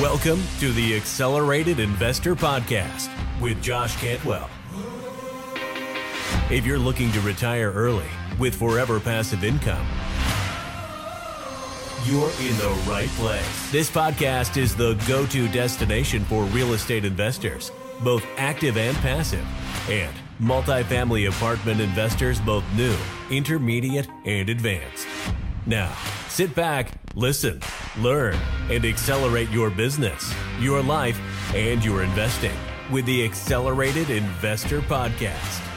Welcome 0.00 0.42
to 0.58 0.72
the 0.72 0.96
Accelerated 0.96 1.78
Investor 1.78 2.34
Podcast 2.34 3.10
with 3.42 3.62
Josh 3.62 3.94
Cantwell. 4.00 4.48
If 6.50 6.64
you're 6.64 6.78
looking 6.78 7.12
to 7.12 7.20
retire 7.20 7.70
early 7.70 8.08
with 8.38 8.54
forever 8.54 8.98
passive 8.98 9.44
income, 9.44 9.86
you're 12.06 12.30
in 12.40 12.56
the 12.56 12.82
right 12.88 13.10
place. 13.16 13.70
This 13.70 13.90
podcast 13.90 14.56
is 14.56 14.74
the 14.74 14.94
go 15.06 15.26
to 15.26 15.46
destination 15.48 16.24
for 16.24 16.44
real 16.44 16.72
estate 16.72 17.04
investors, 17.04 17.70
both 18.02 18.24
active 18.38 18.78
and 18.78 18.96
passive, 18.96 19.44
and 19.90 20.16
multifamily 20.40 21.28
apartment 21.28 21.82
investors, 21.82 22.40
both 22.40 22.64
new, 22.74 22.96
intermediate, 23.30 24.08
and 24.24 24.48
advanced. 24.48 25.06
Now, 25.66 25.94
sit 26.28 26.54
back, 26.54 26.92
listen, 27.14 27.60
learn, 27.98 28.36
and 28.70 28.84
accelerate 28.84 29.50
your 29.50 29.70
business, 29.70 30.34
your 30.58 30.82
life, 30.82 31.20
and 31.54 31.84
your 31.84 32.02
investing 32.02 32.56
with 32.90 33.04
the 33.06 33.24
Accelerated 33.24 34.10
Investor 34.10 34.80
Podcast. 34.82 35.68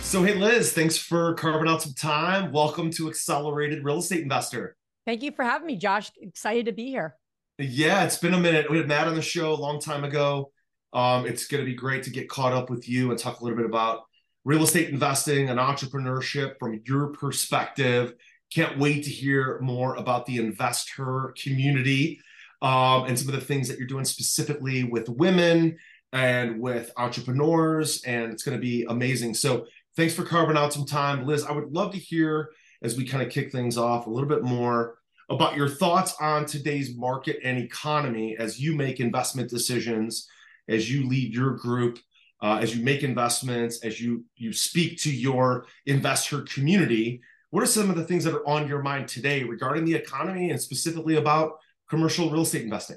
So, 0.00 0.22
hey, 0.22 0.34
Liz, 0.34 0.72
thanks 0.72 0.96
for 0.96 1.34
carving 1.34 1.68
out 1.68 1.82
some 1.82 1.94
time. 1.94 2.52
Welcome 2.52 2.90
to 2.92 3.08
Accelerated 3.08 3.84
Real 3.84 3.98
Estate 3.98 4.22
Investor. 4.22 4.76
Thank 5.06 5.22
you 5.22 5.32
for 5.32 5.44
having 5.44 5.66
me, 5.66 5.76
Josh. 5.76 6.10
Excited 6.20 6.66
to 6.66 6.72
be 6.72 6.86
here. 6.86 7.16
Yeah, 7.58 8.04
it's 8.04 8.18
been 8.18 8.34
a 8.34 8.38
minute. 8.38 8.70
We 8.70 8.78
had 8.78 8.88
Matt 8.88 9.08
on 9.08 9.14
the 9.14 9.22
show 9.22 9.52
a 9.52 9.54
long 9.54 9.80
time 9.80 10.04
ago. 10.04 10.50
Um, 10.92 11.26
it's 11.26 11.46
going 11.46 11.64
to 11.64 11.70
be 11.70 11.74
great 11.74 12.04
to 12.04 12.10
get 12.10 12.28
caught 12.28 12.52
up 12.52 12.70
with 12.70 12.88
you 12.88 13.10
and 13.10 13.18
talk 13.18 13.40
a 13.40 13.44
little 13.44 13.56
bit 13.56 13.66
about 13.66 14.02
real 14.44 14.62
estate 14.62 14.90
investing 14.90 15.50
and 15.50 15.58
entrepreneurship 15.58 16.58
from 16.58 16.80
your 16.84 17.08
perspective. 17.08 18.14
Can't 18.54 18.78
wait 18.78 19.04
to 19.04 19.10
hear 19.10 19.58
more 19.60 19.96
about 19.96 20.26
the 20.26 20.38
investor 20.38 21.34
community 21.42 22.20
um, 22.62 23.04
and 23.06 23.18
some 23.18 23.28
of 23.28 23.34
the 23.34 23.44
things 23.44 23.68
that 23.68 23.78
you're 23.78 23.86
doing 23.86 24.04
specifically 24.04 24.84
with 24.84 25.08
women 25.08 25.76
and 26.12 26.60
with 26.60 26.92
entrepreneurs. 26.96 28.02
And 28.04 28.32
it's 28.32 28.42
going 28.42 28.56
to 28.56 28.62
be 28.62 28.84
amazing. 28.88 29.34
So, 29.34 29.66
thanks 29.96 30.14
for 30.14 30.24
carving 30.24 30.56
out 30.56 30.72
some 30.72 30.86
time. 30.86 31.26
Liz, 31.26 31.44
I 31.44 31.52
would 31.52 31.72
love 31.72 31.92
to 31.92 31.98
hear 31.98 32.50
as 32.82 32.96
we 32.96 33.04
kind 33.04 33.22
of 33.22 33.30
kick 33.30 33.50
things 33.50 33.78
off 33.78 34.06
a 34.06 34.10
little 34.10 34.28
bit 34.28 34.42
more 34.42 34.98
about 35.30 35.56
your 35.56 35.68
thoughts 35.68 36.14
on 36.20 36.44
today's 36.44 36.96
market 36.96 37.38
and 37.42 37.58
economy 37.58 38.36
as 38.38 38.60
you 38.60 38.76
make 38.76 39.00
investment 39.00 39.48
decisions, 39.48 40.28
as 40.68 40.92
you 40.92 41.08
lead 41.08 41.34
your 41.34 41.52
group, 41.52 41.98
uh, 42.42 42.58
as 42.60 42.76
you 42.76 42.84
make 42.84 43.02
investments, 43.02 43.82
as 43.84 44.00
you 44.00 44.24
you 44.36 44.52
speak 44.52 45.00
to 45.00 45.10
your 45.10 45.66
investor 45.86 46.42
community. 46.42 47.20
What 47.54 47.62
are 47.62 47.66
some 47.66 47.88
of 47.88 47.94
the 47.94 48.02
things 48.02 48.24
that 48.24 48.34
are 48.34 48.44
on 48.48 48.66
your 48.66 48.82
mind 48.82 49.06
today 49.06 49.44
regarding 49.44 49.84
the 49.84 49.94
economy 49.94 50.50
and 50.50 50.60
specifically 50.60 51.18
about 51.18 51.60
commercial 51.88 52.28
real 52.28 52.42
estate 52.42 52.62
investing? 52.62 52.96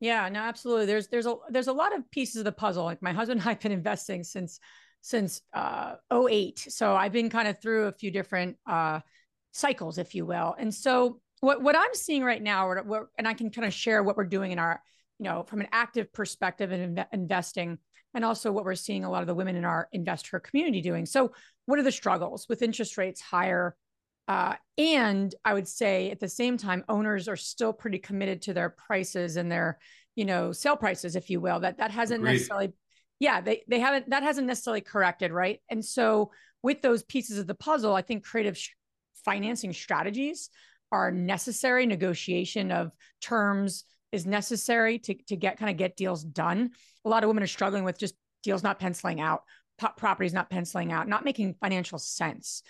Yeah, 0.00 0.26
no, 0.30 0.40
absolutely. 0.40 0.86
There's 0.86 1.08
there's 1.08 1.26
a 1.26 1.34
there's 1.50 1.66
a 1.66 1.72
lot 1.74 1.94
of 1.94 2.10
pieces 2.10 2.36
of 2.36 2.44
the 2.46 2.52
puzzle. 2.52 2.84
Like 2.86 3.02
my 3.02 3.12
husband 3.12 3.42
and 3.42 3.50
I've 3.50 3.60
been 3.60 3.72
investing 3.72 4.24
since 4.24 4.58
since 5.02 5.42
uh 5.52 5.96
08. 6.10 6.60
So 6.70 6.96
I've 6.96 7.12
been 7.12 7.28
kind 7.28 7.46
of 7.46 7.60
through 7.60 7.88
a 7.88 7.92
few 7.92 8.10
different 8.10 8.56
uh 8.66 9.00
cycles, 9.52 9.98
if 9.98 10.14
you 10.14 10.24
will. 10.24 10.54
And 10.58 10.72
so 10.72 11.20
what 11.40 11.60
what 11.60 11.76
I'm 11.76 11.92
seeing 11.92 12.24
right 12.24 12.42
now, 12.42 12.66
or 12.66 12.82
what, 12.84 13.08
and 13.18 13.28
I 13.28 13.34
can 13.34 13.50
kind 13.50 13.66
of 13.66 13.74
share 13.74 14.02
what 14.02 14.16
we're 14.16 14.24
doing 14.24 14.50
in 14.50 14.58
our, 14.58 14.80
you 15.18 15.24
know, 15.24 15.42
from 15.42 15.60
an 15.60 15.68
active 15.72 16.10
perspective 16.10 16.72
in 16.72 16.94
inv- 16.94 17.06
investing, 17.12 17.76
and 18.14 18.24
also 18.24 18.52
what 18.52 18.64
we're 18.64 18.74
seeing 18.74 19.04
a 19.04 19.10
lot 19.10 19.22
of 19.22 19.26
the 19.26 19.34
women 19.34 19.56
in 19.56 19.64
our 19.64 19.88
investor 19.92 20.38
community 20.40 20.80
doing. 20.80 21.06
So 21.06 21.32
what 21.66 21.78
are 21.78 21.82
the 21.82 21.92
struggles 21.92 22.46
with 22.48 22.62
interest 22.62 22.96
rates 22.96 23.20
higher? 23.20 23.76
Uh, 24.28 24.54
and 24.78 25.34
I 25.44 25.52
would 25.52 25.68
say 25.68 26.10
at 26.10 26.20
the 26.20 26.28
same 26.28 26.56
time, 26.56 26.84
owners 26.88 27.28
are 27.28 27.36
still 27.36 27.72
pretty 27.72 27.98
committed 27.98 28.42
to 28.42 28.54
their 28.54 28.70
prices 28.70 29.36
and 29.36 29.50
their, 29.50 29.78
you 30.14 30.24
know, 30.24 30.52
sale 30.52 30.76
prices, 30.76 31.16
if 31.16 31.28
you 31.28 31.40
will. 31.40 31.60
That 31.60 31.78
that 31.78 31.90
hasn't 31.90 32.20
Agreed. 32.22 32.34
necessarily 32.34 32.72
yeah, 33.20 33.40
they 33.40 33.64
they 33.68 33.80
haven't 33.80 34.10
that 34.10 34.22
hasn't 34.22 34.46
necessarily 34.46 34.80
corrected, 34.80 35.32
right? 35.32 35.60
And 35.70 35.84
so 35.84 36.30
with 36.62 36.82
those 36.82 37.02
pieces 37.02 37.38
of 37.38 37.46
the 37.46 37.54
puzzle, 37.54 37.94
I 37.94 38.02
think 38.02 38.24
creative 38.24 38.56
sh- 38.56 38.70
financing 39.24 39.72
strategies 39.72 40.50
are 40.90 41.10
necessary. 41.10 41.86
Negotiation 41.86 42.70
of 42.70 42.92
terms 43.20 43.84
is 44.14 44.26
necessary 44.26 44.98
to 45.00 45.14
to 45.26 45.36
get 45.36 45.58
kind 45.58 45.70
of 45.70 45.76
get 45.76 45.96
deals 45.96 46.22
done. 46.22 46.70
A 47.04 47.08
lot 47.08 47.24
of 47.24 47.28
women 47.28 47.42
are 47.42 47.48
struggling 47.48 47.84
with 47.84 47.98
just 47.98 48.14
deals 48.42 48.62
not 48.62 48.78
penciling 48.78 49.20
out, 49.20 49.42
properties 49.96 50.32
not 50.32 50.50
penciling 50.50 50.92
out, 50.92 51.08
not 51.08 51.24
making 51.24 51.54
financial 51.60 51.98
sense. 51.98 52.62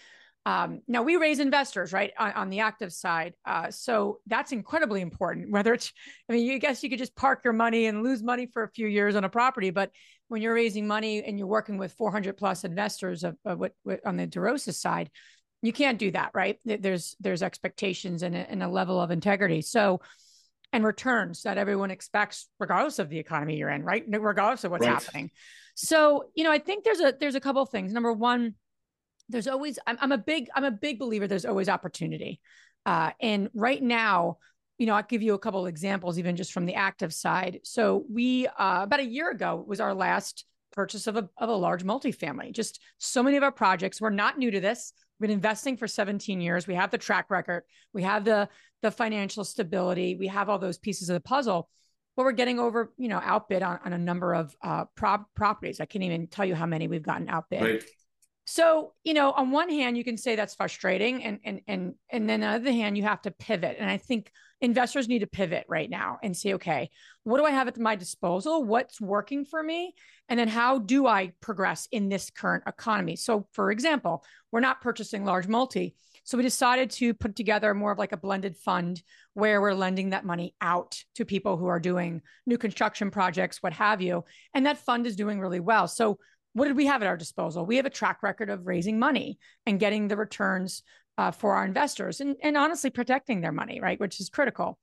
Um, 0.47 0.83
now 0.87 1.03
we 1.03 1.17
raise 1.17 1.41
investors, 1.41 1.93
right, 1.93 2.13
on, 2.19 2.33
on 2.33 2.51
the 2.51 2.61
active 2.61 2.93
side. 2.93 3.33
Uh, 3.47 3.71
so 3.71 4.19
that's 4.27 4.53
incredibly 4.53 5.01
important. 5.01 5.51
Whether 5.51 5.73
it's, 5.73 5.91
I 6.29 6.35
mean, 6.35 6.45
you 6.45 6.59
guess 6.59 6.83
you 6.83 6.91
could 6.91 6.99
just 6.99 7.17
park 7.17 7.41
your 7.45 7.55
money 7.55 7.87
and 7.87 8.03
lose 8.03 8.23
money 8.23 8.47
for 8.47 8.63
a 8.63 8.69
few 8.69 8.87
years 8.87 9.17
on 9.17 9.25
a 9.25 9.29
property, 9.31 9.71
but 9.71 9.91
when 10.29 10.43
you're 10.43 10.55
raising 10.55 10.87
money 10.87 11.25
and 11.25 11.39
you're 11.39 11.49
working 11.49 11.79
with 11.79 11.95
400 11.95 12.37
plus 12.37 12.65
investors 12.65 13.25
of, 13.25 13.37
of 13.47 13.59
what, 13.59 13.73
what, 13.85 14.01
on 14.05 14.17
the 14.19 14.27
DeRosa 14.27 14.75
side, 14.75 15.11
you 15.63 15.73
can't 15.73 15.99
do 15.99 16.11
that, 16.11 16.31
right? 16.35 16.59
There's 16.67 17.17
there's 17.21 17.43
expectations 17.43 18.23
and 18.23 18.37
a, 18.37 18.51
and 18.51 18.63
a 18.63 18.69
level 18.69 19.01
of 19.01 19.11
integrity. 19.11 19.63
So, 19.63 20.03
and 20.75 20.85
returns 20.85 21.43
that 21.45 21.57
everyone 21.57 21.91
expects, 21.91 22.49
regardless 22.59 22.99
of 22.99 23.09
the 23.09 23.19
economy 23.19 23.57
you're 23.57 23.71
in, 23.71 23.83
right? 23.83 24.05
Regardless 24.07 24.65
of 24.65 24.73
what's 24.73 24.87
right. 24.87 25.03
happening. 25.03 25.31
So, 25.75 26.25
you 26.35 26.45
know, 26.45 26.53
I 26.53 26.59
think 26.59 26.85
there's 26.85 27.01
a 27.01 27.15
there's 27.19 27.35
a 27.35 27.41
couple 27.41 27.63
of 27.63 27.71
things. 27.71 27.93
Number 27.93 28.13
one 28.13 28.55
there's 29.29 29.47
always 29.47 29.79
I'm, 29.87 29.97
I'm 30.01 30.13
a 30.13 30.19
big 30.19 30.49
i'm 30.55 30.65
a 30.65 30.71
big 30.71 30.99
believer 30.99 31.27
there's 31.27 31.45
always 31.45 31.69
opportunity 31.69 32.41
uh, 32.87 33.11
and 33.21 33.49
right 33.55 33.83
now 33.83 34.39
you 34.79 34.87
know 34.87 34.95
i'll 34.95 35.03
give 35.03 35.23
you 35.23 35.35
a 35.35 35.39
couple 35.39 35.63
of 35.63 35.69
examples 35.69 36.19
even 36.19 36.37
just 36.37 36.53
from 36.53 36.67
the 36.67 36.75
active 36.75 37.13
side 37.13 37.61
so 37.63 38.05
we 38.11 38.47
uh, 38.47 38.81
about 38.83 39.01
a 39.01 39.05
year 39.05 39.31
ago 39.31 39.63
was 39.67 39.81
our 39.81 39.95
last 39.95 40.45
purchase 40.73 41.07
of 41.07 41.17
a, 41.17 41.29
of 41.39 41.49
a 41.49 41.55
large 41.55 41.85
multifamily 41.85 42.53
just 42.53 42.81
so 42.99 43.23
many 43.23 43.37
of 43.37 43.43
our 43.43 43.53
projects 43.53 44.01
we're 44.01 44.11
not 44.11 44.39
new 44.39 44.51
to 44.51 44.61
this 44.61 44.93
we've 45.19 45.29
been 45.29 45.35
investing 45.35 45.77
for 45.77 45.87
17 45.87 46.41
years 46.41 46.67
we 46.67 46.75
have 46.75 46.91
the 46.91 46.99
track 46.99 47.31
record 47.31 47.63
we 47.93 48.03
have 48.03 48.25
the 48.25 48.49
the 48.85 48.91
financial 48.91 49.45
stability 49.45 50.15
we 50.15 50.29
have 50.29 50.49
all 50.49 50.59
those 50.59 50.79
pieces 50.79 51.09
of 51.09 51.15
the 51.15 51.21
puzzle 51.21 51.69
but 52.17 52.25
we're 52.25 52.33
getting 52.33 52.61
over 52.61 52.93
you 52.97 53.09
know 53.09 53.21
outbid 53.23 53.63
on, 53.63 53.81
on 53.85 53.93
a 53.93 53.99
number 53.99 54.35
of 54.35 54.55
uh, 54.63 54.85
prop 54.95 55.27
properties 55.35 55.81
i 55.81 55.85
can't 55.85 56.05
even 56.05 56.27
tell 56.27 56.45
you 56.45 56.55
how 56.55 56.67
many 56.67 56.87
we've 56.87 57.03
gotten 57.03 57.29
outbid 57.29 57.63
right. 57.63 57.85
So, 58.47 58.93
you 59.05 59.15
know, 59.15 59.33
on 59.33 59.53
one 59.53 59.71
hand, 59.71 59.97
you 59.97 60.05
can 60.05 60.19
say 60.19 60.37
that's 60.37 60.55
frustrating. 60.55 61.25
And 61.25 61.41
and 61.45 61.61
and 61.67 61.95
and 62.11 62.29
then 62.29 62.43
on 62.43 62.51
the 62.51 62.57
other 62.57 62.73
hand, 62.73 62.97
you 62.97 63.03
have 63.05 63.23
to 63.23 63.31
pivot. 63.31 63.77
And 63.79 63.89
I 63.89 63.97
think 63.97 64.31
investors 64.61 65.09
need 65.09 65.21
to 65.21 65.27
pivot 65.27 65.65
right 65.69 65.89
now 65.89 66.19
and 66.23 66.37
say, 66.37 66.55
okay, 66.55 66.91
what 67.23 67.39
do 67.39 67.45
I 67.45 67.51
have 67.51 67.69
at 67.69 67.79
my 67.79 67.97
disposal? 67.97 68.63
What's 68.63 69.01
working 69.01 69.45
for 69.45 69.63
me? 69.63 69.95
And 70.29 70.39
then 70.39 70.49
how 70.49 70.79
do 70.79 71.07
I 71.07 71.33
progress 71.41 71.89
in 71.91 72.09
this 72.09 72.31
current 72.31 72.65
economy? 72.67 73.17
So, 73.17 73.47
for 73.53 73.71
example, 73.71 74.25
we're 74.53 74.61
not 74.61 74.83
purchasing 74.83 75.25
large 75.25 75.49
multi. 75.49 75.95
So 76.25 76.39
we 76.39 76.43
decided 76.43 76.91
to 76.93 77.15
put 77.15 77.37
together 77.37 77.75
more 77.75 77.93
of 77.93 77.99
like 77.99 78.13
a 78.13 78.17
blended 78.17 78.57
fund 78.57 79.03
where 79.35 79.61
we're 79.61 79.75
lending 79.75 80.11
that 80.11 80.25
money 80.25 80.55
out 80.61 80.99
to 81.17 81.25
people 81.25 81.57
who 81.57 81.67
are 81.67 81.79
doing 81.79 82.23
new 82.47 82.59
construction 82.59 83.11
projects, 83.11 83.63
what 83.63 83.75
have 83.75 84.01
you. 84.01 84.25
And 84.55 84.67
that 84.67 84.79
fund 84.79 85.07
is 85.07 85.17
doing 85.17 85.39
really 85.39 85.61
well. 85.61 85.87
So 85.87 86.19
what 86.55 86.67
did 86.67 86.77
we 86.77 86.87
have 86.87 87.03
at 87.03 87.09
our 87.09 87.17
disposal? 87.17 87.67
We 87.67 87.77
have 87.77 87.87
a 87.87 87.91
track 87.91 88.23
record 88.23 88.49
of 88.49 88.67
raising 88.67 88.99
money 88.99 89.39
and 89.67 89.79
getting 89.79 90.09
the 90.09 90.17
returns 90.17 90.83
uh, 91.19 91.31
for 91.31 91.55
our 91.55 91.65
investors 91.65 92.21
and, 92.21 92.37
and 92.43 92.57
honestly 92.57 92.91
protecting 92.91 93.41
their 93.41 93.53
money, 93.53 93.81
right? 93.81 94.01
Which 94.01 94.19
is 94.19 94.31
critical. 94.31 94.79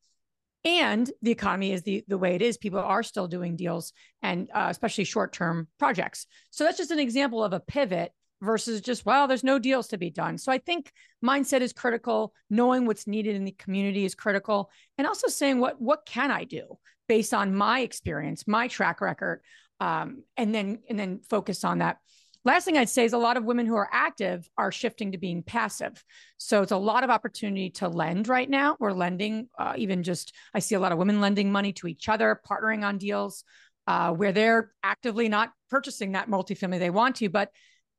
And 0.64 1.10
the 1.24 1.32
economy 1.32 1.72
is 1.72 1.82
the, 1.82 2.04
the 2.08 2.20
way 2.20 2.36
it 2.36 2.42
is. 2.42 2.58
People 2.58 2.80
are 2.80 3.02
still 3.02 3.28
doing 3.28 3.56
deals 3.56 3.94
and 4.22 4.48
uh, 4.54 4.68
especially 4.70 5.06
short 5.06 5.34
term 5.34 5.68
projects. 5.80 6.28
So 6.52 6.64
that's 6.64 6.78
just 6.78 6.92
an 6.92 7.00
example 7.00 7.44
of 7.44 7.54
a 7.54 7.60
pivot 7.60 8.12
versus 8.42 8.82
just, 8.82 9.06
well, 9.06 9.28
there's 9.28 9.44
no 9.44 9.60
deals 9.60 9.88
to 9.90 9.98
be 9.98 10.10
done. 10.10 10.38
So 10.38 10.52
I 10.52 10.58
think 10.58 10.92
mindset 11.24 11.62
is 11.62 11.74
critical. 11.74 12.34
Knowing 12.50 12.86
what's 12.86 13.08
needed 13.08 13.36
in 13.36 13.46
the 13.46 13.52
community 13.52 14.06
is 14.06 14.16
critical. 14.16 14.70
And 14.98 15.08
also 15.08 15.28
saying, 15.28 15.60
what, 15.60 15.82
what 15.82 16.06
can 16.06 16.32
I 16.32 16.44
do 16.44 16.78
based 17.08 17.34
on 17.34 17.56
my 17.56 17.82
experience, 17.82 18.48
my 18.48 18.68
track 18.68 19.02
record? 19.02 19.42
um, 19.82 20.24
and 20.38 20.54
then 20.56 20.80
and 20.88 20.98
then 20.98 21.20
focus 21.30 21.66
on 21.66 21.80
that. 21.80 21.98
Last 22.46 22.66
thing 22.66 22.78
I'd 22.78 22.90
say 22.90 23.04
is 23.04 23.14
a 23.14 23.20
lot 23.20 23.38
of 23.38 23.44
women 23.44 23.66
who 23.66 23.76
are 23.76 23.90
active 23.92 24.48
are 24.58 24.72
shifting 24.72 25.12
to 25.12 25.18
being 25.18 25.44
passive. 25.44 26.04
So 26.38 26.62
it's 26.62 26.72
a 26.72 26.78
lot 26.78 27.04
of 27.04 27.10
opportunity 27.10 27.70
to 27.72 27.88
lend 27.88 28.28
right 28.28 28.50
now. 28.50 28.78
We're 28.80 28.94
lending, 28.94 29.50
uh, 29.60 29.74
even 29.78 30.02
just 30.02 30.34
I 30.54 30.60
see 30.60 30.74
a 30.74 30.80
lot 30.80 30.92
of 30.92 30.98
women 30.98 31.22
lending 31.22 31.52
money 31.52 31.74
to 31.74 31.88
each 31.88 32.10
other, 32.10 32.40
partnering 32.50 32.84
on 32.84 32.98
deals 32.98 33.44
uh, 33.86 34.12
where 34.14 34.32
they're 34.32 34.72
actively 34.82 35.30
not 35.30 35.52
purchasing 35.70 36.14
that 36.14 36.30
multifamily 36.30 36.80
they 36.80 36.90
want 36.90 37.18
to, 37.18 37.30
but 37.30 37.52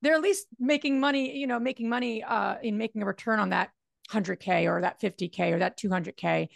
they're 0.02 0.14
at 0.14 0.20
least 0.20 0.46
making 0.58 1.00
money, 1.00 1.36
you 1.36 1.46
know, 1.46 1.58
making 1.58 1.88
money 1.88 2.22
uh, 2.22 2.56
in 2.62 2.76
making 2.76 3.02
a 3.02 3.06
return 3.06 3.38
on 3.38 3.50
that 3.50 3.70
100K 4.10 4.68
or 4.68 4.82
that 4.82 5.00
50K 5.00 5.52
or 5.52 5.60
that 5.60 5.78
200K 5.78 6.48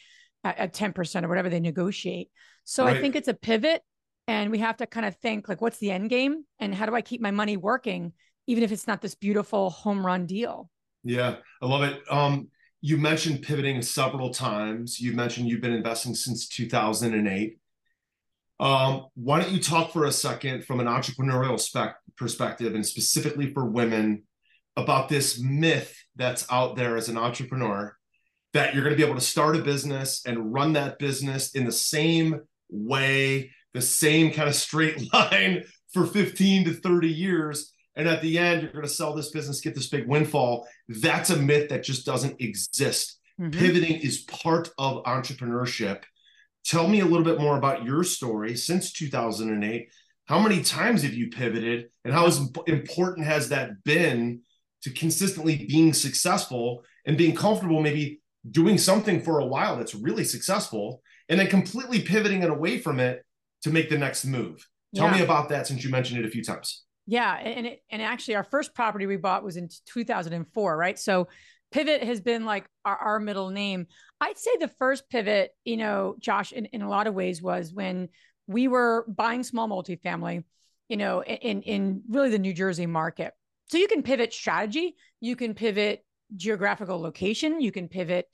at, 0.45 0.59
at 0.59 0.75
10% 0.75 1.25
or 1.25 1.29
whatever 1.29 1.49
they 1.49 1.61
negotiate. 1.61 2.31
So 2.65 2.85
right. 2.85 2.97
I 2.97 3.01
think 3.01 3.17
it's 3.17 3.29
a 3.29 3.35
pivot 3.35 3.83
and 4.27 4.51
we 4.51 4.59
have 4.59 4.77
to 4.79 4.87
kind 4.87 5.07
of 5.07 5.17
think 5.17 5.49
like 5.49 5.61
what's 5.61 5.79
the 5.79 5.91
end 5.91 6.11
game 6.11 6.45
and 6.59 6.75
how 6.75 6.85
do 6.85 6.97
i 6.97 7.01
keep 7.01 7.21
my 7.21 7.31
money 7.31 7.57
working 7.57 8.13
even 8.49 8.65
if 8.65 8.73
it's 8.73 8.89
not 8.89 9.01
this 9.01 9.15
beautiful 9.15 9.71
home 9.71 10.05
run 10.05 10.27
deal 10.27 10.69
yeah 11.05 11.37
i 11.63 11.67
love 11.67 11.85
it 11.85 12.03
um 12.11 12.49
you 12.87 12.97
mentioned 12.97 13.43
pivoting 13.43 13.83
several 13.83 14.31
times. 14.31 15.01
You 15.01 15.13
mentioned 15.13 15.49
you've 15.49 15.61
been 15.61 15.73
investing 15.73 16.15
since 16.15 16.49
2008. 16.49 17.59
Um, 18.61 19.07
why 19.15 19.41
don't 19.41 19.51
you 19.51 19.61
talk 19.61 19.93
for 19.93 20.05
a 20.05 20.13
second 20.13 20.65
from 20.65 20.79
an 20.79 20.87
entrepreneurial 20.87 21.59
spec- 21.59 21.97
perspective 22.17 22.75
and 22.75 22.87
specifically 22.87 23.53
for 23.53 23.65
women 23.65 24.23
about 24.77 25.09
this 25.09 25.41
myth 25.41 25.97
that's 26.17 26.47
out 26.51 26.77
there 26.77 26.97
as 26.97 27.09
an 27.09 27.17
entrepreneur 27.17 27.97
that 28.53 28.75
you're 28.75 28.83
going 28.83 28.95
to 28.95 28.97
be 28.97 29.05
able 29.05 29.19
to 29.19 29.21
start 29.21 29.57
a 29.57 29.63
business 29.63 30.23
and 30.27 30.53
run 30.53 30.73
that 30.75 30.99
business 30.99 31.53
in 31.53 31.65
the 31.65 31.73
same 31.73 32.41
way, 32.71 33.51
the 33.75 33.83
same 33.83 34.33
kind 34.33 34.49
of 34.49 34.55
straight 34.55 35.13
line 35.13 35.63
for 35.93 36.07
15 36.07 36.65
to 36.65 36.73
30 36.73 37.09
years. 37.09 37.73
And 37.97 38.09
at 38.09 38.23
the 38.23 38.39
end, 38.39 38.63
you're 38.63 38.73
going 38.73 38.85
to 38.85 38.89
sell 38.89 39.15
this 39.15 39.31
business, 39.31 39.61
get 39.61 39.75
this 39.75 39.89
big 39.89 40.07
windfall. 40.07 40.67
That's 40.89 41.31
a 41.31 41.37
myth 41.37 41.71
that 41.71 41.83
just 41.83 42.05
doesn't 42.05 42.41
exist. 42.41 43.19
Mm-hmm. 43.41 43.59
Pivoting 43.59 44.01
is 44.01 44.23
part 44.23 44.71
of 44.79 45.05
entrepreneurship. 45.05 46.03
Tell 46.65 46.89
me 46.89 47.01
a 47.01 47.07
little 47.07 47.25
bit 47.25 47.41
more 47.41 47.57
about 47.57 47.85
your 47.85 48.05
story 48.05 48.57
since 48.57 48.93
2008. 48.93 49.89
How 50.27 50.41
many 50.41 50.63
times 50.63 51.03
have 51.03 51.15
you 51.15 51.29
pivoted, 51.31 51.89
and 52.05 52.13
how 52.13 52.29
important 52.67 53.27
has 53.27 53.49
that 53.51 53.85
been 53.85 54.41
to 54.83 54.91
consistently 54.91 55.67
being 55.69 55.93
successful 55.93 56.85
and 57.05 57.17
being 57.17 57.35
comfortable, 57.35 57.81
maybe 57.81 58.21
doing 58.51 58.79
something 58.79 59.23
for 59.23 59.39
a 59.39 59.47
while 59.47 59.77
that's 59.77 59.95
really 59.95 60.25
successful, 60.25 61.03
and 61.29 61.39
then 61.39 61.47
completely 61.47 62.01
pivoting 62.01 62.43
it 62.43 62.51
away 62.51 62.79
from 62.79 63.01
it 63.01 63.25
to 63.63 63.71
make 63.71 63.89
the 63.89 63.99
next 63.99 64.25
move? 64.25 64.67
Tell 64.95 65.07
yeah. 65.07 65.19
me 65.19 65.23
about 65.23 65.49
that 65.51 65.67
since 65.67 65.85
you 65.85 65.91
mentioned 65.91 66.21
it 66.21 66.27
a 66.27 66.31
few 66.31 66.43
times. 66.43 66.85
Yeah, 67.07 67.37
and 67.37 67.67
it, 67.67 67.83
and 67.91 68.03
actually, 68.03 68.35
our 68.35 68.45
first 68.45 68.75
property 68.75 69.07
we 69.07 69.17
bought 69.17 69.45
was 69.45 69.57
in 69.57 69.69
2004, 69.87 70.77
right? 70.77 70.99
So 70.99 71.29
pivot 71.71 72.03
has 72.03 72.21
been 72.21 72.45
like 72.45 72.67
our, 72.85 72.97
our 72.97 73.21
middle 73.21 73.51
name. 73.51 73.87
I'd 74.21 74.39
say 74.39 74.51
the 74.59 74.69
first 74.79 75.09
pivot, 75.09 75.53
you 75.65 75.77
know, 75.77 76.17
Josh, 76.19 76.53
in, 76.53 76.67
in 76.67 76.83
a 76.83 76.89
lot 76.89 77.07
of 77.07 77.15
ways 77.15 77.41
was 77.41 77.73
when 77.73 78.09
we 78.47 78.69
were 78.69 79.05
buying 79.09 79.43
small 79.43 79.69
multifamily, 79.69 80.45
you 80.89 80.97
know, 80.97 81.23
in 81.23 81.63
in 81.63 82.03
really 82.09 82.31
the 82.31 82.39
New 82.39 82.55
Jersey 82.55 82.87
market. 82.87 83.33
So 83.69 83.79
you 83.79 83.89
can 83.89 84.03
pivot 84.03 84.33
strategy, 84.33 84.95
you 85.21 85.35
can 85.37 85.55
pivot 85.55 86.05
geographical 86.37 87.01
location, 87.01 87.61
you 87.61 87.73
can 87.73 87.89
pivot 87.89 88.27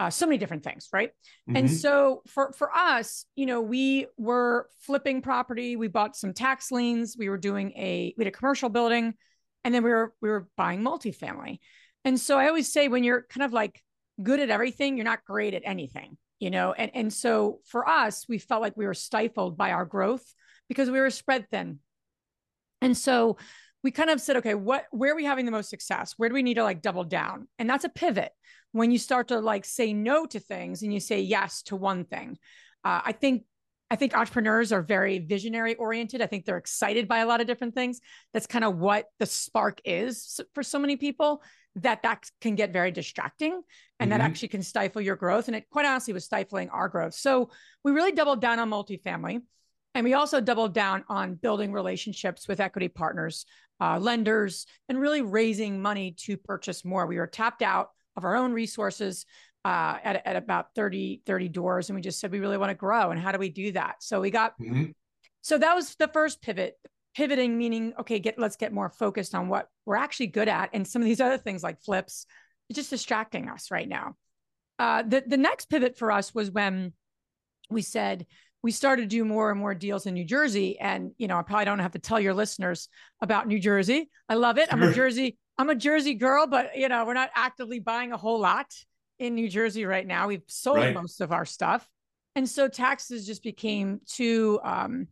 uh, 0.00 0.08
so 0.08 0.24
many 0.24 0.38
different 0.38 0.64
things, 0.64 0.88
right? 0.94 1.10
Mm-hmm. 1.10 1.56
And 1.56 1.70
so 1.70 2.22
for 2.26 2.52
for 2.54 2.74
us, 2.74 3.26
you 3.36 3.44
know, 3.44 3.60
we 3.60 4.06
were 4.16 4.68
flipping 4.80 5.20
property. 5.20 5.76
We 5.76 5.88
bought 5.88 6.16
some 6.16 6.32
tax 6.32 6.72
liens. 6.72 7.16
We 7.18 7.28
were 7.28 7.36
doing 7.36 7.72
a 7.72 8.14
we 8.16 8.24
had 8.24 8.32
a 8.32 8.36
commercial 8.36 8.70
building, 8.70 9.12
and 9.62 9.74
then 9.74 9.84
we 9.84 9.90
were 9.90 10.14
we 10.22 10.30
were 10.30 10.48
buying 10.56 10.80
multifamily. 10.80 11.58
And 12.06 12.18
so 12.18 12.38
I 12.38 12.48
always 12.48 12.72
say 12.72 12.88
when 12.88 13.04
you're 13.04 13.26
kind 13.28 13.44
of 13.44 13.52
like 13.52 13.82
good 14.22 14.40
at 14.40 14.48
everything, 14.48 14.96
you're 14.96 15.04
not 15.04 15.22
great 15.24 15.52
at 15.52 15.62
anything, 15.66 16.16
you 16.40 16.50
know? 16.50 16.72
And, 16.72 16.90
and 16.94 17.12
so 17.12 17.60
for 17.66 17.88
us, 17.88 18.26
we 18.28 18.38
felt 18.38 18.62
like 18.62 18.76
we 18.76 18.86
were 18.86 18.94
stifled 18.94 19.56
by 19.56 19.70
our 19.70 19.84
growth 19.84 20.24
because 20.68 20.90
we 20.90 20.98
were 20.98 21.10
spread 21.10 21.48
thin. 21.50 21.78
And 22.82 22.96
so 22.96 23.36
we 23.84 23.90
kind 23.90 24.10
of 24.10 24.20
said, 24.20 24.36
okay, 24.36 24.54
what, 24.54 24.86
where 24.90 25.12
are 25.12 25.16
we 25.16 25.24
having 25.24 25.46
the 25.46 25.52
most 25.52 25.70
success? 25.70 26.14
Where 26.16 26.28
do 26.28 26.34
we 26.34 26.42
need 26.42 26.54
to 26.54 26.64
like 26.64 26.82
double 26.82 27.04
down? 27.04 27.46
And 27.58 27.68
that's 27.68 27.84
a 27.84 27.88
pivot 27.90 28.32
when 28.72 28.90
you 28.90 28.98
start 28.98 29.28
to 29.28 29.40
like 29.40 29.64
say 29.64 29.92
no 29.92 30.26
to 30.26 30.40
things 30.40 30.82
and 30.82 30.92
you 30.92 31.00
say 31.00 31.20
yes 31.20 31.62
to 31.64 31.76
one 31.76 32.04
thing. 32.04 32.38
Uh, 32.84 33.00
I 33.04 33.12
think 33.12 33.44
I 33.92 33.96
think 33.96 34.16
entrepreneurs 34.16 34.70
are 34.70 34.82
very 34.82 35.18
visionary 35.18 35.74
oriented. 35.74 36.22
I 36.22 36.26
think 36.26 36.44
they're 36.44 36.56
excited 36.56 37.08
by 37.08 37.18
a 37.18 37.26
lot 37.26 37.40
of 37.40 37.48
different 37.48 37.74
things. 37.74 38.00
That's 38.32 38.46
kind 38.46 38.64
of 38.64 38.78
what 38.78 39.06
the 39.18 39.26
spark 39.26 39.80
is 39.84 40.40
for 40.54 40.62
so 40.62 40.78
many 40.78 40.96
people 40.96 41.42
that 41.76 42.02
that 42.02 42.28
can 42.40 42.54
get 42.54 42.72
very 42.72 42.90
distracting 42.90 43.52
and 43.52 44.10
mm-hmm. 44.10 44.18
that 44.18 44.24
actually 44.24 44.48
can 44.48 44.62
stifle 44.62 45.00
your 45.00 45.16
growth. 45.16 45.48
And 45.48 45.56
it 45.56 45.68
quite 45.70 45.86
honestly 45.86 46.12
was 46.12 46.24
stifling 46.24 46.68
our 46.70 46.88
growth. 46.88 47.14
So 47.14 47.50
we 47.84 47.92
really 47.92 48.12
doubled 48.12 48.40
down 48.40 48.58
on 48.58 48.70
multifamily. 48.70 49.40
And 49.94 50.04
we 50.04 50.14
also 50.14 50.40
doubled 50.40 50.72
down 50.72 51.04
on 51.08 51.34
building 51.34 51.72
relationships 51.72 52.46
with 52.46 52.60
equity 52.60 52.88
partners, 52.88 53.44
uh, 53.80 53.98
lenders, 53.98 54.66
and 54.88 55.00
really 55.00 55.20
raising 55.20 55.82
money 55.82 56.14
to 56.18 56.36
purchase 56.36 56.84
more. 56.84 57.06
We 57.06 57.18
were 57.18 57.26
tapped 57.26 57.62
out 57.62 57.90
of 58.16 58.24
our 58.24 58.36
own 58.36 58.52
resources 58.52 59.26
uh, 59.64 59.98
at, 60.02 60.26
at 60.26 60.36
about 60.36 60.74
30, 60.74 61.22
30 61.26 61.48
doors. 61.48 61.88
And 61.88 61.96
we 61.96 62.02
just 62.02 62.20
said, 62.20 62.30
we 62.30 62.38
really 62.38 62.56
want 62.56 62.70
to 62.70 62.74
grow. 62.74 63.10
And 63.10 63.20
how 63.20 63.32
do 63.32 63.38
we 63.38 63.48
do 63.48 63.72
that? 63.72 63.96
So 64.00 64.20
we 64.20 64.30
got, 64.30 64.58
mm-hmm. 64.60 64.86
so 65.40 65.58
that 65.58 65.74
was 65.74 65.96
the 65.96 66.08
first 66.08 66.40
pivot 66.40 66.76
pivoting 67.16 67.58
meaning 67.58 67.92
okay 67.98 68.18
get 68.18 68.38
let's 68.38 68.56
get 68.56 68.72
more 68.72 68.88
focused 68.88 69.34
on 69.34 69.48
what 69.48 69.68
we're 69.84 69.96
actually 69.96 70.28
good 70.28 70.48
at 70.48 70.70
and 70.72 70.86
some 70.86 71.02
of 71.02 71.06
these 71.06 71.20
other 71.20 71.38
things 71.38 71.62
like 71.62 71.80
flips 71.80 72.26
it's 72.70 72.76
just 72.76 72.90
distracting 72.90 73.48
us 73.48 73.72
right 73.72 73.88
now. 73.88 74.14
Uh, 74.78 75.02
the, 75.02 75.24
the 75.26 75.36
next 75.36 75.66
pivot 75.66 75.98
for 75.98 76.10
us 76.12 76.32
was 76.34 76.50
when 76.50 76.92
we 77.68 77.82
said 77.82 78.26
we 78.62 78.70
started 78.70 79.02
to 79.02 79.08
do 79.08 79.24
more 79.24 79.50
and 79.50 79.58
more 79.58 79.74
deals 79.74 80.06
in 80.06 80.14
new 80.14 80.24
jersey 80.24 80.78
and 80.78 81.12
you 81.18 81.28
know 81.28 81.38
i 81.38 81.42
probably 81.42 81.64
don't 81.64 81.78
have 81.80 81.92
to 81.92 81.98
tell 81.98 82.18
your 82.18 82.32
listeners 82.32 82.88
about 83.20 83.46
new 83.46 83.58
jersey. 83.58 84.08
I 84.28 84.34
love 84.34 84.56
it. 84.56 84.72
I'm 84.72 84.82
a 84.82 84.92
jersey 84.92 85.36
i'm 85.58 85.68
a 85.68 85.74
jersey 85.74 86.14
girl 86.14 86.46
but 86.46 86.76
you 86.76 86.88
know 86.88 87.04
we're 87.04 87.12
not 87.12 87.30
actively 87.34 87.80
buying 87.80 88.12
a 88.12 88.16
whole 88.16 88.40
lot 88.40 88.66
in 89.18 89.34
new 89.34 89.48
jersey 89.48 89.84
right 89.84 90.06
now. 90.06 90.28
We've 90.28 90.42
sold 90.46 90.78
right. 90.78 90.94
most 90.94 91.20
of 91.20 91.32
our 91.32 91.44
stuff. 91.44 91.86
And 92.34 92.48
so 92.48 92.68
taxes 92.68 93.26
just 93.26 93.42
became 93.42 94.00
too 94.06 94.60
um, 94.64 95.08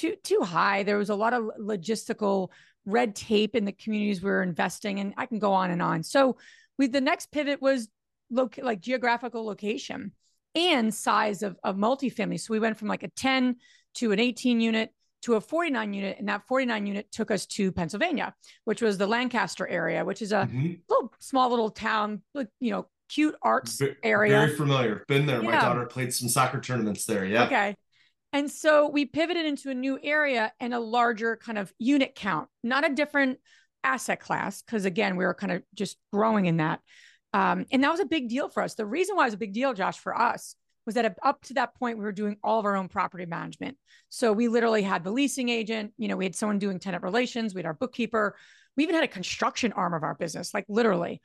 too 0.00 0.16
too 0.22 0.40
high. 0.42 0.82
There 0.82 0.98
was 0.98 1.10
a 1.10 1.14
lot 1.14 1.34
of 1.34 1.50
logistical 1.60 2.48
red 2.86 3.14
tape 3.14 3.54
in 3.54 3.64
the 3.64 3.72
communities 3.72 4.22
we 4.22 4.30
were 4.30 4.42
investing 4.42 4.98
in. 4.98 5.12
I 5.16 5.26
can 5.26 5.38
go 5.38 5.52
on 5.52 5.70
and 5.70 5.82
on. 5.82 6.02
So 6.02 6.36
we 6.78 6.86
the 6.86 7.00
next 7.00 7.30
pivot 7.30 7.60
was 7.60 7.88
loc- 8.30 8.58
like 8.58 8.80
geographical 8.80 9.44
location 9.44 10.12
and 10.54 10.92
size 10.92 11.42
of, 11.42 11.56
of 11.62 11.76
multifamily. 11.76 12.40
So 12.40 12.52
we 12.52 12.60
went 12.60 12.78
from 12.78 12.88
like 12.88 13.02
a 13.02 13.08
10 13.08 13.56
to 13.96 14.12
an 14.12 14.18
18 14.18 14.60
unit 14.60 14.90
to 15.22 15.34
a 15.34 15.40
49 15.40 15.92
unit. 15.92 16.16
And 16.18 16.28
that 16.28 16.46
49 16.48 16.86
unit 16.86 17.12
took 17.12 17.30
us 17.30 17.44
to 17.46 17.70
Pennsylvania, 17.70 18.34
which 18.64 18.80
was 18.80 18.96
the 18.96 19.06
Lancaster 19.06 19.68
area, 19.68 20.04
which 20.04 20.22
is 20.22 20.32
a 20.32 20.48
mm-hmm. 20.50 20.72
little 20.88 21.12
small 21.18 21.50
little 21.50 21.70
town, 21.70 22.22
you 22.58 22.70
know, 22.70 22.86
cute 23.10 23.34
arts 23.42 23.82
area. 24.02 24.32
Very 24.32 24.56
familiar. 24.56 25.04
Been 25.08 25.26
there. 25.26 25.42
Yeah. 25.42 25.50
My 25.50 25.60
daughter 25.60 25.86
played 25.86 26.14
some 26.14 26.28
soccer 26.28 26.60
tournaments 26.60 27.04
there. 27.04 27.24
Yeah. 27.24 27.44
Okay. 27.44 27.76
And 28.32 28.50
so 28.50 28.88
we 28.88 29.06
pivoted 29.06 29.44
into 29.44 29.70
a 29.70 29.74
new 29.74 29.98
area 30.02 30.52
and 30.60 30.72
a 30.72 30.78
larger 30.78 31.36
kind 31.36 31.58
of 31.58 31.72
unit 31.78 32.14
count, 32.14 32.48
not 32.62 32.88
a 32.88 32.94
different 32.94 33.38
asset 33.82 34.20
class, 34.20 34.62
because 34.62 34.84
again, 34.84 35.16
we 35.16 35.24
were 35.24 35.34
kind 35.34 35.52
of 35.52 35.62
just 35.74 35.96
growing 36.12 36.46
in 36.46 36.58
that. 36.58 36.80
Um, 37.32 37.66
and 37.72 37.82
that 37.82 37.90
was 37.90 38.00
a 38.00 38.06
big 38.06 38.28
deal 38.28 38.48
for 38.48 38.62
us. 38.62 38.74
The 38.74 38.86
reason 38.86 39.16
why 39.16 39.24
it 39.24 39.26
was 39.26 39.34
a 39.34 39.38
big 39.38 39.52
deal, 39.52 39.74
Josh, 39.74 39.98
for 39.98 40.16
us 40.18 40.54
was 40.86 40.94
that 40.94 41.16
up 41.22 41.42
to 41.44 41.54
that 41.54 41.74
point, 41.74 41.98
we 41.98 42.04
were 42.04 42.12
doing 42.12 42.36
all 42.42 42.58
of 42.58 42.64
our 42.64 42.76
own 42.76 42.88
property 42.88 43.26
management. 43.26 43.76
So 44.08 44.32
we 44.32 44.48
literally 44.48 44.82
had 44.82 45.04
the 45.04 45.12
leasing 45.12 45.48
agent, 45.48 45.92
you 45.98 46.08
know, 46.08 46.16
we 46.16 46.24
had 46.24 46.34
someone 46.34 46.58
doing 46.58 46.78
tenant 46.78 47.02
relations, 47.02 47.54
we 47.54 47.58
had 47.58 47.66
our 47.66 47.74
bookkeeper, 47.74 48.36
we 48.76 48.82
even 48.84 48.94
had 48.94 49.04
a 49.04 49.08
construction 49.08 49.72
arm 49.72 49.94
of 49.94 50.02
our 50.02 50.14
business, 50.14 50.54
like 50.54 50.64
literally. 50.68 51.20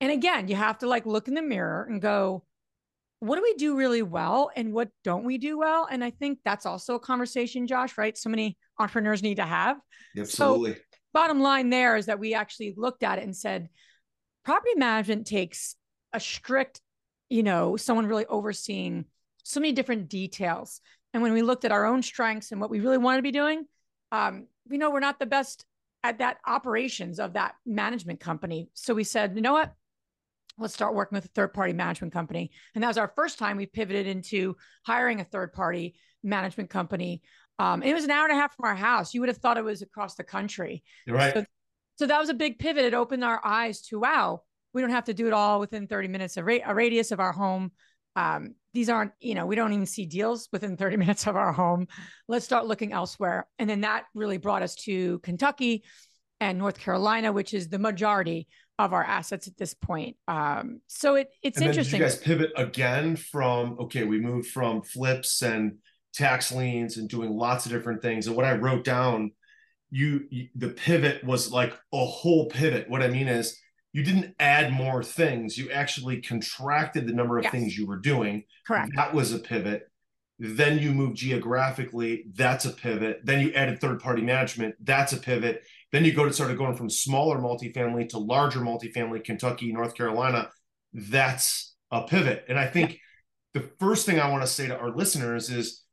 And 0.00 0.12
again, 0.12 0.48
you 0.48 0.54
have 0.56 0.78
to 0.78 0.88
like 0.88 1.06
look 1.06 1.28
in 1.28 1.34
the 1.34 1.42
mirror 1.42 1.86
and 1.88 2.00
go, 2.00 2.44
what 3.24 3.36
do 3.36 3.42
we 3.42 3.54
do 3.54 3.76
really 3.76 4.02
well 4.02 4.50
and 4.54 4.72
what 4.72 4.90
don't 5.02 5.24
we 5.24 5.38
do 5.38 5.58
well? 5.58 5.88
And 5.90 6.04
I 6.04 6.10
think 6.10 6.40
that's 6.44 6.66
also 6.66 6.96
a 6.96 7.00
conversation, 7.00 7.66
Josh, 7.66 7.96
right? 7.96 8.16
So 8.16 8.28
many 8.28 8.58
entrepreneurs 8.78 9.22
need 9.22 9.36
to 9.36 9.46
have. 9.46 9.78
Absolutely. 10.16 10.74
So, 10.74 10.80
bottom 11.14 11.40
line 11.40 11.70
there 11.70 11.96
is 11.96 12.06
that 12.06 12.18
we 12.18 12.34
actually 12.34 12.74
looked 12.76 13.02
at 13.02 13.18
it 13.18 13.24
and 13.24 13.34
said, 13.34 13.68
property 14.44 14.74
management 14.76 15.26
takes 15.26 15.74
a 16.12 16.20
strict, 16.20 16.80
you 17.30 17.42
know, 17.42 17.76
someone 17.76 18.06
really 18.06 18.26
overseeing 18.26 19.06
so 19.42 19.60
many 19.60 19.72
different 19.72 20.08
details. 20.08 20.80
And 21.14 21.22
when 21.22 21.32
we 21.32 21.42
looked 21.42 21.64
at 21.64 21.72
our 21.72 21.86
own 21.86 22.02
strengths 22.02 22.52
and 22.52 22.60
what 22.60 22.70
we 22.70 22.80
really 22.80 22.98
wanted 22.98 23.18
to 23.18 23.22
be 23.22 23.30
doing, 23.30 23.64
um, 24.12 24.48
we 24.68 24.76
know 24.76 24.90
we're 24.90 25.00
not 25.00 25.18
the 25.18 25.26
best 25.26 25.64
at 26.02 26.18
that 26.18 26.38
operations 26.46 27.18
of 27.18 27.32
that 27.32 27.54
management 27.64 28.20
company. 28.20 28.68
So 28.74 28.92
we 28.92 29.04
said, 29.04 29.32
you 29.34 29.40
know 29.40 29.54
what? 29.54 29.72
Let's 30.58 30.74
start 30.74 30.94
working 30.94 31.16
with 31.16 31.24
a 31.24 31.28
third 31.28 31.52
party 31.52 31.72
management 31.72 32.12
company. 32.12 32.50
And 32.74 32.82
that 32.82 32.88
was 32.88 32.98
our 32.98 33.12
first 33.16 33.38
time 33.38 33.56
we 33.56 33.66
pivoted 33.66 34.06
into 34.06 34.56
hiring 34.86 35.20
a 35.20 35.24
third 35.24 35.52
party 35.52 35.96
management 36.22 36.70
company. 36.70 37.22
Um, 37.58 37.82
it 37.82 37.94
was 37.94 38.04
an 38.04 38.10
hour 38.10 38.24
and 38.24 38.36
a 38.36 38.40
half 38.40 38.54
from 38.54 38.66
our 38.66 38.74
house. 38.74 39.14
You 39.14 39.20
would 39.20 39.28
have 39.28 39.38
thought 39.38 39.58
it 39.58 39.64
was 39.64 39.82
across 39.82 40.14
the 40.14 40.24
country. 40.24 40.82
You're 41.06 41.16
right. 41.16 41.34
So, 41.34 41.44
so, 41.96 42.06
that 42.06 42.18
was 42.18 42.28
a 42.28 42.34
big 42.34 42.58
pivot. 42.58 42.84
It 42.84 42.94
opened 42.94 43.22
our 43.22 43.40
eyes 43.44 43.82
to 43.82 44.00
wow, 44.00 44.42
we 44.72 44.80
don't 44.80 44.90
have 44.90 45.04
to 45.04 45.14
do 45.14 45.28
it 45.28 45.32
all 45.32 45.60
within 45.60 45.86
30 45.86 46.08
minutes, 46.08 46.36
of 46.36 46.44
ra- 46.44 46.58
a 46.66 46.74
radius 46.74 47.12
of 47.12 47.20
our 47.20 47.32
home. 47.32 47.70
Um, 48.16 48.54
these 48.74 48.88
aren't, 48.88 49.12
you 49.20 49.34
know, 49.34 49.46
we 49.46 49.54
don't 49.54 49.72
even 49.72 49.86
see 49.86 50.06
deals 50.06 50.48
within 50.52 50.76
30 50.76 50.96
minutes 50.98 51.26
of 51.26 51.36
our 51.36 51.52
home. 51.52 51.86
Let's 52.26 52.44
start 52.44 52.66
looking 52.66 52.92
elsewhere. 52.92 53.46
And 53.58 53.70
then 53.70 53.82
that 53.82 54.04
really 54.14 54.38
brought 54.38 54.62
us 54.62 54.74
to 54.76 55.20
Kentucky 55.20 55.84
and 56.40 56.58
North 56.58 56.78
Carolina, 56.78 57.32
which 57.32 57.54
is 57.54 57.68
the 57.68 57.78
majority 57.78 58.48
of 58.78 58.92
our 58.92 59.04
assets 59.04 59.46
at 59.46 59.56
this 59.56 59.74
point. 59.74 60.16
Um, 60.26 60.80
so 60.86 61.14
it 61.14 61.28
it's 61.42 61.58
and 61.58 61.66
interesting. 61.66 62.00
you 62.00 62.04
guys 62.04 62.18
pivot 62.18 62.50
again 62.56 63.16
from 63.16 63.78
okay, 63.80 64.04
we 64.04 64.20
moved 64.20 64.48
from 64.48 64.82
flips 64.82 65.42
and 65.42 65.78
tax 66.12 66.52
liens 66.52 66.96
and 66.96 67.08
doing 67.08 67.30
lots 67.30 67.66
of 67.66 67.72
different 67.72 68.02
things. 68.02 68.26
And 68.26 68.36
what 68.36 68.44
I 68.44 68.54
wrote 68.54 68.84
down, 68.84 69.32
you, 69.90 70.26
you 70.30 70.48
the 70.54 70.68
pivot 70.68 71.24
was 71.24 71.52
like 71.52 71.72
a 71.92 72.04
whole 72.04 72.46
pivot. 72.46 72.88
What 72.88 73.02
I 73.02 73.08
mean 73.08 73.28
is 73.28 73.60
you 73.92 74.02
didn't 74.02 74.34
add 74.40 74.72
more 74.72 75.04
things. 75.04 75.56
You 75.56 75.70
actually 75.70 76.20
contracted 76.20 77.06
the 77.06 77.12
number 77.12 77.38
of 77.38 77.44
Yes. 77.44 77.52
things 77.52 77.78
you 77.78 77.86
were 77.86 77.98
doing. 77.98 78.44
Correct. 78.66 78.90
That 78.96 79.14
was 79.14 79.32
a 79.32 79.38
pivot. 79.38 79.88
Then 80.40 80.80
you 80.80 80.90
moved 80.92 81.16
geographically. 81.16 82.24
That's 82.34 82.64
a 82.64 82.70
pivot. 82.70 83.20
Then 83.22 83.40
you 83.40 83.52
added 83.52 83.80
third 83.80 84.00
party 84.00 84.22
management. 84.22 84.74
That's 84.80 85.12
a 85.12 85.16
pivot. 85.16 85.62
Then 85.94 86.04
you 86.04 86.12
go 86.12 86.24
to 86.24 86.32
started 86.32 86.58
going 86.58 86.74
from 86.74 86.90
smaller 86.90 87.38
multifamily 87.38 88.08
to 88.08 88.18
larger 88.18 88.58
multifamily, 88.58 89.22
Kentucky, 89.22 89.72
North 89.72 89.94
Carolina. 89.94 90.50
That's 90.92 91.76
a 91.92 92.02
pivot. 92.02 92.46
And 92.48 92.58
I 92.58 92.66
think 92.66 92.98
the 93.52 93.70
first 93.78 94.04
thing 94.04 94.18
I 94.18 94.28
want 94.28 94.42
to 94.42 94.48
say 94.48 94.66
to 94.66 94.76
our 94.76 94.90
listeners 94.90 95.50
is 95.50 95.84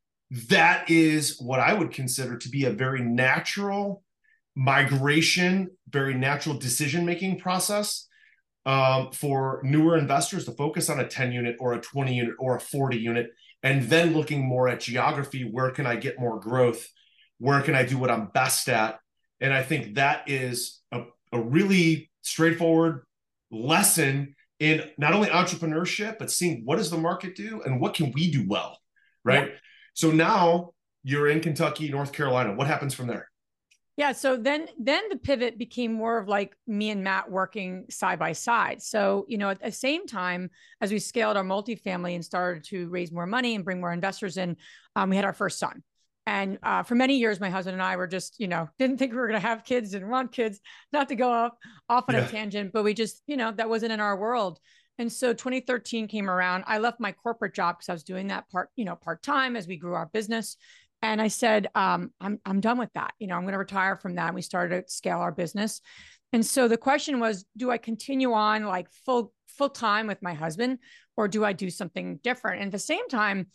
that 0.47 0.89
is 0.89 1.37
what 1.39 1.59
I 1.59 1.75
would 1.75 1.91
consider 1.91 2.35
to 2.35 2.49
be 2.49 2.65
a 2.65 2.71
very 2.71 3.03
natural 3.03 4.03
migration, 4.55 5.69
very 5.87 6.15
natural 6.15 6.57
decision 6.57 7.05
making 7.05 7.37
process 7.37 8.07
um, 8.65 9.11
for 9.11 9.61
newer 9.63 9.99
investors 9.99 10.45
to 10.45 10.51
focus 10.53 10.89
on 10.89 10.99
a 10.99 11.07
10 11.07 11.31
unit 11.31 11.57
or 11.59 11.73
a 11.73 11.79
20 11.79 12.11
unit 12.11 12.33
or 12.39 12.55
a 12.55 12.59
40 12.59 12.97
unit, 12.97 13.27
and 13.61 13.83
then 13.83 14.15
looking 14.15 14.43
more 14.43 14.67
at 14.67 14.79
geography. 14.79 15.43
Where 15.43 15.69
can 15.69 15.85
I 15.85 15.95
get 15.95 16.19
more 16.19 16.39
growth? 16.39 16.87
Where 17.37 17.61
can 17.61 17.75
I 17.75 17.85
do 17.85 17.99
what 17.99 18.09
I'm 18.09 18.29
best 18.33 18.67
at? 18.67 18.97
And 19.41 19.53
I 19.53 19.63
think 19.63 19.95
that 19.95 20.29
is 20.29 20.81
a, 20.91 21.03
a 21.33 21.41
really 21.41 22.11
straightforward 22.21 23.03
lesson 23.51 24.35
in 24.59 24.83
not 24.97 25.13
only 25.13 25.27
entrepreneurship, 25.27 26.19
but 26.19 26.31
seeing 26.31 26.61
what 26.63 26.77
does 26.77 26.91
the 26.91 26.97
market 26.97 27.35
do 27.35 27.61
and 27.65 27.81
what 27.81 27.95
can 27.95 28.11
we 28.13 28.31
do 28.31 28.45
well, 28.47 28.77
right? 29.25 29.53
So 29.95 30.11
now 30.11 30.71
you're 31.03 31.27
in 31.27 31.41
Kentucky, 31.41 31.89
North 31.89 32.13
Carolina. 32.13 32.53
What 32.53 32.67
happens 32.67 32.93
from 32.93 33.07
there? 33.07 33.27
Yeah. 33.97 34.13
So 34.13 34.37
then 34.37 34.67
then 34.79 35.03
the 35.09 35.17
pivot 35.17 35.57
became 35.57 35.91
more 35.91 36.17
of 36.17 36.27
like 36.27 36.55
me 36.65 36.91
and 36.91 37.03
Matt 37.03 37.29
working 37.29 37.85
side 37.89 38.19
by 38.19 38.31
side. 38.31 38.81
So, 38.81 39.25
you 39.27 39.37
know, 39.37 39.49
at 39.49 39.61
the 39.61 39.71
same 39.71 40.07
time 40.07 40.49
as 40.79 40.91
we 40.91 40.99
scaled 40.99 41.37
our 41.37 41.43
multifamily 41.43 42.15
and 42.15 42.23
started 42.23 42.63
to 42.65 42.87
raise 42.89 43.11
more 43.11 43.25
money 43.25 43.53
and 43.53 43.65
bring 43.65 43.81
more 43.81 43.91
investors 43.91 44.37
in, 44.37 44.55
um, 44.95 45.09
we 45.09 45.17
had 45.17 45.25
our 45.25 45.33
first 45.33 45.59
son. 45.59 45.83
And 46.27 46.59
uh, 46.61 46.83
for 46.83 46.95
many 46.95 47.17
years, 47.17 47.39
my 47.39 47.49
husband 47.49 47.73
and 47.73 47.81
I 47.81 47.95
were 47.95 48.07
just, 48.07 48.39
you 48.39 48.47
know, 48.47 48.69
didn't 48.77 48.97
think 48.97 49.11
we 49.11 49.17
were 49.17 49.27
going 49.27 49.41
to 49.41 49.47
have 49.47 49.63
kids, 49.63 49.91
didn't 49.91 50.09
want 50.09 50.31
kids, 50.31 50.59
not 50.93 51.09
to 51.09 51.15
go 51.15 51.31
off 51.31 51.53
off 51.89 52.05
on 52.09 52.15
Yeah. 52.15 52.25
a 52.25 52.29
tangent, 52.29 52.71
but 52.73 52.83
we 52.83 52.93
just, 52.93 53.23
you 53.25 53.37
know, 53.37 53.51
that 53.51 53.69
wasn't 53.69 53.91
in 53.91 53.99
our 53.99 54.15
world. 54.17 54.59
And 54.99 55.11
so 55.11 55.33
2013 55.33 56.07
came 56.07 56.29
around. 56.29 56.63
I 56.67 56.77
left 56.77 56.99
my 56.99 57.11
corporate 57.11 57.55
job 57.55 57.77
because 57.77 57.89
I 57.89 57.93
was 57.93 58.03
doing 58.03 58.27
that 58.27 58.47
part, 58.49 58.69
you 58.75 58.85
know, 58.85 58.95
part 58.95 59.23
time 59.23 59.55
as 59.55 59.67
we 59.67 59.77
grew 59.77 59.95
our 59.95 60.05
business. 60.13 60.57
And 61.01 61.19
I 61.19 61.27
said, 61.29 61.69
um, 61.73 62.11
I'm 62.21 62.39
I'm 62.45 62.59
done 62.61 62.77
with 62.77 62.93
that. 62.93 63.13
You 63.17 63.25
know, 63.25 63.35
I'm 63.35 63.41
going 63.41 63.53
to 63.53 63.57
retire 63.57 63.95
from 63.97 64.15
that. 64.15 64.27
And 64.27 64.35
we 64.35 64.43
started 64.43 64.85
to 64.85 64.91
scale 64.93 65.17
our 65.17 65.31
business. 65.31 65.81
And 66.33 66.45
so 66.45 66.67
the 66.67 66.77
question 66.77 67.19
was, 67.19 67.45
do 67.57 67.71
I 67.71 67.79
continue 67.79 68.33
on 68.33 68.65
like 68.65 68.87
full 69.05 69.33
full 69.47 69.69
time 69.69 70.05
with 70.05 70.21
my 70.21 70.35
husband, 70.35 70.77
or 71.17 71.27
do 71.27 71.43
I 71.43 71.53
do 71.53 71.71
something 71.71 72.19
different? 72.23 72.61
And 72.61 72.67
at 72.67 72.71
the 72.71 72.79
same 72.79 73.07
time, 73.09 73.47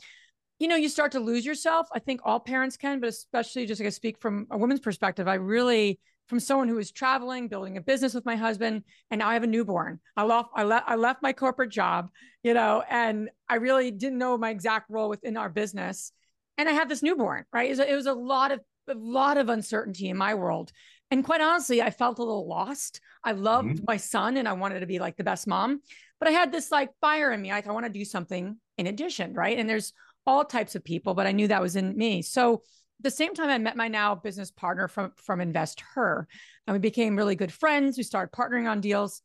you 0.59 0.69
know, 0.69 0.77
you 0.77 0.89
start 0.89 1.13
to 1.13 1.21
lose 1.21 1.45
yourself. 1.45 1.87
I 1.95 1.99
think 1.99 2.21
all 2.25 2.41
parents 2.41 2.77
can, 2.77 3.01
but 3.01 3.09
especially 3.09 3.67
just 3.67 3.81
like 3.81 3.87
I 3.87 3.91
speak 3.91 4.19
from 4.19 4.47
a 4.51 4.57
woman's 4.57 4.81
perspective, 4.81 5.29
I 5.29 5.35
really 5.35 6.01
from 6.27 6.41
someone 6.41 6.69
who 6.69 6.75
was 6.75 6.91
traveling, 6.91 7.47
building 7.47 7.77
a 7.77 7.81
business 7.81 8.13
with 8.13 8.27
my 8.27 8.35
husband, 8.35 8.83
and 9.11 9.21
now 9.21 9.29
I 9.29 9.35
have 9.35 9.45
a 9.45 9.47
newborn. 9.47 10.01
I 10.17 10.25
left, 10.25 10.49
I 10.55 10.65
left, 10.65 10.89
I 10.89 10.97
left 10.97 11.23
my 11.23 11.33
corporate 11.33 11.71
job, 11.71 12.11
you 12.43 12.53
know, 12.53 12.83
and 12.91 13.31
I 13.49 13.57
really 13.57 13.93
didn't 13.93 14.19
know 14.19 14.37
my 14.37 14.51
exact 14.51 14.91
role 14.91 15.09
within 15.09 15.37
our 15.37 15.49
business. 15.49 16.11
And 16.59 16.69
I 16.69 16.73
had 16.73 16.89
this 16.89 17.03
newborn, 17.03 17.45
right? 17.53 17.67
It 17.67 17.71
was 17.71 17.79
a, 17.79 17.93
it 17.93 17.95
was 17.95 18.07
a 18.07 18.13
lot 18.13 18.51
of 18.51 18.61
a 18.89 18.95
lot 18.95 19.37
of 19.37 19.49
uncertainty 19.49 20.09
in 20.09 20.17
my 20.17 20.35
world. 20.35 20.73
And 21.11 21.25
quite 21.25 21.41
honestly, 21.41 21.83
I 21.83 21.91
felt 21.91 22.19
a 22.19 22.23
little 22.23 22.49
lost. 22.49 23.01
I 23.23 23.33
loved 23.33 23.69
mm-hmm. 23.69 23.85
my 23.87 23.97
son 23.97 24.37
and 24.37 24.49
I 24.49 24.53
wanted 24.55 24.81
to 24.81 24.87
be 24.87 24.99
like 24.99 25.17
the 25.17 25.25
best 25.25 25.47
mom, 25.47 25.81
but 26.19 26.29
I 26.29 26.33
had 26.33 26.53
this 26.53 26.71
like 26.71 26.91
fire 27.01 27.33
in 27.33 27.43
me. 27.43 27.51
Like 27.51 27.67
I 27.67 27.73
want 27.73 27.87
to 27.87 27.93
do 27.93 28.05
something 28.05 28.57
in 28.79 28.87
addition, 28.87 29.35
right? 29.35 29.59
And 29.59 29.69
there's 29.69 29.93
all 30.27 30.45
types 30.45 30.75
of 30.75 30.85
people, 30.85 31.15
but 31.15 31.27
I 31.27 31.33
knew 31.33 31.49
that 31.49 31.63
was 31.63 31.77
in 31.77 31.97
me. 31.97 32.23
So 32.23 32.63
the 33.01 33.11
same 33.11 33.35
time, 33.35 33.51
I 33.51 33.59
met 33.59 33.77
my 33.77 33.89
now 33.89 34.15
business 34.15 34.51
partner 34.51 34.89
from 34.89 35.13
from 35.17 35.41
Invest 35.41 35.83
Her, 35.95 36.27
and 36.67 36.75
we 36.75 36.79
became 36.79 37.17
really 37.17 37.37
good 37.37 37.53
friends. 37.53 37.97
We 37.97 38.03
started 38.03 38.35
partnering 38.35 38.69
on 38.71 38.81
deals, 38.81 39.21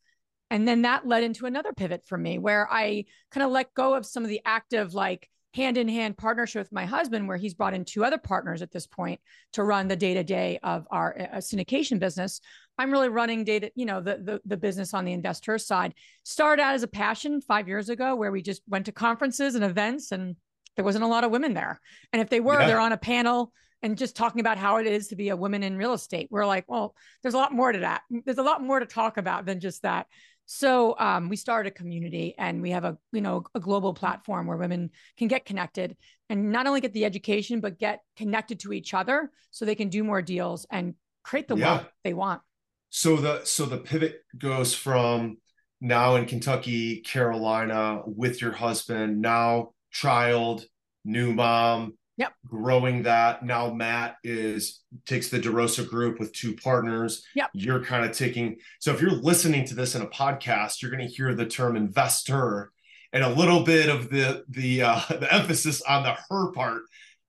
and 0.49 0.67
then 0.67 0.81
that 0.81 1.07
led 1.07 1.23
into 1.23 1.45
another 1.45 1.71
pivot 1.73 2.03
for 2.05 2.17
me, 2.17 2.37
where 2.37 2.67
I 2.69 3.05
kind 3.31 3.45
of 3.45 3.51
let 3.51 3.73
go 3.73 3.93
of 3.93 4.05
some 4.05 4.23
of 4.23 4.29
the 4.29 4.41
active 4.45 4.93
like 4.93 5.29
hand 5.53 5.77
in 5.77 5.87
hand 5.87 6.17
partnership 6.17 6.59
with 6.59 6.71
my 6.71 6.85
husband, 6.85 7.27
where 7.27 7.37
he's 7.37 7.53
brought 7.53 7.73
in 7.73 7.85
two 7.85 8.03
other 8.03 8.17
partners 8.17 8.61
at 8.61 8.71
this 8.71 8.87
point 8.87 9.19
to 9.53 9.63
run 9.63 9.87
the 9.87 9.95
day 9.95 10.13
to 10.15 10.23
day 10.23 10.59
of 10.63 10.85
our 10.91 11.17
uh, 11.17 11.37
syndication 11.37 11.97
business. 11.97 12.41
I'm 12.77 12.91
really 12.91 13.09
running 13.09 13.45
data, 13.45 13.71
you 13.75 13.85
know, 13.85 14.01
the, 14.01 14.17
the 14.17 14.41
the 14.43 14.57
business 14.57 14.93
on 14.93 15.05
the 15.05 15.13
investor 15.13 15.57
side. 15.57 15.93
Started 16.23 16.61
out 16.61 16.75
as 16.75 16.83
a 16.83 16.87
passion 16.87 17.39
five 17.39 17.69
years 17.69 17.87
ago, 17.87 18.15
where 18.15 18.33
we 18.33 18.41
just 18.41 18.63
went 18.67 18.85
to 18.87 18.91
conferences 18.91 19.55
and 19.55 19.63
events 19.63 20.11
and 20.11 20.35
there 20.75 20.85
wasn't 20.85 21.03
a 21.03 21.07
lot 21.07 21.23
of 21.23 21.31
women 21.31 21.53
there. 21.53 21.79
And 22.13 22.21
if 22.21 22.29
they 22.29 22.39
were, 22.39 22.59
Yeah. 22.59 22.67
they're 22.67 22.79
on 22.79 22.91
a 22.91 22.97
panel 22.97 23.51
and 23.81 23.97
just 23.97 24.15
talking 24.15 24.41
about 24.41 24.57
how 24.57 24.77
it 24.77 24.85
is 24.87 25.07
to 25.07 25.15
be 25.15 25.29
a 25.29 25.35
woman 25.35 25.63
in 25.63 25.77
real 25.77 25.93
estate. 25.93 26.27
We're 26.31 26.45
like, 26.45 26.65
well, 26.67 26.95
there's 27.21 27.33
a 27.33 27.37
lot 27.37 27.53
more 27.53 27.71
to 27.71 27.79
that. 27.79 28.01
There's 28.09 28.37
a 28.37 28.43
lot 28.43 28.63
more 28.63 28.79
to 28.79 28.85
talk 28.85 29.17
about 29.17 29.45
than 29.45 29.59
just 29.59 29.81
that. 29.81 30.07
So 30.45 30.97
um, 30.99 31.29
we 31.29 31.35
started 31.37 31.71
a 31.71 31.73
community 31.73 32.35
and 32.37 32.61
we 32.61 32.71
have 32.71 32.83
a, 32.83 32.97
you 33.11 33.21
know, 33.21 33.43
a 33.55 33.59
global 33.59 33.93
platform 33.93 34.47
where 34.47 34.57
women 34.57 34.89
can 35.17 35.27
get 35.27 35.45
connected 35.45 35.95
and 36.29 36.51
not 36.51 36.67
only 36.67 36.81
get 36.81 36.93
the 36.93 37.05
education, 37.05 37.59
but 37.59 37.79
get 37.79 38.01
connected 38.17 38.59
to 38.61 38.73
each 38.73 38.93
other 38.93 39.31
so 39.49 39.65
they 39.65 39.75
can 39.75 39.89
do 39.89 40.03
more 40.03 40.21
deals 40.21 40.65
and 40.69 40.95
create 41.23 41.47
the 41.47 41.55
Yeah. 41.55 41.75
wealth 41.75 41.87
they 42.03 42.13
want. 42.13 42.41
So 42.89 43.15
the 43.15 43.45
so 43.45 43.65
the 43.65 43.77
pivot 43.77 44.23
goes 44.37 44.73
from 44.73 45.37
now 45.79 46.15
in 46.17 46.25
Kentucky, 46.25 46.99
Carolina 47.01 48.01
with 48.05 48.41
your 48.41 48.51
husband, 48.51 49.21
now 49.21 49.71
child, 49.91 50.65
new 51.05 51.33
mom, 51.33 51.93
Yep. 52.17 52.33
growing 52.45 53.03
that. 53.03 53.43
Now 53.43 53.73
Matt 53.73 54.17
is 54.23 54.81
takes 55.05 55.29
the 55.29 55.39
DeRosa 55.39 55.87
group 55.87 56.19
with 56.19 56.33
two 56.33 56.55
partners. 56.55 57.25
Yep. 57.35 57.49
You're 57.53 57.83
kind 57.83 58.05
of 58.05 58.15
taking 58.15 58.57
so 58.79 58.93
if 58.93 59.01
you're 59.01 59.11
listening 59.11 59.65
to 59.65 59.75
this 59.75 59.95
in 59.95 60.01
a 60.03 60.07
podcast, 60.07 60.81
you're 60.81 60.91
going 60.91 61.07
to 61.07 61.13
hear 61.13 61.33
the 61.33 61.45
term 61.47 61.75
investor 61.75 62.71
and 63.13 63.23
a 63.23 63.29
little 63.29 63.63
bit 63.63 63.89
of 63.89 64.09
the 64.09 64.43
the 64.49 64.83
uh, 64.83 64.99
the 65.09 65.33
emphasis 65.33 65.81
on 65.81 66.03
the 66.03 66.15
her 66.29 66.51
part. 66.51 66.83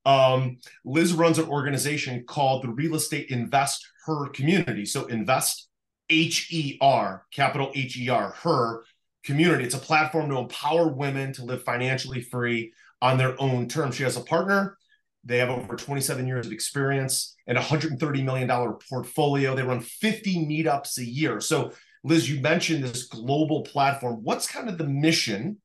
Um, 0.04 0.58
Liz 0.84 1.12
runs 1.14 1.38
an 1.38 1.48
organization 1.48 2.24
called 2.26 2.64
the 2.64 2.68
Real 2.68 2.96
Estate 2.96 3.30
Invest 3.30 3.86
Her 4.04 4.28
Community. 4.30 4.84
So 4.84 5.06
invest 5.06 5.68
H 6.10 6.52
E 6.52 6.76
R, 6.80 7.24
capital 7.32 7.70
H 7.74 7.96
E 7.96 8.08
R, 8.08 8.30
her 8.42 8.82
community. 9.24 9.64
It's 9.64 9.74
a 9.74 9.78
platform 9.78 10.30
to 10.30 10.38
empower 10.38 10.88
women 10.88 11.32
to 11.34 11.44
live 11.44 11.62
financially 11.64 12.20
free 12.20 12.72
on 13.00 13.18
their 13.18 13.40
own 13.40 13.68
terms. 13.68 13.96
She 13.96 14.02
has 14.02 14.16
a 14.16 14.20
partner. 14.20 14.76
They 15.24 15.38
have 15.38 15.50
over 15.50 15.76
27 15.76 16.26
years 16.26 16.46
of 16.46 16.52
experience 16.52 17.36
and 17.46 17.56
$130 17.56 18.24
million 18.24 18.48
portfolio. 18.88 19.54
They 19.54 19.62
run 19.62 19.80
50 19.80 20.46
meetups 20.46 20.98
a 20.98 21.04
year. 21.04 21.40
So, 21.40 21.72
Liz, 22.04 22.28
you 22.28 22.40
mentioned 22.40 22.82
this 22.82 23.04
global 23.04 23.62
platform. 23.62 24.20
What's 24.22 24.48
kind 24.48 24.68
of 24.68 24.78
the 24.78 24.86
mission 24.86 25.58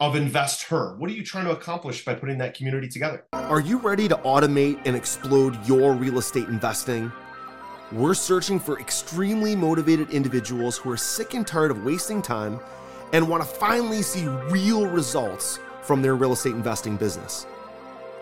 of 0.00 0.14
InvestHER? 0.14 0.96
What 0.96 1.10
are 1.10 1.12
you 1.12 1.22
trying 1.22 1.44
to 1.44 1.52
accomplish 1.52 2.04
by 2.04 2.14
putting 2.14 2.38
that 2.38 2.54
community 2.56 2.88
together? 2.88 3.26
Are 3.34 3.60
you 3.60 3.76
ready 3.78 4.08
to 4.08 4.16
automate 4.16 4.80
and 4.86 4.96
explode 4.96 5.58
your 5.68 5.92
real 5.92 6.18
estate 6.18 6.48
investing? 6.48 7.12
We're 7.92 8.14
searching 8.14 8.58
for 8.58 8.80
extremely 8.80 9.54
motivated 9.54 10.10
individuals 10.10 10.78
who 10.78 10.90
are 10.90 10.96
sick 10.96 11.34
and 11.34 11.46
tired 11.46 11.70
of 11.70 11.84
wasting 11.84 12.22
time 12.22 12.58
and 13.14 13.26
want 13.28 13.42
to 13.42 13.48
finally 13.48 14.02
see 14.02 14.26
real 14.50 14.86
results 14.86 15.58
from 15.82 16.02
their 16.02 16.16
real 16.16 16.32
estate 16.32 16.54
investing 16.54 16.96
business. 16.96 17.46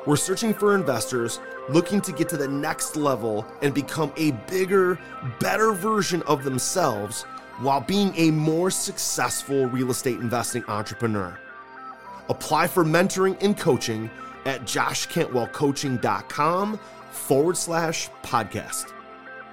We're 0.06 0.16
searching 0.16 0.52
for 0.52 0.74
investors 0.74 1.40
looking 1.70 2.02
to 2.02 2.12
get 2.12 2.28
to 2.28 2.36
the 2.36 2.48
next 2.48 2.94
level 2.94 3.46
and 3.62 3.72
become 3.72 4.12
a 4.16 4.32
bigger, 4.48 4.98
better 5.40 5.72
version 5.72 6.22
of 6.24 6.44
themselves 6.44 7.22
while 7.60 7.80
being 7.80 8.12
a 8.16 8.30
more 8.32 8.70
successful 8.70 9.64
real 9.66 9.90
estate 9.90 10.20
investing 10.20 10.62
entrepreneur. 10.68 11.38
Apply 12.28 12.66
for 12.66 12.84
mentoring 12.84 13.42
and 13.42 13.56
coaching 13.56 14.10
at 14.44 14.60
joshcantwellcoaching.com 14.62 16.80
forward 17.10 17.56
slash 17.56 18.10
podcast. 18.22 18.92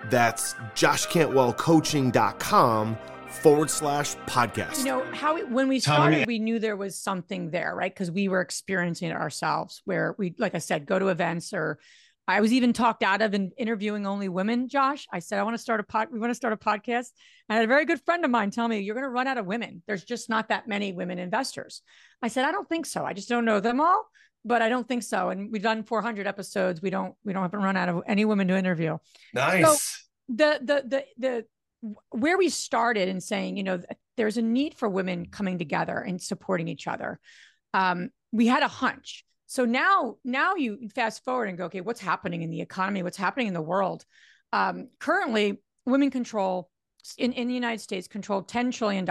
That's 0.10 0.56
joshcantwellcoaching.com 0.76 2.98
forward 3.30 3.70
slash 3.70 4.16
podcast. 4.28 4.80
You 4.80 4.86
know, 4.86 5.04
how 5.14 5.36
we, 5.36 5.44
when 5.44 5.68
we 5.68 5.80
Tell 5.80 5.96
started, 5.96 6.20
me- 6.20 6.26
we 6.28 6.40
knew 6.40 6.60
there 6.60 6.76
was 6.78 6.98
something 7.02 7.52
there, 7.52 7.74
right? 7.76 7.94
Because 7.94 8.12
we 8.12 8.28
were 8.28 8.42
experiencing 8.42 9.10
it 9.10 9.16
ourselves 9.16 9.82
where 9.86 10.16
we, 10.18 10.36
like 10.38 10.56
I 10.56 10.60
said, 10.60 10.86
go 10.86 11.00
to 11.00 11.08
events 11.10 11.54
or 11.54 11.80
I 12.28 12.42
was 12.42 12.54
even 12.54 12.74
talked 12.74 13.02
out 13.02 13.22
of 13.24 13.34
in 13.34 13.52
interviewing 13.58 14.06
only 14.06 14.30
women, 14.30 14.68
Josh. 14.70 15.08
I 15.12 15.18
said, 15.20 15.40
I 15.40 15.44
want 15.44 15.56
to 15.56 15.62
start 15.62 15.80
a 15.80 15.84
pod, 15.84 16.10
we 16.12 16.20
want 16.20 16.30
to 16.30 16.36
start 16.36 16.54
a 16.54 16.58
podcast. 16.58 17.08
And 17.48 17.52
I 17.52 17.56
had 17.56 17.64
a 17.64 17.68
very 17.68 17.86
good 17.86 18.02
friend 18.02 18.24
of 18.24 18.30
mine 18.30 18.52
tell 18.52 18.68
me, 18.68 18.80
you're 18.82 18.94
going 18.94 19.04
to 19.04 19.10
run 19.10 19.26
out 19.28 19.40
of 19.40 19.48
women. 19.48 19.82
There's 19.88 20.04
just 20.04 20.30
not 20.30 20.50
that 20.50 20.68
many 20.68 20.92
women 20.94 21.18
investors. 21.18 21.82
I 22.22 22.28
said, 22.28 22.46
I 22.46 22.52
don't 22.52 22.70
think 22.70 22.86
so. 22.86 23.04
I 23.04 23.14
just 23.14 23.30
don't 23.30 23.46
know 23.46 23.60
them 23.60 23.82
all, 23.82 24.06
but 24.46 24.62
I 24.62 24.70
don't 24.70 24.88
think 24.88 25.02
so. 25.02 25.30
And 25.30 25.52
we've 25.52 25.64
done 25.64 25.84
400 25.84 26.28
episodes. 26.28 26.84
We 26.84 26.92
don't, 26.92 27.16
we 27.26 27.34
don't 27.34 27.42
have 27.42 27.52
to 27.52 27.58
run 27.58 27.76
out 27.78 27.90
of 27.90 28.04
any 28.08 28.26
women 28.26 28.48
to 28.50 28.58
interview 28.58 28.98
Nice. 29.34 30.08
the 30.28 30.60
the 30.64 30.84
the 30.88 31.06
the 31.18 31.46
where 32.10 32.38
we 32.38 32.50
started 32.50 33.08
in 33.08 33.22
saying, 33.22 33.58
you 33.58 33.64
know, 33.64 33.82
there's 34.18 34.38
a 34.38 34.42
need 34.42 34.76
for 34.76 34.90
women 34.90 35.26
coming 35.26 35.58
together 35.58 35.98
and 35.98 36.22
supporting 36.22 36.68
each 36.68 36.88
other. 36.88 37.20
Um, 37.74 38.10
we 38.32 38.48
had 38.48 38.64
a 38.64 38.68
hunch. 38.68 39.26
So 39.48 39.66
now, 39.66 40.18
now 40.24 40.56
you 40.56 40.90
fast 40.94 41.24
forward 41.24 41.50
and 41.50 41.58
go, 41.58 41.66
okay, 41.66 41.82
what's 41.82 42.02
happening 42.02 42.44
in 42.44 42.52
the 42.52 42.62
economy? 42.62 43.02
What's 43.02 43.18
happening 43.18 43.48
in 43.48 43.54
the 43.54 43.62
world? 43.62 44.06
Um, 44.54 44.90
currently, 45.00 45.60
women 45.86 46.12
control 46.12 46.70
in, 47.18 47.34
in 47.34 47.48
the 47.48 47.54
United 47.54 47.82
States 47.82 48.08
control 48.08 48.44
$10 48.44 48.74
trillion. 48.74 49.08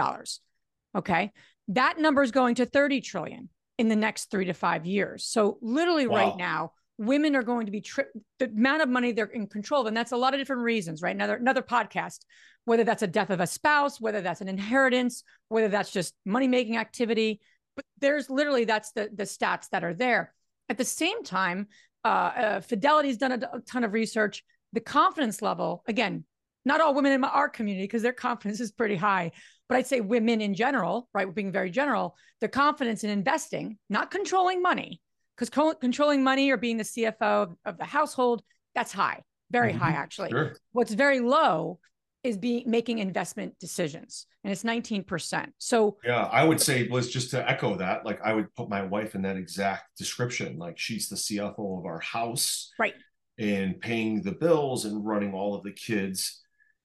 Okay. 0.95 1.31
That 1.69 1.99
number 1.99 2.23
is 2.23 2.31
going 2.31 2.55
to 2.55 2.65
30 2.65 3.01
trillion 3.01 3.49
in 3.77 3.89
the 3.89 3.95
next 3.95 4.31
three 4.31 4.45
to 4.45 4.53
five 4.53 4.85
years. 4.85 5.25
So 5.25 5.57
literally 5.61 6.07
wow. 6.07 6.15
right 6.15 6.37
now, 6.37 6.71
women 6.99 7.35
are 7.35 7.43
going 7.43 7.65
to 7.65 7.71
be 7.71 7.81
tri- 7.81 8.03
the 8.39 8.45
amount 8.45 8.81
of 8.81 8.89
money 8.89 9.11
they're 9.13 9.25
in 9.25 9.47
control 9.47 9.81
of, 9.81 9.87
and 9.87 9.97
that's 9.97 10.11
a 10.11 10.17
lot 10.17 10.33
of 10.33 10.39
different 10.39 10.61
reasons, 10.61 11.01
right? 11.01 11.15
Another 11.15 11.35
another 11.35 11.61
podcast, 11.61 12.19
whether 12.65 12.83
that's 12.83 13.01
a 13.01 13.07
death 13.07 13.29
of 13.29 13.39
a 13.39 13.47
spouse, 13.47 13.99
whether 14.01 14.21
that's 14.21 14.41
an 14.41 14.49
inheritance, 14.49 15.23
whether 15.47 15.69
that's 15.69 15.91
just 15.91 16.13
money 16.25 16.47
making 16.47 16.77
activity, 16.77 17.39
but 17.75 17.85
there's 17.99 18.29
literally 18.29 18.65
that's 18.65 18.91
the 18.91 19.09
the 19.13 19.23
stats 19.23 19.69
that 19.71 19.83
are 19.83 19.93
there. 19.93 20.33
At 20.67 20.77
the 20.77 20.85
same 20.85 21.23
time, 21.23 21.67
uh, 22.03 22.07
uh, 22.07 22.61
Fidelity's 22.61 23.17
done 23.17 23.31
a, 23.31 23.57
a 23.57 23.61
ton 23.61 23.83
of 23.83 23.93
research. 23.93 24.43
The 24.73 24.81
confidence 24.81 25.41
level, 25.41 25.83
again, 25.87 26.25
not 26.65 26.81
all 26.81 26.93
women 26.93 27.13
in 27.13 27.21
my, 27.21 27.29
our 27.29 27.49
community 27.49 27.85
because 27.85 28.03
their 28.03 28.13
confidence 28.13 28.59
is 28.59 28.71
pretty 28.71 28.97
high, 28.97 29.31
but 29.67 29.77
I'd 29.77 29.87
say 29.87 30.01
women 30.01 30.41
in 30.41 30.53
general, 30.53 31.09
right? 31.13 31.33
Being 31.33 31.51
very 31.51 31.71
general, 31.71 32.15
their 32.41 32.49
confidence 32.49 33.03
in 33.03 33.09
investing, 33.09 33.77
not 33.89 34.11
controlling 34.11 34.61
money, 34.61 35.01
because 35.39 35.49
co- 35.49 35.73
controlling 35.75 36.21
money 36.21 36.51
or 36.51 36.57
being 36.57 36.77
the 36.77 36.83
CFO 36.83 37.43
of, 37.43 37.55
of 37.63 37.77
the 37.77 37.85
household, 37.85 38.43
that's 38.75 38.91
high, 38.91 39.23
very 39.51 39.71
mm-hmm. 39.71 39.79
high 39.79 39.91
actually. 39.91 40.29
Sure. 40.31 40.55
What's 40.73 40.93
very 40.93 41.21
low 41.21 41.79
is 42.23 42.37
being 42.37 42.69
making 42.69 42.99
investment 42.99 43.57
decisions 43.59 44.27
and 44.43 44.51
it's 44.51 44.63
19% 44.63 45.47
so 45.57 45.95
yeah 46.03 46.25
i 46.33 46.43
would 46.43 46.59
say 46.59 46.85
Liz 46.89 47.09
just 47.09 47.31
to 47.31 47.49
echo 47.49 47.77
that 47.77 48.05
like 48.05 48.19
i 48.21 48.33
would 48.33 48.53
put 48.55 48.67
my 48.67 48.81
wife 48.81 49.15
in 49.15 49.21
that 49.21 49.37
exact 49.37 49.97
description 49.97 50.57
like 50.57 50.77
she's 50.77 51.07
the 51.07 51.15
cfo 51.15 51.79
of 51.79 51.85
our 51.85 52.01
house 52.01 52.73
right 52.77 52.93
and 53.37 53.79
paying 53.79 54.21
the 54.21 54.33
bills 54.33 54.83
and 54.83 55.05
running 55.05 55.33
all 55.33 55.55
of 55.55 55.63
the 55.63 55.71
kids 55.71 56.41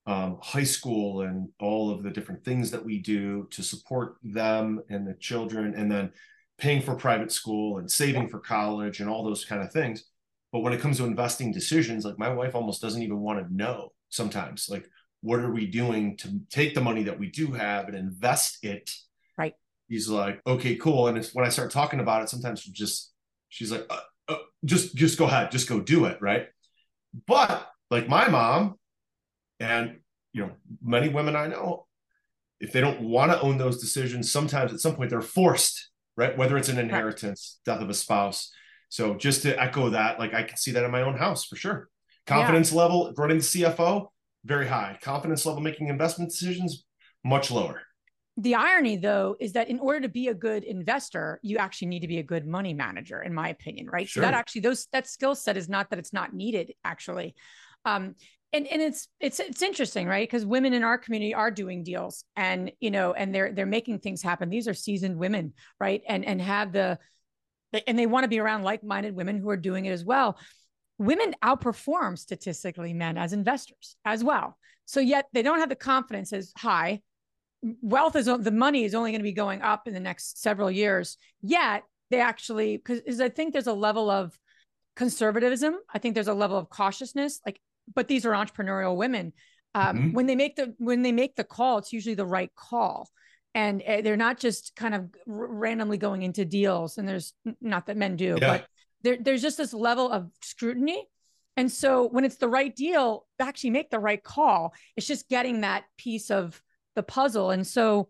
um, 0.07 0.39
high 0.41 0.63
school 0.63 1.23
and 1.23 1.49
all 1.59 1.91
of 1.91 2.05
the 2.05 2.11
different 2.11 2.45
things 2.45 2.71
that 2.71 2.85
we 2.85 3.01
do 3.01 3.49
to 3.51 3.61
support 3.61 4.19
them 4.23 4.81
and 4.89 5.05
the 5.05 5.15
children 5.15 5.75
and 5.75 5.91
then 5.91 6.13
paying 6.59 6.83
for 6.83 6.95
private 6.95 7.33
school 7.33 7.79
and 7.79 7.91
saving 7.91 8.29
for 8.29 8.39
college 8.39 9.01
and 9.01 9.09
all 9.09 9.25
those 9.25 9.45
kind 9.45 9.63
of 9.63 9.73
things. 9.73 10.05
But 10.53 10.61
when 10.61 10.73
it 10.73 10.81
comes 10.81 10.99
to 10.99 11.05
investing 11.05 11.53
decisions, 11.53 12.05
like 12.05 12.19
my 12.19 12.29
wife 12.29 12.55
almost 12.55 12.81
doesn't 12.81 13.03
even 13.03 13.19
want 13.19 13.41
to 13.41 13.55
know 13.55 13.93
sometimes, 14.09 14.69
like, 14.71 14.89
what 15.21 15.41
are 15.41 15.51
we 15.51 15.67
doing 15.67 16.17
to 16.19 16.41
take 16.51 16.75
the 16.75 16.81
money 16.81 17.05
that 17.05 17.19
we 17.19 17.29
do 17.31 17.51
have 17.53 17.89
and 17.89 17.97
invest 17.97 18.63
it? 18.63 18.91
Right. 19.37 19.55
He's 19.89 20.09
like, 20.09 20.41
okay, 20.47 20.77
cool. 20.77 21.09
And 21.09 21.25
when 21.33 21.47
I 21.47 21.49
start 21.49 21.71
talking 21.71 21.99
about 21.99 22.23
it, 22.23 22.29
sometimes 22.29 22.61
she 22.61 22.73
just, 22.73 23.13
she's 23.49 23.73
like, 23.73 23.87
uh, 23.91 24.01
uh, 24.29 24.37
just, 24.65 24.95
just 24.95 25.19
go 25.19 25.25
ahead, 25.25 25.51
just 25.51 25.69
go 25.69 25.81
do 25.81 26.05
it. 26.05 26.19
Right. 26.21 26.49
But 27.27 27.67
like 27.91 28.09
my 28.09 28.29
mom 28.29 28.75
and, 29.61 29.97
you 30.33 30.43
know, 30.43 30.53
many 30.83 31.09
women 31.09 31.37
I 31.37 31.47
know, 31.47 31.87
if 32.61 32.73
they 32.73 32.81
don't 32.81 33.01
want 33.01 33.33
to 33.33 33.41
own 33.41 33.59
those 33.59 33.81
decisions, 33.81 34.31
sometimes 34.31 34.73
at 34.73 34.81
some 34.81 34.95
point 34.95 35.11
they're 35.11 35.21
forced 35.21 35.89
right? 36.17 36.37
Whether 36.37 36.57
it's 36.57 36.69
an 36.69 36.79
inheritance, 36.79 37.61
death 37.65 37.81
of 37.81 37.91
a 37.91 37.95
spouse. 37.95 38.53
So 38.89 39.15
just 39.15 39.43
to 39.43 39.61
echo 39.61 39.91
that, 39.91 40.19
like 40.19 40.35
I 40.35 40.43
can 40.43 40.57
see 40.57 40.73
that 40.73 40.85
in 40.85 40.91
my 40.91 41.03
own 41.03 41.17
house 41.17 41.45
for 41.45 41.57
sure. 41.57 41.89
Confidence 42.27 42.73
yeah. 42.73 42.79
level 42.79 43.13
running 43.17 43.39
the 43.39 43.45
CFO, 43.45 44.09
very 44.45 44.67
high. 44.67 44.99
Confidence 45.03 45.45
level 45.45 45.61
making 45.61 45.89
investment 45.89 46.31
decisions, 46.31 46.85
much 47.25 47.51
lower. 47.51 47.83
The 48.37 48.57
irony, 48.57 48.97
though, 48.97 49.37
is 49.39 49.53
that 49.53 49.69
in 49.69 49.79
order 49.79 50.01
to 50.01 50.09
be 50.09 50.29
a 50.29 50.35
good 50.35 50.65
investor, 50.65 51.39
you 51.43 51.59
actually 51.59 51.89
need 51.89 52.01
to 52.01 52.09
be 52.09 52.19
a 52.19 52.23
good 52.23 52.47
money 52.47 52.75
manager, 52.75 53.23
in 53.23 53.33
my 53.33 53.49
opinion, 53.49 53.87
right? 53.89 54.09
Sure. 54.09 54.23
So 54.23 54.27
that 54.27 54.35
actually, 54.35 54.63
those 54.63 54.89
that 54.93 55.07
skill 55.07 55.37
set 55.37 55.57
is 55.57 55.69
not 55.69 55.91
that 55.91 56.01
it's 56.01 56.13
not 56.13 56.35
needed, 56.35 56.73
actually. 56.85 57.37
Um, 57.85 58.17
and 58.55 58.67
and 58.69 58.81
it's 58.81 59.09
it's 59.21 59.41
it's 59.41 59.63
interesting 59.63 60.07
right? 60.07 60.27
Because 60.27 60.47
women 60.47 60.73
in 60.73 60.85
our 60.85 60.97
community 60.97 61.35
are 61.35 61.51
doing 61.51 61.83
deals 61.83 62.25
and 62.37 62.71
you 62.81 62.91
know 62.91 63.13
and 63.13 63.35
they're 63.35 63.53
they're 63.53 63.67
making 63.67 63.99
things 63.99 64.23
happen. 64.23 64.49
These 64.49 64.69
are 64.69 64.75
seasoned 64.75 65.19
women 65.19 65.53
right? 65.81 66.03
And 66.09 66.25
and 66.25 66.41
have 66.41 66.73
the 66.73 66.99
and 67.87 67.99
they 67.99 68.07
want 68.07 68.23
to 68.25 68.29
be 68.29 68.39
around 68.39 68.63
like-minded 68.63 69.17
women 69.17 69.39
who 69.39 69.51
are 69.51 69.57
doing 69.57 69.87
it 69.87 69.91
as 69.91 70.05
well. 70.05 70.39
Women 70.99 71.35
outperform 71.43 72.17
statistically 72.17 72.95
men 72.95 73.19
as 73.19 73.33
investors 73.33 73.97
as 74.05 74.23
well. 74.23 74.57
So 74.87 75.01
yet 75.01 75.27
they 75.33 75.43
don't 75.43 75.59
have 75.59 75.69
the 75.69 75.75
confidence 75.75 76.33
as 76.33 76.53
high. 76.57 77.03
Wealth 77.83 78.15
is 78.15 78.27
the 78.27 78.53
money 78.53 78.85
is 78.85 78.95
only 78.95 79.11
going 79.11 79.21
to 79.21 79.25
be 79.25 79.33
going 79.33 79.63
up 79.63 79.89
in 79.89 79.95
the 79.95 80.01
next 80.01 80.41
several 80.41 80.71
years. 80.71 81.19
Yet 81.43 81.83
they 82.11 82.21
actually 82.21 82.77
because 82.77 83.21
i 83.21 83.29
think 83.29 83.53
there's 83.53 83.67
a 83.67 83.73
level 83.73 84.09
of 84.11 84.39
conservatism. 84.95 85.75
I 85.93 85.99
think 85.99 86.15
there's 86.15 86.29
a 86.29 86.35
level 86.35 86.57
of 86.57 86.69
cautiousness. 86.69 87.41
Like 87.45 87.61
but 87.93 88.09
these 88.09 88.25
are 88.27 88.33
entrepreneurial 88.33 88.97
women. 88.97 89.33
Um, 89.75 89.97
mm-hmm. 89.97 90.13
When 90.13 90.27
they 90.27 90.37
make 90.37 90.57
the 90.57 90.75
when 90.79 91.03
they 91.03 91.13
make 91.13 91.37
the 91.37 91.45
call, 91.45 91.79
it's 91.79 91.93
usually 91.93 92.15
the 92.15 92.27
right 92.27 92.51
call, 92.55 93.11
and 93.55 93.83
uh, 93.83 94.01
they're 94.03 94.17
not 94.17 94.39
just 94.39 94.77
kind 94.77 94.95
of 94.95 95.03
r- 95.29 95.47
randomly 95.47 95.99
going 95.99 96.23
into 96.23 96.45
deals. 96.45 96.99
And 96.99 97.09
there's 97.09 97.35
not 97.61 97.87
that 97.87 97.97
men 97.97 98.17
do, 98.17 98.39
yeah. 98.41 98.47
but 98.49 98.67
there, 99.03 99.17
there's 99.21 99.43
just 99.43 99.59
this 99.59 99.75
level 99.75 100.11
of 100.11 100.31
scrutiny. 100.43 101.05
And 101.57 101.71
so 101.71 102.09
when 102.09 102.25
it's 102.25 102.37
the 102.37 102.49
right 102.49 102.75
deal, 102.75 103.27
actually 103.39 103.71
make 103.71 103.91
the 103.91 104.01
right 104.01 104.23
call. 104.23 104.75
It's 104.97 105.07
just 105.07 105.29
getting 105.29 105.61
that 105.61 105.85
piece 105.97 106.31
of 106.31 106.61
the 106.97 107.03
puzzle. 107.03 107.51
And 107.51 107.65
so 107.65 108.09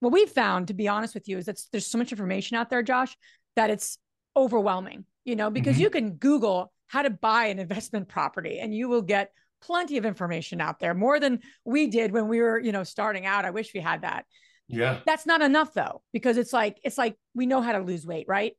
what 0.00 0.12
we've 0.12 0.28
found, 0.28 0.68
to 0.68 0.74
be 0.74 0.88
honest 0.88 1.14
with 1.14 1.26
you, 1.28 1.38
is 1.38 1.46
that 1.46 1.58
there's 1.70 1.86
so 1.86 1.96
much 1.96 2.12
information 2.12 2.56
out 2.56 2.68
there, 2.68 2.82
Josh, 2.82 3.16
that 3.56 3.70
it's 3.70 3.98
overwhelming. 4.36 5.04
You 5.24 5.36
know, 5.36 5.50
because 5.50 5.74
mm-hmm. 5.74 5.82
you 5.82 5.90
can 5.90 6.10
Google 6.14 6.72
how 6.92 7.00
to 7.00 7.10
buy 7.10 7.46
an 7.46 7.58
investment 7.58 8.06
property 8.06 8.58
and 8.58 8.74
you 8.74 8.86
will 8.86 9.00
get 9.00 9.32
plenty 9.62 9.96
of 9.96 10.04
information 10.04 10.60
out 10.60 10.78
there 10.78 10.92
more 10.92 11.18
than 11.18 11.40
we 11.64 11.86
did 11.86 12.12
when 12.12 12.28
we 12.28 12.40
were 12.40 12.58
you 12.58 12.70
know 12.70 12.84
starting 12.84 13.24
out. 13.24 13.46
I 13.46 13.50
wish 13.50 13.72
we 13.72 13.80
had 13.80 14.02
that. 14.02 14.26
Yeah. 14.68 15.00
That's 15.06 15.24
not 15.24 15.40
enough 15.40 15.72
though 15.72 16.02
because 16.12 16.36
it's 16.36 16.52
like 16.52 16.78
it's 16.84 16.98
like 16.98 17.16
we 17.34 17.46
know 17.46 17.62
how 17.62 17.72
to 17.72 17.78
lose 17.78 18.06
weight 18.06 18.26
right? 18.28 18.52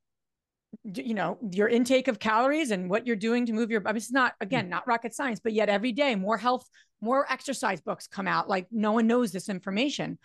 You 0.84 1.14
know 1.14 1.38
your 1.52 1.68
intake 1.68 2.08
of 2.08 2.18
calories 2.18 2.72
and 2.72 2.90
what 2.90 3.06
you're 3.06 3.16
doing 3.16 3.46
to 3.46 3.54
move 3.54 3.70
your 3.70 3.84
I 3.86 3.92
mean, 3.92 3.98
it's 3.98 4.12
not 4.12 4.34
again 4.42 4.68
not 4.68 4.88
rocket 4.88 5.14
science 5.14 5.40
but 5.40 5.54
yet 5.54 5.70
every 5.70 5.92
day 5.92 6.16
more 6.16 6.38
health 6.38 6.68
more 7.02 7.32
exercise 7.32 7.82
books 7.82 8.08
come 8.08 8.28
out 8.28 8.50
like 8.50 8.66
no 8.72 8.94
one 8.94 9.06
knows 9.06 9.32
this 9.32 9.48
information. 9.48 10.18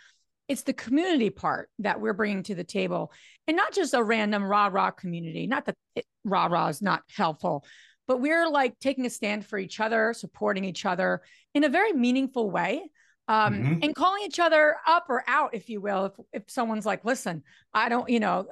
It's 0.48 0.62
the 0.62 0.72
community 0.72 1.28
part 1.28 1.68
that 1.80 2.00
we're 2.00 2.14
bringing 2.14 2.42
to 2.44 2.54
the 2.54 2.64
table 2.64 3.12
and 3.46 3.54
not 3.54 3.74
just 3.74 3.92
a 3.92 4.02
random 4.02 4.42
rah 4.42 4.70
rah 4.72 4.92
community 4.92 5.46
not 5.46 5.66
that 5.66 5.74
it, 5.94 6.06
rah 6.24 6.46
rah 6.46 6.68
is 6.68 6.80
not 6.80 7.02
helpful 7.14 7.66
but 8.08 8.20
we're 8.20 8.48
like 8.48 8.78
taking 8.80 9.06
a 9.06 9.10
stand 9.10 9.46
for 9.46 9.58
each 9.58 9.78
other, 9.78 10.12
supporting 10.12 10.64
each 10.64 10.84
other 10.84 11.22
in 11.54 11.62
a 11.62 11.68
very 11.68 11.92
meaningful 11.92 12.50
way. 12.50 12.90
Um, 13.28 13.54
mm-hmm. 13.54 13.78
and 13.82 13.94
calling 13.94 14.22
each 14.24 14.40
other 14.40 14.76
up 14.86 15.04
or 15.10 15.22
out, 15.28 15.50
if 15.52 15.68
you 15.68 15.82
will, 15.82 16.06
if, 16.06 16.12
if 16.32 16.50
someone's 16.50 16.86
like, 16.86 17.04
listen, 17.04 17.42
I 17.74 17.90
don't, 17.90 18.08
you 18.08 18.20
know, 18.20 18.46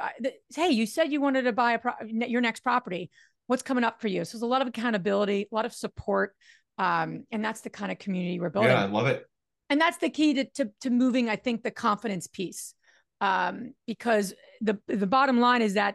hey, 0.54 0.68
you 0.68 0.84
said 0.84 1.10
you 1.10 1.18
wanted 1.22 1.44
to 1.44 1.52
buy 1.52 1.72
a 1.72 1.78
pro- 1.78 1.94
your 2.06 2.42
next 2.42 2.60
property. 2.60 3.10
What's 3.46 3.62
coming 3.62 3.84
up 3.84 4.02
for 4.02 4.08
you? 4.08 4.26
So 4.26 4.36
there's 4.36 4.42
a 4.42 4.46
lot 4.46 4.60
of 4.60 4.68
accountability, 4.68 5.48
a 5.50 5.54
lot 5.54 5.64
of 5.64 5.72
support. 5.72 6.34
Um, 6.76 7.24
and 7.32 7.42
that's 7.42 7.62
the 7.62 7.70
kind 7.70 7.90
of 7.90 7.98
community 7.98 8.38
we're 8.38 8.50
building. 8.50 8.70
Yeah, 8.70 8.82
I 8.82 8.86
love 8.86 9.06
it. 9.06 9.24
And 9.70 9.80
that's 9.80 9.96
the 9.96 10.10
key 10.10 10.34
to, 10.34 10.44
to, 10.56 10.70
to 10.82 10.90
moving, 10.90 11.30
I 11.30 11.36
think, 11.36 11.62
the 11.62 11.70
confidence 11.70 12.26
piece. 12.26 12.74
Um, 13.22 13.72
because 13.86 14.34
the, 14.60 14.78
the 14.88 15.06
bottom 15.06 15.40
line 15.40 15.62
is 15.62 15.74
that 15.74 15.94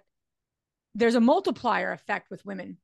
there's 0.96 1.14
a 1.14 1.22
multiplier 1.22 1.92
effect 1.92 2.32
with 2.32 2.44
women 2.46 2.78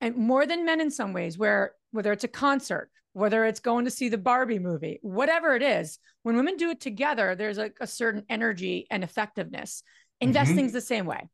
and 0.00 0.16
more 0.16 0.46
than 0.46 0.64
men 0.64 0.80
in 0.80 0.90
some 0.90 1.12
ways 1.12 1.38
where 1.38 1.72
whether 1.92 2.12
it's 2.12 2.24
a 2.24 2.28
concert 2.28 2.90
whether 3.12 3.44
it's 3.44 3.60
going 3.60 3.84
to 3.84 3.90
see 3.90 4.08
the 4.08 4.18
barbie 4.18 4.58
movie 4.58 4.98
whatever 5.02 5.54
it 5.54 5.62
is 5.62 5.98
when 6.22 6.36
women 6.36 6.56
do 6.56 6.70
it 6.70 6.80
together 6.80 7.34
there's 7.34 7.58
a, 7.58 7.70
a 7.80 7.86
certain 7.86 8.24
energy 8.28 8.86
and 8.90 9.04
effectiveness 9.04 9.82
investing's 10.20 10.70
mm-hmm. 10.70 10.76
the 10.76 10.80
same 10.80 11.06
way 11.06 11.28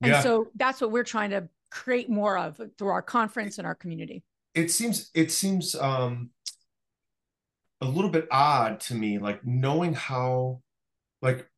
and 0.00 0.12
yeah. 0.12 0.20
so 0.20 0.48
that's 0.54 0.80
what 0.80 0.90
we're 0.90 1.04
trying 1.04 1.30
to 1.30 1.48
create 1.70 2.08
more 2.08 2.38
of 2.38 2.60
through 2.78 2.88
our 2.88 3.02
conference 3.02 3.58
and 3.58 3.66
our 3.66 3.74
community 3.74 4.22
it 4.54 4.70
seems 4.70 5.10
it 5.14 5.32
seems 5.32 5.74
um 5.74 6.30
a 7.80 7.86
little 7.86 8.10
bit 8.10 8.26
odd 8.30 8.80
to 8.80 8.94
me 8.94 9.18
like 9.18 9.44
knowing 9.44 9.92
how 9.92 10.60
like 11.20 11.48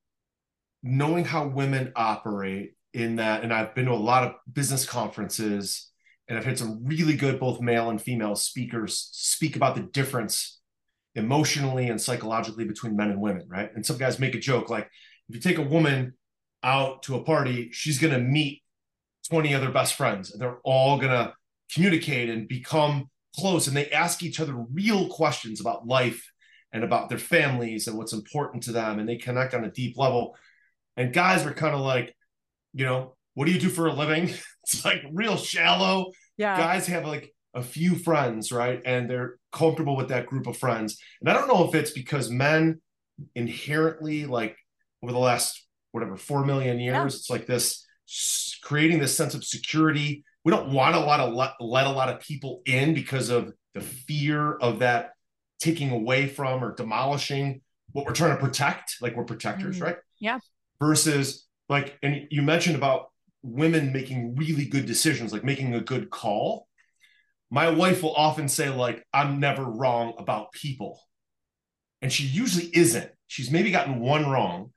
knowing 0.83 1.25
how 1.25 1.47
women 1.47 1.93
operate 1.95 2.75
in 2.95 3.17
that 3.17 3.43
and 3.43 3.53
i've 3.53 3.75
been 3.75 3.85
to 3.85 3.93
a 3.93 3.95
lot 3.95 4.25
of 4.25 4.35
business 4.53 4.87
conferences 4.87 5.91
and 6.29 6.37
I've 6.37 6.45
had 6.45 6.59
some 6.59 6.85
really 6.85 7.17
good 7.17 7.39
both 7.39 7.61
male 7.61 7.91
and 7.91 8.01
female 8.01 8.35
speakers 8.35 9.11
speak 9.13 9.57
about 9.57 9.75
the 9.75 9.83
difference 9.83 10.61
emotionally 11.15 11.89
and 11.89 12.01
psychologically 12.01 12.65
between 12.65 12.97
men 12.97 13.11
and 13.11 13.21
women, 13.21 13.47
right? 13.49 13.71
And 13.75 13.87
some 13.87 13.97
guys 13.97 14.19
make 14.19 14.35
a 14.35 14.41
joke 14.41 14.69
like 14.69 14.89
if 15.29 15.35
you 15.35 15.41
take 15.41 15.59
a 15.59 15.63
woman 15.63 16.15
out 16.63 17.03
to 17.05 17.17
a 17.17 17.23
party, 17.23 17.71
she's 17.73 17.99
going 17.99 18.13
to 18.13 18.21
meet 18.21 18.63
20 19.29 19.55
other 19.55 19.71
best 19.71 19.95
friends 19.95 20.33
and 20.33 20.41
they're 20.41 20.59
all 20.65 20.99
going 20.99 21.11
to 21.11 21.33
communicate 21.73 22.31
and 22.31 22.49
become 22.49 23.11
close 23.37 23.67
and 23.67 23.77
they 23.77 23.91
ask 23.91 24.23
each 24.23 24.41
other 24.41 24.55
real 24.73 25.09
questions 25.09 25.61
about 25.61 25.87
life 25.87 26.31
and 26.73 26.85
about 26.85 27.09
their 27.09 27.19
families 27.19 27.87
and 27.87 27.97
what's 27.97 28.13
important 28.13 28.63
to 28.63 28.73
them 28.73 28.99
and 28.99 29.09
they 29.09 29.17
connect 29.17 29.55
on 29.55 29.65
a 29.65 29.71
deep 29.71 29.97
level 29.97 30.37
and 30.97 31.13
guys 31.13 31.45
are 31.45 31.53
kind 31.53 31.75
of 31.75 31.81
like 31.81 32.15
you 32.73 32.85
know 32.85 33.15
what 33.35 33.47
do 33.47 33.53
you 33.53 33.61
do 33.61 33.69
for 33.69 33.87
a 33.87 33.93
living 33.93 34.33
it's 34.75 34.85
like 34.85 35.03
real 35.13 35.37
shallow 35.37 36.11
Yeah. 36.37 36.57
guys 36.57 36.87
have 36.89 37.07
like 37.07 37.33
a 37.55 37.63
few 37.63 37.95
friends 37.95 38.53
right 38.53 38.83
and 38.85 39.09
they're 39.09 39.37
comfortable 39.53 39.97
with 39.97 40.09
that 40.09 40.27
group 40.27 40.47
of 40.47 40.57
friends 40.59 40.99
and 41.21 41.31
i 41.31 41.33
don't 41.33 41.49
know 41.49 41.67
if 41.69 41.75
it's 41.75 41.91
because 41.93 42.29
men 42.31 42.81
inherently 43.35 44.27
like 44.27 44.57
over 45.03 45.13
the 45.13 45.19
last 45.19 45.65
whatever 45.93 46.17
4 46.17 46.45
million 46.45 46.79
years 46.79 46.95
Yeah. 46.95 47.05
it's 47.07 47.31
like 47.31 47.47
this 47.47 47.87
creating 48.63 48.99
this 48.99 49.17
sense 49.17 49.35
of 49.35 49.45
security 49.45 50.25
we 50.45 50.53
don't 50.53 50.71
want 50.71 50.95
a 50.95 51.01
lot 51.01 51.19
of 51.21 51.35
let, 51.35 51.53
let 51.61 51.87
a 51.87 51.91
lot 51.91 52.09
of 52.09 52.21
people 52.21 52.63
in 52.67 52.95
because 52.95 53.31
of 53.31 53.53
the 53.75 53.81
fear 53.81 54.53
of 54.57 54.81
that 54.81 55.11
taking 55.61 55.91
away 55.91 56.29
from 56.29 56.63
or 56.63 56.75
demolishing 56.75 57.63
what 57.93 58.05
we're 58.05 58.13
trying 58.13 58.37
to 58.37 58.43
protect 58.43 58.97
like 59.01 59.17
we're 59.17 59.25
protectors 59.25 59.79
Mhm. 59.79 59.83
right 59.83 59.97
Yeah. 60.21 60.39
versus 60.81 61.47
like 61.69 61.99
and 62.03 62.27
you 62.31 62.43
mentioned 62.43 62.77
about 62.77 63.07
women 63.47 63.93
making 63.93 64.35
really 64.37 64.67
good 64.67 64.87
decisions 64.87 65.33
like 65.33 65.45
making 65.45 65.75
a 65.75 65.81
good 65.81 66.11
call 66.11 66.67
my 67.51 67.71
wife 67.71 68.03
will 68.03 68.15
often 68.15 68.49
say 68.49 68.69
like 68.71 69.05
i'm 69.13 69.41
never 69.41 69.65
wrong 69.65 70.15
about 70.19 70.53
people. 70.53 71.01
And 72.03 72.13
she 72.13 72.25
usually 72.25 72.71
isn't. 72.75 73.11
She's 73.27 73.51
maybe 73.51 73.71
gotten 73.71 74.01
one 74.01 74.29
wrong 74.29 74.73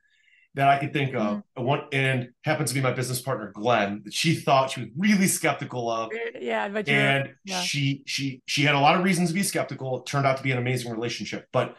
that 0.54 0.68
i 0.68 0.78
could 0.78 0.92
think 0.92 1.14
of. 1.14 1.42
One 1.54 1.82
and 1.92 2.30
happens 2.44 2.70
to 2.70 2.74
be 2.74 2.80
my 2.80 2.92
business 2.92 3.20
partner 3.20 3.52
glenn 3.54 4.02
that 4.04 4.14
she 4.14 4.34
thought 4.34 4.70
she 4.70 4.80
was 4.80 4.90
really 4.96 5.26
skeptical 5.26 5.90
of. 5.90 6.10
Yeah, 6.40 6.68
but 6.68 6.88
and 6.88 7.34
yeah. 7.44 7.60
she 7.60 8.02
she 8.06 8.42
she 8.46 8.62
had 8.62 8.74
a 8.74 8.80
lot 8.80 8.96
of 8.96 9.04
reasons 9.04 9.28
to 9.28 9.34
be 9.34 9.42
skeptical. 9.42 10.00
It 10.00 10.06
turned 10.06 10.26
out 10.26 10.36
to 10.38 10.42
be 10.42 10.52
an 10.52 10.58
amazing 10.58 10.90
relationship. 10.92 11.46
But 11.52 11.76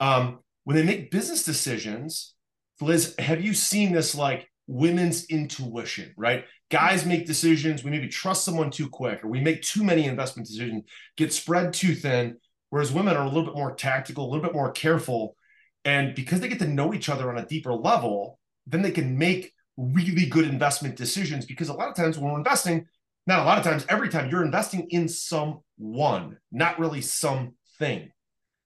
um 0.00 0.40
when 0.64 0.76
they 0.76 0.82
make 0.82 1.10
business 1.10 1.44
decisions 1.44 2.34
liz 2.80 3.14
have 3.18 3.40
you 3.40 3.54
seen 3.54 3.92
this 3.92 4.14
like 4.14 4.48
women's 4.66 5.26
intuition 5.26 6.12
right 6.16 6.44
guys 6.70 7.04
make 7.04 7.26
decisions 7.26 7.84
we 7.84 7.90
maybe 7.90 8.08
trust 8.08 8.44
someone 8.44 8.70
too 8.70 8.88
quick 8.88 9.22
or 9.22 9.28
we 9.28 9.40
make 9.40 9.60
too 9.62 9.84
many 9.84 10.06
investment 10.06 10.48
decisions 10.48 10.82
get 11.16 11.32
spread 11.32 11.72
too 11.72 11.94
thin 11.94 12.36
whereas 12.70 12.92
women 12.92 13.16
are 13.16 13.24
a 13.24 13.28
little 13.28 13.44
bit 13.44 13.54
more 13.54 13.74
tactical 13.74 14.24
a 14.24 14.30
little 14.30 14.42
bit 14.42 14.54
more 14.54 14.72
careful 14.72 15.36
and 15.84 16.14
because 16.14 16.40
they 16.40 16.48
get 16.48 16.58
to 16.58 16.66
know 16.66 16.94
each 16.94 17.10
other 17.10 17.28
on 17.30 17.38
a 17.38 17.46
deeper 17.46 17.74
level 17.74 18.38
then 18.66 18.80
they 18.80 18.90
can 18.90 19.18
make 19.18 19.52
really 19.76 20.26
good 20.26 20.48
investment 20.48 20.96
decisions 20.96 21.44
because 21.44 21.68
a 21.68 21.74
lot 21.74 21.88
of 21.88 21.94
times 21.94 22.18
when 22.18 22.30
we're 22.30 22.38
investing 22.38 22.86
not 23.26 23.40
a 23.40 23.44
lot 23.44 23.58
of 23.58 23.64
times, 23.64 23.86
every 23.88 24.08
time 24.08 24.30
you're 24.30 24.44
investing 24.44 24.86
in 24.90 25.08
someone, 25.08 26.36
not 26.52 26.78
really 26.78 27.00
something, 27.00 28.10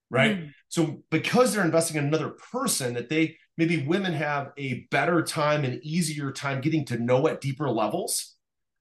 right? 0.09 0.37
Mm. 0.37 0.53
So 0.67 1.03
because 1.09 1.53
they're 1.53 1.63
investing 1.63 1.97
in 1.97 2.05
another 2.05 2.35
person, 2.51 2.95
that 2.95 3.09
they 3.09 3.37
maybe 3.59 3.85
women 3.85 4.13
have 4.13 4.53
a 4.57 4.87
better 4.89 5.21
time 5.21 5.65
and 5.65 5.83
easier 5.83 6.31
time 6.31 6.61
getting 6.61 6.85
to 6.85 6.97
know 6.97 7.27
at 7.27 7.41
deeper 7.41 7.69
levels. 7.69 8.35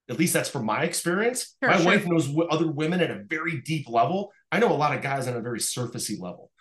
At 0.09 0.21
least 0.21 0.33
that's 0.33 0.49
from 0.49 0.65
my 0.65 0.85
experience. 0.85 1.57
Sure, 1.61 1.71
my 1.71 1.77
sure. 1.79 1.87
wife 1.87 2.07
knows 2.07 2.33
other 2.49 2.71
women 2.71 3.01
at 3.01 3.11
a 3.11 3.25
very 3.29 3.61
deep 3.61 3.89
level. 3.89 4.33
I 4.53 4.61
know 4.61 4.71
a 4.71 4.79
lot 4.79 4.97
of 4.97 5.03
guys 5.03 5.27
on 5.27 5.37
a 5.37 5.41
very 5.41 5.59
surfacey 5.59 6.19
level. 6.19 6.53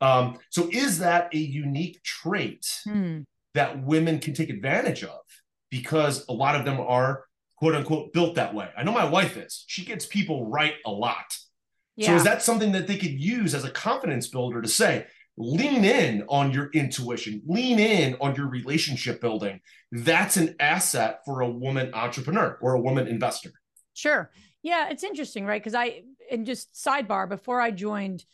Um, 0.00 0.38
so 0.50 0.70
is 0.72 1.00
that 1.00 1.28
a 1.34 1.38
unique 1.38 2.02
trait 2.02 2.66
Hmm. 2.84 3.20
that 3.52 3.84
women 3.84 4.20
can 4.20 4.32
take 4.32 4.48
advantage 4.48 5.04
of 5.04 5.20
because 5.70 6.26
a 6.28 6.32
lot 6.32 6.56
of 6.56 6.64
them 6.64 6.80
are 6.80 7.24
quote 7.58 7.74
unquote 7.74 8.12
built 8.14 8.36
that 8.36 8.54
way. 8.54 8.70
I 8.76 8.84
know 8.84 8.92
my 8.92 9.04
wife 9.04 9.36
is. 9.36 9.64
She 9.66 9.84
gets 9.84 10.06
people 10.06 10.48
right 10.48 10.74
a 10.86 10.90
lot. 10.90 11.36
Yeah. 11.96 12.08
So 12.08 12.14
is 12.16 12.24
that 12.24 12.42
something 12.42 12.72
that 12.72 12.86
they 12.86 12.96
could 12.96 13.20
use 13.20 13.54
as 13.54 13.64
a 13.64 13.70
confidence 13.70 14.28
builder 14.28 14.62
to 14.62 14.68
say, 14.68 15.06
lean 15.36 15.84
in 15.84 16.24
on 16.28 16.52
your 16.52 16.70
intuition, 16.72 17.42
lean 17.46 17.78
in 17.78 18.16
on 18.20 18.34
your 18.34 18.48
relationship 18.48 19.20
building? 19.20 19.60
That's 19.92 20.36
an 20.36 20.56
asset 20.60 21.20
for 21.24 21.40
a 21.40 21.50
woman 21.50 21.92
entrepreneur 21.94 22.58
or 22.60 22.74
a 22.74 22.80
woman 22.80 23.06
investor. 23.06 23.52
Sure. 23.94 24.30
Yeah, 24.62 24.88
it's 24.90 25.04
interesting, 25.04 25.46
right? 25.46 25.62
Because 25.62 25.74
I 25.74 26.02
and 26.30 26.44
just 26.44 26.74
sidebar 26.74 27.28
before 27.28 27.60
I 27.60 27.70
joined, 27.70 28.24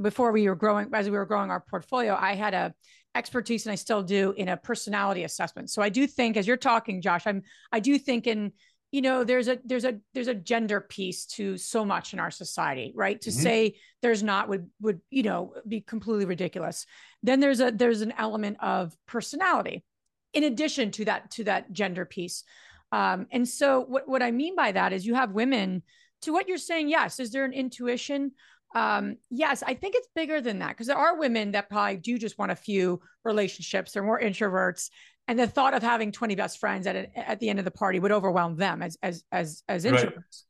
before 0.00 0.32
we 0.32 0.48
were 0.48 0.54
growing, 0.54 0.88
as 0.94 1.06
we 1.06 1.16
were 1.16 1.26
growing 1.26 1.50
our 1.50 1.60
portfolio, 1.60 2.16
I 2.18 2.34
had 2.34 2.54
a 2.54 2.74
expertise, 3.16 3.66
and 3.66 3.72
I 3.72 3.76
still 3.76 4.02
do 4.02 4.32
in 4.36 4.48
a 4.48 4.56
personality 4.56 5.24
assessment. 5.24 5.68
So 5.70 5.82
I 5.82 5.88
do 5.88 6.06
think, 6.06 6.36
as 6.36 6.46
you're 6.46 6.56
talking, 6.56 7.02
Josh, 7.02 7.26
I'm 7.26 7.42
I 7.72 7.80
do 7.80 7.98
think 7.98 8.26
in 8.26 8.52
you 8.90 9.02
know 9.02 9.24
there's 9.24 9.48
a 9.48 9.58
there's 9.64 9.84
a 9.84 9.98
there's 10.14 10.28
a 10.28 10.34
gender 10.34 10.80
piece 10.80 11.26
to 11.26 11.56
so 11.56 11.84
much 11.84 12.12
in 12.12 12.18
our 12.18 12.30
society 12.30 12.92
right 12.94 13.20
to 13.22 13.30
Mhm. 13.30 13.42
say 13.42 13.76
there's 14.02 14.22
not 14.22 14.48
would 14.48 14.68
would 14.80 15.00
you 15.10 15.22
know 15.22 15.54
be 15.66 15.80
completely 15.80 16.24
ridiculous 16.24 16.86
then 17.22 17.40
there's 17.40 17.60
a 17.60 17.70
there's 17.70 18.00
an 18.00 18.12
element 18.18 18.56
of 18.60 18.96
personality 19.06 19.84
in 20.32 20.44
addition 20.44 20.90
to 20.90 21.04
that 21.04 21.30
to 21.32 21.44
that 21.44 21.72
gender 21.72 22.04
piece 22.04 22.44
um, 22.92 23.26
and 23.30 23.48
so 23.48 23.80
what, 23.82 24.08
what 24.08 24.22
I 24.22 24.32
mean 24.32 24.56
by 24.56 24.72
that 24.72 24.92
is 24.92 25.06
you 25.06 25.14
have 25.14 25.30
women 25.30 25.82
to 26.22 26.32
what 26.32 26.48
you're 26.48 26.58
saying. 26.58 26.88
Yes. 26.88 27.20
Is 27.20 27.30
there 27.30 27.44
an 27.44 27.52
intuition? 27.52 28.32
Um, 28.74 29.16
yes, 29.30 29.62
I 29.66 29.74
think 29.74 29.94
it's 29.96 30.08
bigger 30.14 30.40
than 30.40 30.60
that 30.60 30.68
because 30.68 30.86
there 30.86 30.96
are 30.96 31.18
women 31.18 31.52
that 31.52 31.68
probably 31.68 31.96
do 31.96 32.18
just 32.18 32.38
want 32.38 32.52
a 32.52 32.56
few 32.56 33.00
relationships. 33.24 33.92
They're 33.92 34.02
more 34.02 34.20
introverts. 34.20 34.90
And 35.26 35.38
the 35.38 35.46
thought 35.46 35.74
of 35.74 35.82
having 35.82 36.12
20 36.12 36.34
best 36.34 36.58
friends 36.58 36.86
at, 36.86 36.96
a, 36.96 37.18
at 37.18 37.40
the 37.40 37.50
end 37.50 37.58
of 37.58 37.64
the 37.64 37.70
party 37.70 38.00
would 38.00 38.12
overwhelm 38.12 38.56
them 38.56 38.82
as, 38.82 38.96
as, 39.02 39.24
as, 39.30 39.62
as 39.68 39.84
Right. 39.84 39.94
introverts, 39.94 40.44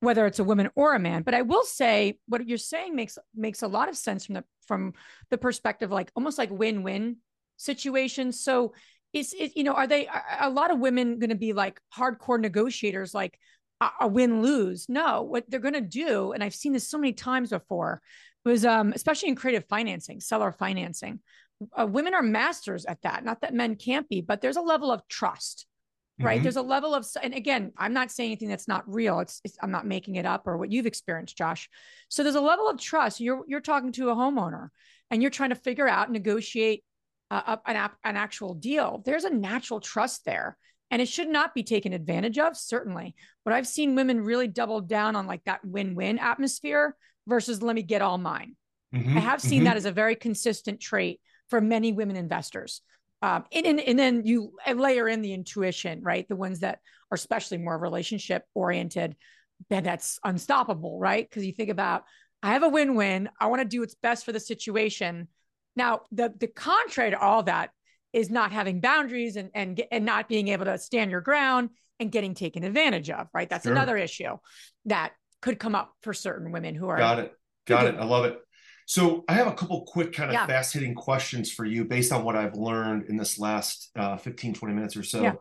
whether 0.00 0.26
it's 0.26 0.38
a 0.38 0.44
woman 0.44 0.70
or 0.74 0.94
a 0.94 0.98
man. 0.98 1.22
But 1.22 1.34
I 1.34 1.42
will 1.42 1.64
say 1.64 2.18
what 2.28 2.46
you're 2.46 2.58
saying 2.58 2.94
makes, 2.96 3.18
makes 3.34 3.62
a 3.62 3.68
lot 3.68 3.88
of 3.88 3.96
sense 3.96 4.26
from 4.26 4.34
the, 4.36 4.44
from 4.66 4.94
the 5.30 5.38
perspective, 5.38 5.90
like 5.90 6.10
almost 6.14 6.38
like 6.38 6.50
win-win 6.50 7.16
situations. 7.56 8.40
So 8.40 8.74
is 9.12 9.34
it, 9.38 9.56
you 9.56 9.64
know, 9.64 9.72
are 9.72 9.86
they, 9.86 10.06
are 10.06 10.24
a 10.40 10.50
lot 10.50 10.70
of 10.70 10.78
women 10.80 11.18
going 11.18 11.30
to 11.30 11.36
be 11.36 11.52
like 11.54 11.80
hardcore 11.96 12.40
negotiators, 12.40 13.14
like 13.14 13.38
a, 14.00 14.08
win 14.08 14.42
lose? 14.42 14.88
No, 14.88 15.22
what 15.22 15.44
they're 15.48 15.60
going 15.60 15.74
to 15.74 15.80
do, 15.80 16.32
and 16.32 16.42
I've 16.42 16.54
seen 16.54 16.72
this 16.72 16.88
so 16.88 16.98
many 16.98 17.12
times 17.12 17.50
before, 17.50 18.00
was 18.44 18.64
um, 18.64 18.92
especially 18.92 19.28
in 19.28 19.36
creative 19.36 19.64
financing, 19.66 20.20
seller 20.20 20.52
financing. 20.52 21.20
Uh, 21.78 21.86
women 21.86 22.14
are 22.14 22.22
masters 22.22 22.84
at 22.84 23.02
that. 23.02 23.24
Not 23.24 23.40
that 23.40 23.54
men 23.54 23.76
can't 23.76 24.08
be, 24.08 24.20
but 24.20 24.40
there's 24.40 24.56
a 24.56 24.62
level 24.62 24.90
of 24.92 25.06
trust, 25.08 25.66
right? 26.20 26.38
Mhm. 26.38 26.42
There's 26.42 26.56
a 26.56 26.62
level 26.62 26.94
of, 26.94 27.06
and 27.22 27.34
again, 27.34 27.72
I'm 27.76 27.92
not 27.92 28.10
saying 28.10 28.30
anything 28.30 28.48
that's 28.48 28.68
not 28.68 28.84
real. 28.86 29.20
It's, 29.20 29.40
it's 29.44 29.56
I'm 29.62 29.70
not 29.70 29.86
making 29.86 30.16
it 30.16 30.26
up 30.26 30.46
or 30.46 30.56
what 30.56 30.70
you've 30.70 30.86
experienced, 30.86 31.36
Josh. 31.36 31.68
So 32.08 32.22
there's 32.22 32.34
a 32.34 32.40
level 32.40 32.68
of 32.68 32.80
trust. 32.80 33.20
You're 33.20 33.42
you're 33.46 33.60
talking 33.60 33.92
to 33.92 34.10
a 34.10 34.14
homeowner, 34.14 34.68
and 35.10 35.22
you're 35.22 35.30
trying 35.30 35.50
to 35.50 35.56
figure 35.56 35.88
out, 35.88 36.10
negotiate 36.10 36.84
uh, 37.30 37.56
an 37.66 37.90
an 38.04 38.16
actual 38.16 38.54
deal. 38.54 39.02
There's 39.04 39.24
a 39.24 39.30
natural 39.30 39.80
trust 39.80 40.24
there, 40.24 40.56
and 40.90 41.02
it 41.02 41.08
should 41.08 41.28
not 41.28 41.54
be 41.54 41.62
taken 41.62 41.92
advantage 41.92 42.38
of. 42.38 42.56
Certainly, 42.56 43.14
but 43.44 43.54
I've 43.54 43.66
seen 43.66 43.94
women 43.94 44.20
really 44.20 44.48
double 44.48 44.80
down 44.80 45.16
on 45.16 45.26
like 45.26 45.44
that 45.44 45.64
win-win 45.64 46.18
atmosphere 46.18 46.96
versus 47.26 47.62
let 47.62 47.74
me 47.74 47.82
get 47.82 48.02
all 48.02 48.18
mine. 48.18 48.56
Mhm, 48.94 49.16
I 49.16 49.20
have 49.20 49.40
seen 49.40 49.62
mhm. 49.62 49.64
that 49.66 49.76
as 49.76 49.84
a 49.84 49.92
very 49.92 50.14
consistent 50.14 50.80
trait 50.80 51.20
for 51.48 51.60
many 51.60 51.92
women 51.92 52.16
investors. 52.16 52.82
Um, 53.22 53.44
and, 53.52 53.66
and, 53.66 53.80
and 53.80 53.98
then 53.98 54.22
you 54.24 54.52
layer 54.72 55.08
in 55.08 55.22
the 55.22 55.32
intuition, 55.32 56.02
right? 56.02 56.28
The 56.28 56.36
ones 56.36 56.60
that 56.60 56.80
are 57.10 57.14
especially 57.14 57.58
more 57.58 57.78
relationship 57.78 58.44
oriented, 58.54 59.16
then 59.70 59.84
that's 59.84 60.18
unstoppable, 60.22 60.98
right? 60.98 61.28
Because 61.28 61.46
you 61.46 61.52
think 61.52 61.70
about, 61.70 62.04
I 62.42 62.52
have 62.52 62.62
a 62.62 62.68
win-win. 62.68 63.28
I 63.40 63.46
want 63.46 63.62
to 63.62 63.68
do 63.68 63.80
what's 63.80 63.94
best 63.94 64.24
for 64.24 64.32
the 64.32 64.40
situation. 64.40 65.28
Now, 65.74 66.02
the 66.12 66.32
the 66.38 66.46
contrary 66.46 67.10
to 67.10 67.18
all 67.18 67.42
that 67.44 67.70
is 68.16 68.30
not 68.30 68.50
having 68.50 68.80
boundaries 68.80 69.36
and 69.36 69.50
and 69.54 69.82
and 69.92 70.04
not 70.06 70.26
being 70.26 70.48
able 70.48 70.64
to 70.64 70.78
stand 70.78 71.10
your 71.10 71.20
ground 71.20 71.68
and 72.00 72.10
getting 72.10 72.34
taken 72.34 72.64
advantage 72.64 73.10
of, 73.10 73.28
right? 73.34 73.48
That's 73.48 73.64
Sure. 73.64 73.72
another 73.72 73.96
issue 73.96 74.36
that 74.86 75.12
could 75.42 75.58
come 75.58 75.74
up 75.74 75.92
for 76.02 76.14
certain 76.14 76.50
women 76.50 76.74
who 76.74 76.88
are 76.88 76.96
Got 76.96 77.18
it. 77.18 77.32
Got 77.66 77.86
it. 77.86 77.94
I 77.96 78.04
love 78.04 78.24
it. 78.24 78.38
So 78.86 79.24
I 79.28 79.34
have 79.34 79.48
a 79.48 79.52
couple 79.52 79.84
quick 79.84 80.12
kind 80.14 80.30
of 80.30 80.34
Yeah. 80.34 80.46
fast 80.46 80.72
hitting 80.72 80.94
questions 80.94 81.52
for 81.52 81.64
you 81.66 81.84
based 81.84 82.10
on 82.10 82.24
what 82.24 82.36
I've 82.36 82.54
learned 82.54 83.04
in 83.10 83.16
this 83.16 83.38
last 83.38 83.90
uh, 83.96 84.16
15, 84.16 84.54
20 84.54 84.74
minutes 84.74 84.96
or 84.96 85.02
so. 85.02 85.22
Yeah. 85.22 85.32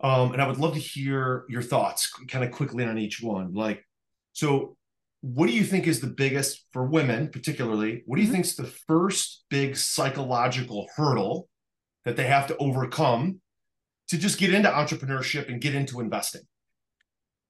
Um, 0.00 0.32
and 0.32 0.42
I 0.42 0.48
would 0.48 0.58
love 0.58 0.74
to 0.74 0.80
hear 0.80 1.44
your 1.48 1.62
thoughts 1.62 2.12
kind 2.28 2.44
of 2.44 2.50
quickly 2.50 2.84
on 2.84 2.98
each 2.98 3.22
one. 3.22 3.54
Like, 3.54 3.86
so 4.32 4.76
what 5.24 5.46
do 5.46 5.54
you 5.54 5.64
think 5.64 5.86
is 5.86 6.00
the 6.00 6.06
biggest 6.06 6.66
for 6.70 6.84
women, 6.84 7.28
particularly? 7.28 8.02
What 8.04 8.16
do 8.16 8.22
you 8.22 8.28
Mhm. 8.28 8.32
think 8.32 8.44
is 8.44 8.56
the 8.56 8.66
first 8.66 9.46
big 9.48 9.74
psychological 9.74 10.86
hurdle 10.96 11.48
that 12.04 12.16
they 12.16 12.26
have 12.26 12.46
to 12.48 12.56
overcome 12.58 13.40
to 14.08 14.18
just 14.18 14.38
get 14.38 14.52
into 14.52 14.68
entrepreneurship 14.68 15.48
and 15.48 15.62
get 15.62 15.74
into 15.74 16.00
investing? 16.00 16.42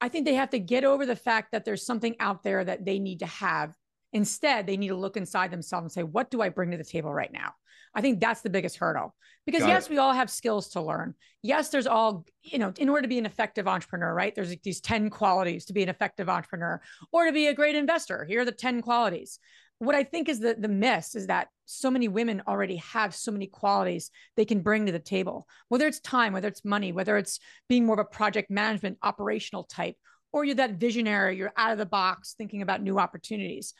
I 0.00 0.08
think 0.08 0.24
they 0.24 0.34
have 0.34 0.50
to 0.50 0.60
get 0.60 0.84
over 0.84 1.04
the 1.04 1.16
fact 1.16 1.50
that 1.50 1.64
there's 1.64 1.84
something 1.84 2.14
out 2.20 2.44
there 2.44 2.64
that 2.64 2.84
they 2.84 3.00
need 3.00 3.18
to 3.20 3.26
have. 3.26 3.74
Instead, 4.12 4.68
they 4.68 4.76
need 4.76 4.88
to 4.88 4.94
look 4.94 5.16
inside 5.16 5.50
themselves 5.50 5.82
and 5.82 5.90
say, 5.90 6.04
what 6.04 6.30
do 6.30 6.40
I 6.40 6.50
bring 6.50 6.70
to 6.70 6.76
the 6.76 6.84
table 6.84 7.12
right 7.12 7.32
now? 7.32 7.54
I 7.94 8.00
think 8.00 8.20
that's 8.20 8.40
the 8.40 8.50
biggest 8.50 8.76
hurdle. 8.76 9.14
Because 9.46 9.60
Got 9.60 9.68
yes, 9.68 9.86
it. 9.86 9.90
we 9.90 9.98
all 9.98 10.12
have 10.14 10.30
skills 10.30 10.70
to 10.70 10.80
learn. 10.80 11.14
Yes, 11.42 11.68
there's 11.68 11.86
all, 11.86 12.24
you 12.42 12.58
know, 12.58 12.72
in 12.78 12.88
order 12.88 13.02
to 13.02 13.08
be 13.08 13.18
an 13.18 13.26
effective 13.26 13.68
entrepreneur, 13.68 14.12
right? 14.14 14.34
There's 14.34 14.48
like 14.48 14.62
these 14.62 14.80
10 14.80 15.10
qualities 15.10 15.66
to 15.66 15.74
be 15.74 15.82
an 15.82 15.90
effective 15.90 16.28
entrepreneur 16.30 16.80
or 17.12 17.26
to 17.26 17.32
be 17.32 17.48
a 17.48 17.54
great 17.54 17.76
investor. 17.76 18.24
Here 18.24 18.40
are 18.40 18.44
the 18.46 18.52
10 18.52 18.80
qualities. 18.80 19.38
what 19.78 19.94
I 19.94 20.04
think 20.04 20.28
is 20.28 20.40
the 20.40 20.54
the 20.58 20.68
miss 20.68 21.14
is 21.14 21.26
that 21.26 21.48
so 21.66 21.90
many 21.90 22.08
women 22.08 22.42
already 22.46 22.76
have 22.76 23.14
so 23.14 23.32
many 23.32 23.46
qualities 23.46 24.10
they 24.36 24.44
can 24.44 24.60
bring 24.60 24.86
to 24.86 24.92
the 24.92 24.98
table, 24.98 25.46
whether 25.68 25.86
it's 25.86 26.00
time, 26.00 26.32
whether 26.32 26.48
it's 26.48 26.64
money, 26.64 26.92
whether 26.92 27.16
it's 27.16 27.38
being 27.68 27.86
more 27.86 27.98
of 28.00 28.06
a 28.06 28.16
project 28.16 28.50
management 28.50 28.98
operational 29.02 29.64
type, 29.64 29.96
or 30.32 30.44
you're 30.44 30.54
that 30.56 30.76
visionary, 30.76 31.36
you're 31.36 31.52
out 31.56 31.72
of 31.72 31.78
the 31.78 31.86
box 31.86 32.34
thinking 32.36 32.62
about 32.62 32.82
new 32.82 32.98
opportunities. 32.98 33.74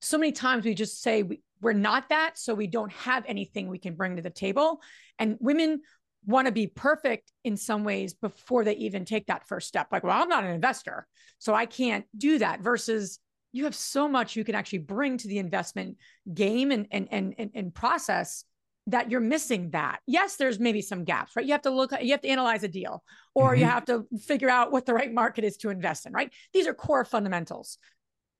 So 0.00 0.18
many 0.18 0.32
times 0.32 0.64
we 0.64 0.74
just 0.74 1.02
say 1.02 1.22
we, 1.22 1.40
we're 1.60 1.72
not 1.72 2.08
that, 2.08 2.38
so 2.38 2.54
we 2.54 2.66
don't 2.66 2.92
have 2.92 3.24
anything 3.26 3.68
we 3.68 3.78
can 3.78 3.94
bring 3.94 4.16
to 4.16 4.22
the 4.22 4.30
table. 4.30 4.80
And 5.18 5.36
women 5.40 5.80
want 6.26 6.46
to 6.46 6.52
be 6.52 6.66
perfect 6.66 7.32
in 7.44 7.56
some 7.56 7.84
ways 7.84 8.14
before 8.14 8.64
they 8.64 8.74
even 8.76 9.04
take 9.04 9.26
that 9.26 9.46
first 9.48 9.68
step. 9.68 9.88
Like, 9.90 10.04
well, 10.04 10.20
I'm 10.20 10.28
not 10.28 10.44
an 10.44 10.50
investor, 10.50 11.06
so 11.38 11.54
I 11.54 11.66
can't 11.66 12.04
do 12.16 12.38
that. 12.38 12.60
Versus 12.60 13.18
you 13.52 13.64
have 13.64 13.74
so 13.74 14.08
much 14.08 14.36
you 14.36 14.44
can 14.44 14.54
actually 14.54 14.78
bring 14.78 15.18
to 15.18 15.28
the 15.28 15.38
investment 15.38 15.96
game 16.32 16.70
and 16.70 16.86
and 16.90 17.08
and 17.10 17.34
and, 17.38 17.50
and 17.54 17.74
process 17.74 18.44
that 18.86 19.10
you're 19.10 19.20
missing 19.20 19.70
that. 19.70 20.00
Yes, 20.06 20.36
there's 20.36 20.58
maybe 20.58 20.82
some 20.82 21.04
gaps, 21.04 21.36
right? 21.36 21.44
You 21.44 21.52
have 21.52 21.62
to 21.62 21.70
look, 21.70 21.92
you 22.00 22.12
have 22.12 22.22
to 22.22 22.28
analyze 22.28 22.62
a 22.64 22.68
deal, 22.68 23.02
or 23.34 23.52
mm-hmm. 23.52 23.60
you 23.60 23.66
have 23.66 23.84
to 23.86 24.06
figure 24.22 24.48
out 24.48 24.72
what 24.72 24.86
the 24.86 24.94
right 24.94 25.12
market 25.12 25.44
is 25.44 25.56
to 25.58 25.70
invest 25.70 26.06
in, 26.06 26.12
right? 26.12 26.32
These 26.52 26.66
are 26.66 26.74
core 26.74 27.04
fundamentals. 27.04 27.78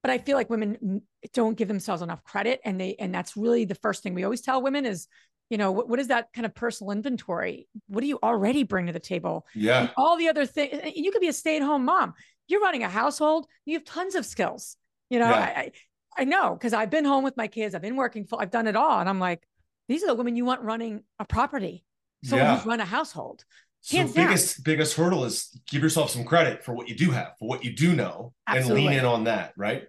But 0.02 0.10
I 0.10 0.18
feel 0.18 0.36
like 0.36 0.48
women 0.48 1.02
don't 1.34 1.56
give 1.56 1.68
themselves 1.68 2.02
enough 2.02 2.24
credit, 2.24 2.60
and 2.64 2.80
they 2.80 2.96
and 2.98 3.14
that's 3.14 3.36
really 3.36 3.64
the 3.64 3.74
first 3.74 4.02
thing 4.02 4.14
we 4.14 4.24
always 4.24 4.40
tell 4.40 4.62
women 4.62 4.86
is, 4.86 5.08
you 5.50 5.58
know, 5.58 5.72
what, 5.72 5.88
what 5.88 5.98
is 5.98 6.08
that 6.08 6.32
kind 6.32 6.46
of 6.46 6.54
personal 6.54 6.92
inventory? 6.92 7.68
What 7.86 8.00
do 8.00 8.06
you 8.06 8.18
already 8.22 8.62
bring 8.62 8.86
to 8.86 8.92
the 8.92 9.00
table? 9.00 9.46
Yeah, 9.54 9.80
and 9.80 9.90
all 9.96 10.16
the 10.16 10.28
other 10.28 10.46
things. 10.46 10.92
You 10.94 11.12
could 11.12 11.20
be 11.20 11.28
a 11.28 11.32
stay-at-home 11.32 11.84
mom. 11.84 12.14
You're 12.48 12.62
running 12.62 12.82
a 12.82 12.88
household. 12.88 13.46
You 13.64 13.74
have 13.74 13.84
tons 13.84 14.14
of 14.14 14.24
skills 14.26 14.76
you 15.10 15.18
know, 15.18 15.28
yeah. 15.28 15.52
I, 15.56 15.72
I 16.16 16.24
know 16.24 16.54
because 16.54 16.72
I've 16.72 16.88
been 16.88 17.04
home 17.04 17.24
with 17.24 17.36
my 17.36 17.48
kids. 17.48 17.74
I've 17.74 17.82
been 17.82 17.96
working 17.96 18.24
full. 18.24 18.38
I've 18.38 18.50
done 18.50 18.68
it 18.68 18.76
all, 18.76 19.00
and 19.00 19.08
I'm 19.08 19.18
like, 19.18 19.42
these 19.88 20.02
are 20.04 20.06
the 20.06 20.14
women 20.14 20.36
you 20.36 20.44
want 20.44 20.62
running 20.62 21.02
a 21.18 21.24
property. 21.24 21.84
So 22.24 22.36
yeah. 22.36 22.56
who's 22.56 22.66
run 22.66 22.80
a 22.80 22.84
household. 22.84 23.44
So 23.80 24.06
biggest 24.08 24.62
biggest 24.64 24.94
hurdle 24.96 25.24
is 25.24 25.58
give 25.68 25.82
yourself 25.82 26.10
some 26.10 26.24
credit 26.24 26.64
for 26.64 26.74
what 26.74 26.88
you 26.88 26.94
do 26.94 27.10
have, 27.10 27.32
for 27.38 27.48
what 27.48 27.64
you 27.64 27.74
do 27.74 27.94
know, 27.94 28.32
Absolutely. 28.46 28.82
and 28.82 28.90
lean 28.90 28.98
in 29.00 29.04
on 29.04 29.24
that. 29.24 29.52
Right. 29.56 29.84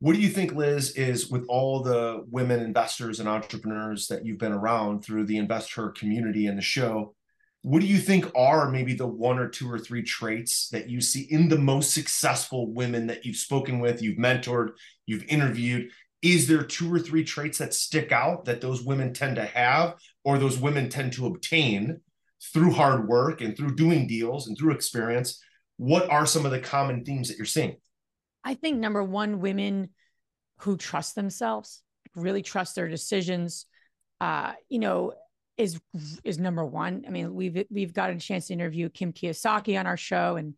What 0.00 0.14
do 0.14 0.20
you 0.20 0.28
think, 0.28 0.52
Liz, 0.52 0.96
is 0.96 1.30
with 1.30 1.46
all 1.48 1.82
the 1.82 2.24
women 2.30 2.60
investors 2.60 3.20
and 3.20 3.28
entrepreneurs 3.28 4.08
that 4.08 4.26
you've 4.26 4.38
been 4.38 4.52
around 4.52 5.02
through 5.02 5.26
the 5.26 5.38
investor 5.38 5.90
community 5.90 6.46
and 6.46 6.58
the 6.58 6.62
show? 6.62 7.14
what 7.64 7.80
do 7.80 7.86
you 7.86 7.96
think 7.96 8.30
are 8.36 8.70
maybe 8.70 8.92
the 8.92 9.06
one 9.06 9.38
or 9.38 9.48
two 9.48 9.72
or 9.72 9.78
three 9.78 10.02
traits 10.02 10.68
that 10.68 10.90
you 10.90 11.00
see 11.00 11.22
in 11.30 11.48
the 11.48 11.56
most 11.56 11.94
successful 11.94 12.70
women 12.70 13.06
that 13.06 13.24
you've 13.24 13.36
spoken 13.36 13.78
with, 13.78 14.02
you've 14.02 14.18
mentored, 14.18 14.72
you've 15.06 15.24
interviewed? 15.24 15.88
Is 16.20 16.46
there 16.46 16.62
two 16.62 16.92
or 16.92 16.98
three 16.98 17.24
traits 17.24 17.56
that 17.58 17.72
stick 17.72 18.12
out 18.12 18.44
that 18.44 18.60
those 18.60 18.82
women 18.82 19.14
tend 19.14 19.36
to 19.36 19.46
have 19.46 19.94
or 20.24 20.36
those 20.36 20.58
women 20.58 20.90
tend 20.90 21.14
to 21.14 21.24
obtain 21.24 22.02
through 22.52 22.72
hard 22.72 23.08
work 23.08 23.40
and 23.40 23.56
through 23.56 23.74
doing 23.74 24.06
deals 24.06 24.46
and 24.46 24.56
through 24.56 24.72
experience? 24.72 25.40
What 25.76 26.08
are 26.10 26.26
some 26.26 26.44
of 26.44 26.52
the 26.52 26.60
common 26.60 27.04
themes 27.04 27.28
that 27.28 27.36
you're 27.36 27.46
seeing? 27.46 27.76
I 28.44 28.54
think 28.54 28.78
number 28.78 29.02
one, 29.02 29.40
women 29.40 29.90
who 30.58 30.76
trust 30.76 31.14
themselves, 31.14 31.82
really 32.14 32.42
trust 32.42 32.74
their 32.74 32.88
decisions. 32.88 33.66
Uh, 34.20 34.52
you 34.68 34.78
know, 34.78 35.12
is 35.56 35.80
is 36.24 36.38
number 36.38 36.64
one. 36.64 37.04
I 37.06 37.10
mean, 37.10 37.34
we've 37.34 37.64
we've 37.70 37.92
got 37.92 38.10
a 38.10 38.16
chance 38.16 38.46
to 38.46 38.52
interview 38.52 38.88
Kim 38.88 39.12
Kiyosaki 39.12 39.78
on 39.78 39.86
our 39.86 39.96
show, 39.96 40.36
and 40.36 40.54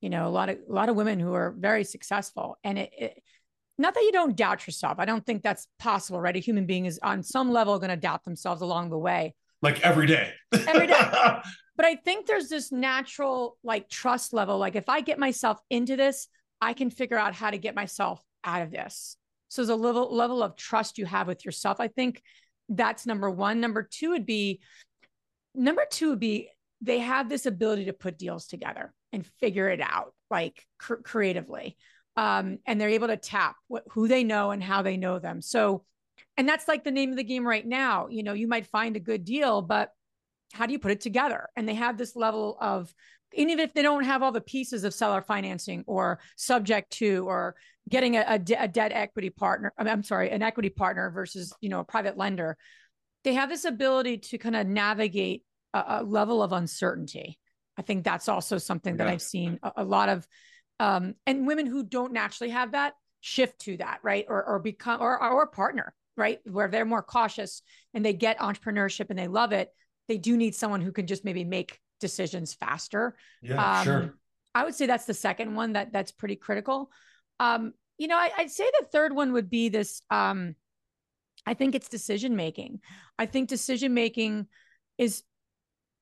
you 0.00 0.10
know, 0.10 0.26
a 0.26 0.30
lot 0.30 0.48
of 0.48 0.58
a 0.68 0.72
lot 0.72 0.88
of 0.88 0.96
women 0.96 1.20
who 1.20 1.32
are 1.34 1.54
very 1.56 1.84
successful. 1.84 2.58
And 2.64 2.78
it, 2.78 2.90
it 2.96 3.22
not 3.78 3.94
that 3.94 4.02
you 4.02 4.12
don't 4.12 4.36
doubt 4.36 4.66
yourself. 4.66 4.98
I 4.98 5.04
don't 5.04 5.24
think 5.24 5.42
that's 5.42 5.66
possible, 5.78 6.20
right? 6.20 6.36
A 6.36 6.40
human 6.40 6.66
being 6.66 6.84
is 6.84 7.00
on 7.02 7.22
some 7.22 7.50
level 7.50 7.78
going 7.78 7.90
to 7.90 7.96
doubt 7.96 8.24
themselves 8.24 8.60
along 8.60 8.90
the 8.90 8.98
way. 8.98 9.34
Like 9.62 9.80
every 9.82 10.06
day. 10.06 10.32
every 10.52 10.86
day. 10.86 11.00
But 11.76 11.86
I 11.86 11.94
think 11.94 12.26
there's 12.26 12.50
this 12.50 12.70
natural 12.70 13.56
like 13.64 13.88
trust 13.88 14.34
level. 14.34 14.58
Like 14.58 14.76
if 14.76 14.90
I 14.90 15.00
get 15.00 15.18
myself 15.18 15.58
into 15.70 15.96
this, 15.96 16.28
I 16.60 16.74
can 16.74 16.90
figure 16.90 17.16
out 17.16 17.34
how 17.34 17.50
to 17.50 17.56
get 17.56 17.74
myself 17.74 18.22
out 18.44 18.60
of 18.60 18.70
this. 18.70 19.16
So 19.48 19.62
there's 19.62 19.70
a 19.70 19.76
level 19.76 20.14
level 20.14 20.42
of 20.42 20.56
trust 20.56 20.98
you 20.98 21.06
have 21.06 21.26
with 21.26 21.42
yourself. 21.42 21.80
I 21.80 21.88
think 21.88 22.20
that's 22.68 23.06
number 23.06 23.30
one. 23.30 23.60
Number 23.60 23.82
two 23.82 24.10
would 24.10 24.26
be 24.26 24.60
number 25.54 25.86
two 25.90 26.10
would 26.10 26.20
be 26.20 26.50
they 26.82 26.98
have 26.98 27.30
this 27.30 27.46
ability 27.46 27.86
to 27.86 27.94
put 27.94 28.18
deals 28.18 28.46
together 28.46 28.92
and 29.12 29.26
figure 29.40 29.68
it 29.68 29.80
out 29.80 30.12
like 30.30 30.64
cr- 30.78 30.94
creatively. 30.96 31.76
Um, 32.16 32.58
and 32.66 32.80
they're 32.80 32.90
able 32.90 33.08
to 33.08 33.16
tap 33.16 33.56
what, 33.68 33.84
who 33.92 34.06
they 34.06 34.24
know 34.24 34.50
and 34.50 34.62
how 34.62 34.82
they 34.82 34.96
know 34.96 35.18
them. 35.18 35.40
So, 35.40 35.84
and 36.36 36.48
that's 36.48 36.68
like 36.68 36.84
the 36.84 36.90
name 36.90 37.10
of 37.10 37.16
the 37.16 37.24
game 37.24 37.46
right 37.46 37.66
now. 37.66 38.08
You 38.08 38.22
know, 38.22 38.32
you 38.32 38.48
might 38.48 38.66
find 38.66 38.96
a 38.96 39.00
good 39.00 39.24
deal, 39.24 39.62
but 39.62 39.90
how 40.52 40.66
do 40.66 40.72
you 40.72 40.78
put 40.78 40.90
it 40.90 41.00
together? 41.00 41.48
And 41.56 41.68
they 41.68 41.74
have 41.74 41.98
this 41.98 42.16
level 42.16 42.56
of 42.60 42.92
even 43.34 43.60
if 43.60 43.72
they 43.72 43.82
don't 43.82 44.04
have 44.04 44.22
all 44.22 44.32
the 44.32 44.40
pieces 44.40 44.84
of 44.84 44.94
seller 44.94 45.22
financing 45.22 45.84
or 45.86 46.20
subject 46.36 46.90
to 46.92 47.28
or 47.28 47.54
getting 47.88 48.16
a, 48.16 48.24
a, 48.26 48.38
de- 48.38 48.62
a 48.62 48.68
debt 48.68 48.92
equity 48.92 49.30
partner 49.30 49.72
i'm 49.78 50.02
sorry 50.02 50.30
an 50.30 50.42
equity 50.42 50.68
partner 50.68 51.10
versus 51.10 51.52
you 51.60 51.68
know 51.68 51.80
a 51.80 51.84
private 51.84 52.16
lender 52.16 52.56
they 53.24 53.34
have 53.34 53.48
this 53.48 53.64
ability 53.64 54.18
to 54.18 54.38
kind 54.38 54.56
of 54.56 54.66
navigate 54.66 55.44
a, 55.74 55.84
a 55.86 56.02
level 56.02 56.42
of 56.42 56.52
uncertainty 56.52 57.38
i 57.76 57.82
think 57.82 58.04
that's 58.04 58.28
also 58.28 58.58
something 58.58 58.96
that 58.96 59.08
i've 59.08 59.22
seen 59.22 59.58
a, 59.62 59.72
a 59.78 59.84
lot 59.84 60.08
of 60.08 60.26
um, 60.78 61.14
and 61.26 61.46
women 61.46 61.66
who 61.66 61.82
don't 61.82 62.12
naturally 62.12 62.50
have 62.50 62.72
that 62.72 62.94
shift 63.20 63.60
to 63.60 63.76
that 63.76 63.98
right 64.02 64.24
or, 64.28 64.42
or 64.42 64.58
become 64.58 65.00
or, 65.00 65.22
or 65.22 65.46
partner 65.46 65.92
right 66.20 66.38
where 66.44 66.68
they're 66.68 66.84
more 66.84 67.02
cautious 67.02 67.62
and 67.94 68.04
they 68.04 68.12
get 68.12 68.38
entrepreneurship 68.38 69.10
and 69.10 69.18
they 69.18 69.26
love 69.26 69.52
it 69.52 69.70
they 70.10 70.18
do 70.18 70.36
need 70.36 70.56
someone 70.56 70.80
who 70.80 70.90
can 70.90 71.06
just 71.06 71.24
maybe 71.24 71.44
make 71.44 71.78
decisions 72.00 72.52
faster. 72.52 73.14
Yeah, 73.42 73.78
um, 73.78 73.84
sure. 73.84 74.14
I 74.56 74.64
would 74.64 74.74
say 74.74 74.86
that's 74.86 75.04
the 75.04 75.14
second 75.14 75.54
one 75.54 75.74
that 75.74 75.92
that's 75.92 76.10
pretty 76.10 76.34
critical. 76.34 76.90
Um, 77.38 77.74
you 77.96 78.08
know, 78.08 78.16
I, 78.16 78.32
would 78.38 78.50
say 78.50 78.68
the 78.80 78.86
third 78.86 79.14
one 79.14 79.34
would 79.34 79.48
be 79.48 79.68
this. 79.68 80.02
Um, 80.10 80.56
I 81.46 81.54
think 81.54 81.76
it's 81.76 81.88
decision 81.88 82.34
making. 82.34 82.80
I 83.20 83.26
think 83.26 83.48
decision 83.48 83.94
making 83.94 84.48
is 84.98 85.22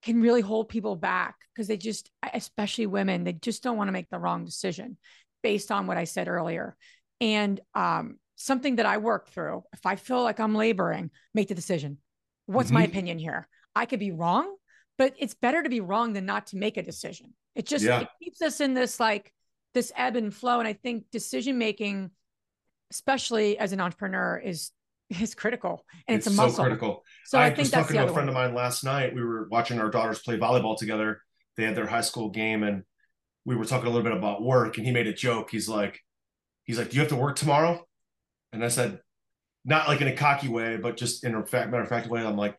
can 0.02 0.22
really 0.22 0.40
hold 0.40 0.70
people 0.70 0.96
back 0.96 1.36
because 1.52 1.68
they 1.68 1.76
just, 1.76 2.10
especially 2.32 2.86
women, 2.86 3.24
they 3.24 3.34
just 3.34 3.62
don't 3.62 3.76
want 3.76 3.88
to 3.88 3.92
make 3.92 4.08
the 4.08 4.18
wrong 4.18 4.46
decision 4.46 4.96
based 5.42 5.70
on 5.70 5.86
what 5.86 5.98
I 5.98 6.04
said 6.04 6.28
earlier. 6.28 6.76
And 7.20 7.60
um, 7.74 8.16
something 8.38 8.76
that 8.76 8.86
I 8.86 8.96
work 8.96 9.28
through, 9.28 9.64
if 9.74 9.84
I 9.84 9.96
feel 9.96 10.22
like 10.22 10.40
I'm 10.40 10.54
laboring, 10.54 11.10
make 11.34 11.48
the 11.48 11.54
decision. 11.54 11.98
What's 12.46 12.68
mm-hmm. 12.68 12.74
my 12.74 12.84
opinion 12.84 13.18
here? 13.18 13.46
I 13.74 13.84
could 13.84 14.00
be 14.00 14.12
wrong 14.12 14.56
but 14.98 15.14
it's 15.16 15.34
better 15.34 15.62
to 15.62 15.68
be 15.68 15.80
wrong 15.80 16.12
than 16.12 16.26
not 16.26 16.48
to 16.48 16.56
make 16.56 16.76
a 16.76 16.82
decision. 16.82 17.32
It 17.54 17.66
just 17.66 17.84
yeah. 17.84 18.00
it 18.00 18.08
keeps 18.22 18.42
us 18.42 18.60
in 18.60 18.74
this 18.74 19.00
like 19.00 19.32
this 19.72 19.92
ebb 19.96 20.16
and 20.16 20.34
flow. 20.34 20.58
And 20.58 20.68
I 20.68 20.72
think 20.72 21.04
decision 21.10 21.56
making, 21.56 22.10
especially 22.90 23.56
as 23.58 23.72
an 23.72 23.80
entrepreneur, 23.80 24.36
is 24.36 24.72
is 25.20 25.34
critical 25.34 25.86
and 26.06 26.18
it's, 26.18 26.26
it's 26.26 26.36
a 26.36 26.36
muscle. 26.36 26.56
So 26.56 26.62
critical. 26.64 27.04
So 27.24 27.38
I, 27.38 27.46
I 27.46 27.48
think 27.50 27.58
was 27.60 27.70
talking 27.70 27.96
to 27.96 28.04
a 28.04 28.12
friend 28.12 28.28
one. 28.28 28.28
of 28.28 28.34
mine 28.34 28.54
last 28.54 28.84
night. 28.84 29.14
We 29.14 29.22
were 29.22 29.48
watching 29.50 29.80
our 29.80 29.88
daughters 29.88 30.18
play 30.18 30.36
volleyball 30.36 30.76
together. 30.76 31.22
They 31.56 31.64
had 31.64 31.76
their 31.76 31.86
high 31.86 32.02
school 32.02 32.28
game, 32.28 32.62
and 32.62 32.82
we 33.44 33.56
were 33.56 33.64
talking 33.64 33.86
a 33.86 33.90
little 33.90 34.08
bit 34.08 34.16
about 34.16 34.42
work. 34.42 34.76
And 34.76 34.86
he 34.86 34.92
made 34.92 35.06
a 35.06 35.14
joke. 35.14 35.50
He's 35.50 35.68
like, 35.68 36.00
he's 36.64 36.78
like, 36.78 36.90
"Do 36.90 36.96
you 36.96 37.00
have 37.00 37.10
to 37.10 37.16
work 37.16 37.36
tomorrow?" 37.36 37.84
And 38.52 38.64
I 38.64 38.68
said, 38.68 39.00
not 39.64 39.88
like 39.88 40.00
in 40.00 40.08
a 40.08 40.16
cocky 40.16 40.48
way, 40.48 40.76
but 40.76 40.96
just 40.96 41.24
in 41.24 41.34
a 41.34 41.44
fact, 41.44 41.70
matter 41.70 41.82
of 41.82 41.88
fact 41.88 42.08
way. 42.08 42.24
I'm 42.24 42.36
like, 42.36 42.58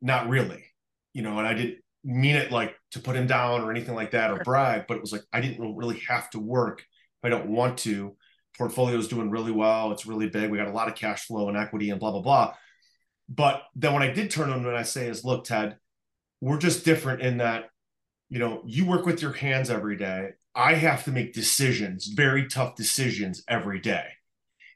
not 0.00 0.28
really 0.28 0.64
you 1.12 1.22
know, 1.22 1.38
and 1.38 1.46
I 1.46 1.54
didn't 1.54 1.78
mean 2.04 2.36
it 2.36 2.50
like 2.50 2.74
to 2.92 3.00
put 3.00 3.16
him 3.16 3.26
down 3.26 3.62
or 3.62 3.70
anything 3.70 3.94
like 3.94 4.12
that 4.12 4.30
or 4.30 4.38
brag, 4.38 4.86
but 4.88 4.96
it 4.96 5.00
was 5.00 5.12
like 5.12 5.22
I 5.32 5.40
didn't 5.40 5.76
really 5.76 6.00
have 6.08 6.30
to 6.30 6.38
work 6.38 6.80
if 6.80 7.24
I 7.24 7.28
don't 7.28 7.50
want 7.50 7.78
to. 7.78 8.16
Portfolio 8.58 8.98
is 8.98 9.08
doing 9.08 9.30
really 9.30 9.52
well. 9.52 9.92
It's 9.92 10.06
really 10.06 10.28
big. 10.28 10.50
We 10.50 10.58
got 10.58 10.68
a 10.68 10.72
lot 10.72 10.88
of 10.88 10.94
cash 10.94 11.26
flow 11.26 11.48
and 11.48 11.56
equity 11.56 11.90
and 11.90 12.00
blah 12.00 12.10
blah 12.10 12.22
blah. 12.22 12.54
But 13.28 13.62
then 13.74 13.94
when 13.94 14.02
I 14.02 14.12
did 14.12 14.30
turn 14.30 14.50
on 14.50 14.66
and 14.66 14.76
I 14.76 14.82
say 14.82 15.08
is, 15.08 15.24
look, 15.24 15.44
Ted, 15.44 15.76
we're 16.40 16.58
just 16.58 16.84
different 16.84 17.22
in 17.22 17.38
that, 17.38 17.70
you 18.28 18.38
know, 18.38 18.62
you 18.66 18.84
work 18.84 19.06
with 19.06 19.22
your 19.22 19.32
hands 19.32 19.70
every 19.70 19.96
day. 19.96 20.30
I 20.54 20.74
have 20.74 21.04
to 21.04 21.12
make 21.12 21.32
decisions, 21.32 22.08
very 22.08 22.46
tough 22.46 22.74
decisions 22.74 23.42
every 23.48 23.80
day. 23.80 24.04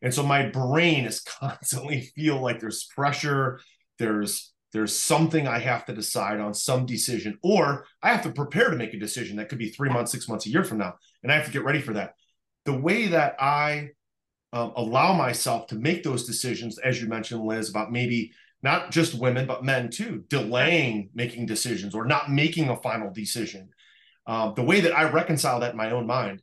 And 0.02 0.12
so 0.12 0.22
my 0.22 0.48
brain 0.48 1.04
is 1.04 1.20
constantly 1.40 2.12
feel 2.14 2.40
like 2.40 2.60
there's 2.60 2.84
pressure, 2.94 3.60
there's 3.98 4.52
there's 4.72 4.98
something 4.98 5.48
I 5.48 5.58
have 5.60 5.86
to 5.86 5.94
decide 5.94 6.38
on, 6.38 6.52
some 6.52 6.84
decision, 6.84 7.38
or 7.42 7.86
I 8.02 8.10
have 8.10 8.22
to 8.24 8.32
prepare 8.32 8.68
to 8.68 8.76
make 8.76 8.92
a 8.92 8.98
decision 8.98 9.36
that 9.36 9.48
could 9.48 9.58
be 9.58 9.70
three 9.70 9.88
months, 9.88 10.12
six 10.12 10.28
months, 10.28 10.44
a 10.44 10.50
year 10.50 10.64
from 10.64 10.78
now. 10.78 10.96
And 11.22 11.32
I 11.32 11.36
have 11.36 11.46
to 11.46 11.52
get 11.52 11.64
ready 11.64 11.80
for 11.80 11.94
that. 11.94 12.14
The 12.66 12.76
way 12.76 13.06
that 13.06 13.36
I 13.40 13.90
um, 14.52 14.72
allow 14.76 15.14
myself 15.14 15.68
to 15.68 15.76
make 15.76 16.02
those 16.02 16.26
decisions, 16.26 16.78
as 16.78 17.00
you 17.00 17.08
mentioned, 17.08 17.42
Liz, 17.42 17.70
about 17.70 17.90
maybe 17.90 18.32
not 18.62 18.90
just 18.90 19.14
women, 19.14 19.46
but 19.46 19.64
men 19.64 19.88
too, 19.88 20.24
delaying 20.28 21.10
making 21.14 21.46
decisions 21.46 21.94
or 21.94 22.04
not 22.04 22.30
making 22.30 22.68
a 22.68 22.76
final 22.76 23.10
decision. 23.10 23.70
Um, 24.26 24.54
the 24.56 24.62
way 24.62 24.80
that 24.80 24.96
I 24.96 25.08
reconcile 25.10 25.60
that 25.60 25.70
in 25.72 25.76
my 25.76 25.90
own 25.92 26.06
mind 26.06 26.42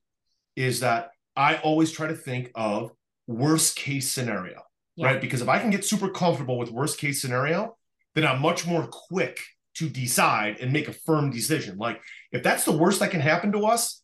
is 0.56 0.80
that 0.80 1.12
I 1.36 1.58
always 1.58 1.92
try 1.92 2.08
to 2.08 2.16
think 2.16 2.50
of 2.56 2.92
worst 3.28 3.76
case 3.76 4.12
scenario. 4.12 4.62
yeah. 4.96 5.08
right? 5.08 5.22
Because 5.22 5.42
if 5.42 5.50
I 5.50 5.60
can 5.60 5.70
get 5.70 5.86
super 5.86 6.10
comfortable 6.10 6.58
with 6.58 6.72
worst 6.72 6.98
case 6.98 7.22
scenario, 7.22 7.78
then 8.16 8.26
I'm 8.26 8.42
much 8.42 8.66
more 8.68 8.88
quick 8.88 9.40
to 9.76 9.90
decide 9.90 10.58
and 10.60 10.72
make 10.72 10.88
a 10.88 10.94
firm 10.94 11.32
decision. 11.32 11.78
Like 11.78 12.02
if 12.32 12.44
that's 12.44 12.64
the 12.64 12.72
worst 12.72 13.00
that 13.00 13.12
can 13.12 13.22
happen 13.22 13.52
to 13.54 13.66
us, 13.66 14.02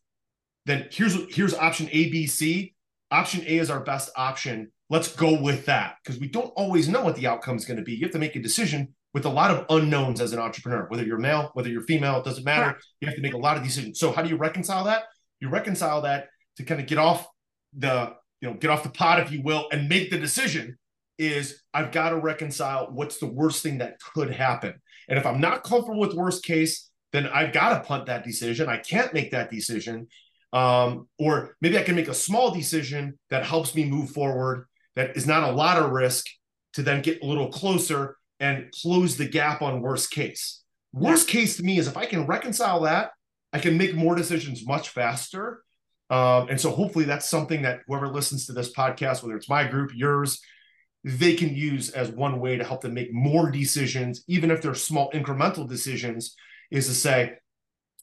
then 0.66 0.88
here's 0.92 1.16
here's 1.36 1.54
option 1.54 1.90
A, 1.92 2.10
B, 2.10 2.28
C. 2.28 2.74
Option 3.12 3.42
A 3.42 3.58
is 3.58 3.70
our 3.70 3.80
best 3.80 4.12
option. 4.16 4.72
Let's 4.90 5.16
go 5.16 5.42
with 5.42 5.66
that 5.66 5.96
because 6.04 6.20
we 6.20 6.28
don't 6.28 6.52
always 6.56 6.88
know 6.88 7.04
what 7.04 7.16
the 7.16 7.28
outcome 7.28 7.56
is 7.56 7.66
going 7.66 7.78
to 7.78 7.84
be. 7.84 7.94
You 7.94 8.06
have 8.06 8.12
to 8.12 8.20
make 8.20 8.36
a 8.36 8.42
decision 8.42 8.94
with 9.14 9.26
a 9.26 9.30
lot 9.30 9.52
of 9.52 9.66
unknowns 9.70 10.22
as 10.22 10.34
an 10.34 10.40
entrepreneur, 10.40 10.86
whether 10.90 11.04
you're 11.04 11.18
male, 11.18 11.50
whether 11.54 11.70
you're 11.70 11.82
female, 11.84 12.18
it 12.18 12.26
doesn't 12.26 12.44
matter. 12.44 12.80
You 13.02 13.08
have 13.08 13.16
to 13.16 13.22
make 13.22 13.34
a 13.34 13.38
lot 13.38 13.58
of 13.58 13.64
decisions. 13.64 14.00
So 14.00 14.12
how 14.12 14.22
do 14.22 14.30
you 14.30 14.38
reconcile 14.38 14.84
that? 14.86 15.04
You 15.40 15.50
reconcile 15.50 16.02
that 16.02 16.28
to 16.58 16.64
kind 16.64 16.80
of 16.80 16.88
get 16.88 16.98
off 16.98 17.28
the, 17.76 18.14
you 18.42 18.50
know, 18.50 18.56
get 18.56 18.70
off 18.70 18.84
the 18.84 18.90
pot, 18.90 19.20
if 19.20 19.32
you 19.32 19.42
will, 19.42 19.68
and 19.72 19.90
make 19.90 20.10
the 20.10 20.18
decision 20.18 20.78
is 21.18 21.62
I've 21.74 21.92
got 21.92 22.10
to 22.10 22.18
reconcile 22.18 22.90
what's 22.92 23.18
the 23.18 23.28
worst 23.28 23.62
thing 23.62 23.80
that 23.80 24.00
could 24.00 24.32
happen. 24.32 24.74
And 25.10 25.20
if 25.20 25.26
I'm 25.26 25.42
not 25.42 25.64
comfortable 25.64 26.00
with 26.00 26.14
worst 26.14 26.44
case, 26.44 26.90
then 27.12 27.28
I've 27.28 27.52
got 27.52 27.70
to 27.74 27.88
punt 27.88 28.06
that 28.06 28.24
decision. 28.24 28.70
I 28.70 28.78
can't 28.78 29.14
make 29.14 29.32
that 29.32 29.52
decision. 29.52 30.08
Um, 30.54 31.08
or 31.20 31.56
maybe 31.62 31.78
I 31.78 31.84
can 31.84 31.96
make 31.96 32.08
a 32.08 32.14
small 32.14 32.52
decision 32.52 33.20
that 33.30 33.46
helps 33.46 33.76
me 33.76 33.86
move 33.86 34.12
forward, 34.12 34.66
that 34.96 35.16
is 35.16 35.28
not 35.28 35.44
a 35.44 35.52
lot 35.52 35.78
of 35.78 35.92
risk 35.92 36.26
to 36.74 36.84
then 36.84 37.02
get 37.02 37.22
a 37.22 37.26
little 37.26 37.50
closer 37.50 38.18
and 38.40 38.72
close 38.82 39.18
the 39.18 39.28
gap 39.28 39.62
on 39.62 39.82
worst 39.82 40.12
case. 40.12 40.64
Worst 40.94 41.28
case 41.28 41.58
to 41.58 41.64
me 41.64 41.78
is 41.78 41.88
if 41.88 41.98
I 41.98 42.06
can 42.06 42.26
reconcile 42.26 42.82
that, 42.82 43.12
I 43.54 43.60
can 43.60 43.78
make 43.78 43.96
more 43.96 44.16
decisions 44.16 44.66
much 44.66 44.90
faster. 44.90 45.64
Um, 46.10 46.50
and 46.50 46.60
so 46.60 46.72
hopefully 46.72 47.06
that's 47.06 47.30
something 47.30 47.62
that 47.62 47.82
whoever 47.88 48.08
listens 48.08 48.46
to 48.48 48.54
this 48.54 48.74
podcast, 48.74 49.22
whether 49.22 49.38
it's 49.38 49.50
my 49.50 49.66
group, 49.66 49.92
yours, 49.94 50.42
they 51.04 51.36
can 51.36 51.56
use 51.56 51.92
as 51.92 52.10
one 52.10 52.40
way 52.40 52.58
to 52.58 52.64
help 52.64 52.82
them 52.82 52.94
make 52.94 53.14
more 53.14 53.52
decisions, 53.52 54.24
even 54.28 54.52
if 54.52 54.62
they're 54.62 54.76
small 54.76 55.12
incremental 55.12 55.68
decisions, 55.68 56.36
is 56.72 56.88
to 56.88 56.94
say, 56.94 57.34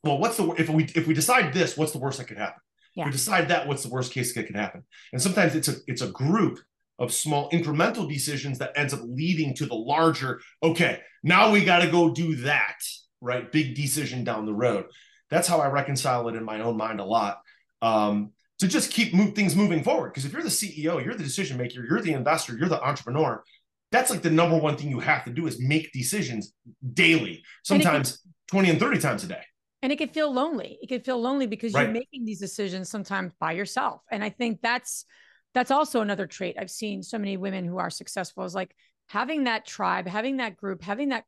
well, 0.03 0.19
what's 0.19 0.37
the 0.37 0.49
if 0.53 0.69
we 0.69 0.85
if 0.95 1.07
we 1.07 1.15
decide 1.15 1.53
this, 1.53 1.77
what's 1.77 1.93
the 1.93 1.99
worst 1.99 2.19
that 2.19 2.29
could 2.29 2.39
happen? 2.39 2.61
Yeah. 2.95 3.03
If 3.03 3.07
we 3.07 3.13
decide 3.13 3.49
that, 3.49 3.67
what's 3.67 3.83
the 3.83 3.91
worst 3.91 4.13
case 4.13 4.35
that 4.35 4.47
could 4.47 4.57
happen? 4.57 4.85
And 5.13 5.21
sometimes 5.21 5.55
it's 5.55 5.69
a 5.69 5.75
it's 5.87 6.03
a 6.03 6.09
group 6.09 6.59
of 6.99 7.13
small 7.13 7.51
incremental 7.51 8.09
decisions 8.09 8.59
that 8.59 8.73
ends 8.77 8.95
up 8.95 9.01
leading 9.05 9.55
to 9.55 9.67
the 9.67 9.75
larger, 9.75 10.41
okay, 10.63 11.01
now 11.23 11.51
we 11.51 11.65
got 11.65 11.81
to 11.81 11.91
go 11.91 12.11
do 12.15 12.37
that, 12.37 12.79
right? 13.21 13.53
Big 13.53 13.75
decision 13.75 14.25
down 14.25 14.47
the 14.47 14.55
road. 14.55 14.87
That's 15.29 15.49
how 15.49 15.59
I 15.59 15.69
reconcile 15.69 16.29
it 16.29 16.37
in 16.37 16.45
my 16.45 16.61
own 16.61 16.77
mind 16.77 17.01
a 17.01 17.05
lot. 17.05 17.41
Um, 17.83 18.33
to 18.59 18.67
just 18.67 18.91
keep 18.91 19.13
move, 19.13 19.35
things 19.35 19.55
moving 19.55 19.83
forward. 19.83 20.09
Because 20.09 20.25
if 20.25 20.33
you're 20.33 20.43
the 20.43 20.49
CEO, 20.49 21.05
you're 21.05 21.15
the 21.15 21.25
decision 21.25 21.59
maker, 21.59 21.85
you're 21.87 22.01
the 22.01 22.15
investor, 22.15 22.57
you're 22.57 22.69
the 22.69 22.83
entrepreneur. 22.83 23.43
That's 23.93 24.11
like 24.11 24.23
the 24.23 24.31
number 24.31 24.57
one 24.57 24.77
thing 24.77 24.91
you 24.91 25.01
have 25.01 25.25
to 25.25 25.31
do 25.31 25.47
is 25.47 25.61
make 25.61 25.93
decisions 25.93 26.53
daily, 26.95 27.45
sometimes 27.63 28.19
can, 28.51 28.63
20 28.63 28.71
and 28.71 28.81
30 28.81 28.99
times 28.99 29.25
a 29.25 29.29
day. 29.29 29.43
And 29.83 29.93
it 29.93 29.97
could 29.97 30.13
feel 30.13 30.33
lonely. 30.33 30.79
It 30.83 30.89
could 30.89 31.05
feel 31.05 31.21
lonely 31.21 31.47
because 31.47 31.73
right. 31.75 31.83
you're 31.83 31.93
making 31.93 32.25
these 32.25 32.41
decisions 32.41 32.89
sometimes 32.89 33.33
by 33.39 33.53
yourself. 33.53 34.01
And 34.11 34.25
I 34.25 34.31
think 34.31 34.61
that's 34.63 35.05
that's 35.55 35.71
also 35.71 36.01
another 36.01 36.27
trait 36.27 36.57
I've 36.59 36.71
seen 36.71 37.03
so 37.03 37.19
many 37.19 37.37
women 37.37 37.65
who 37.65 37.79
are 37.79 37.89
successful 37.89 38.45
is 38.45 38.55
like 38.55 38.75
having 39.09 39.45
that 39.45 39.65
tribe, 39.65 40.07
having 40.07 40.39
that 40.39 40.57
group, 40.57 40.83
having 40.83 41.11
that 41.11 41.25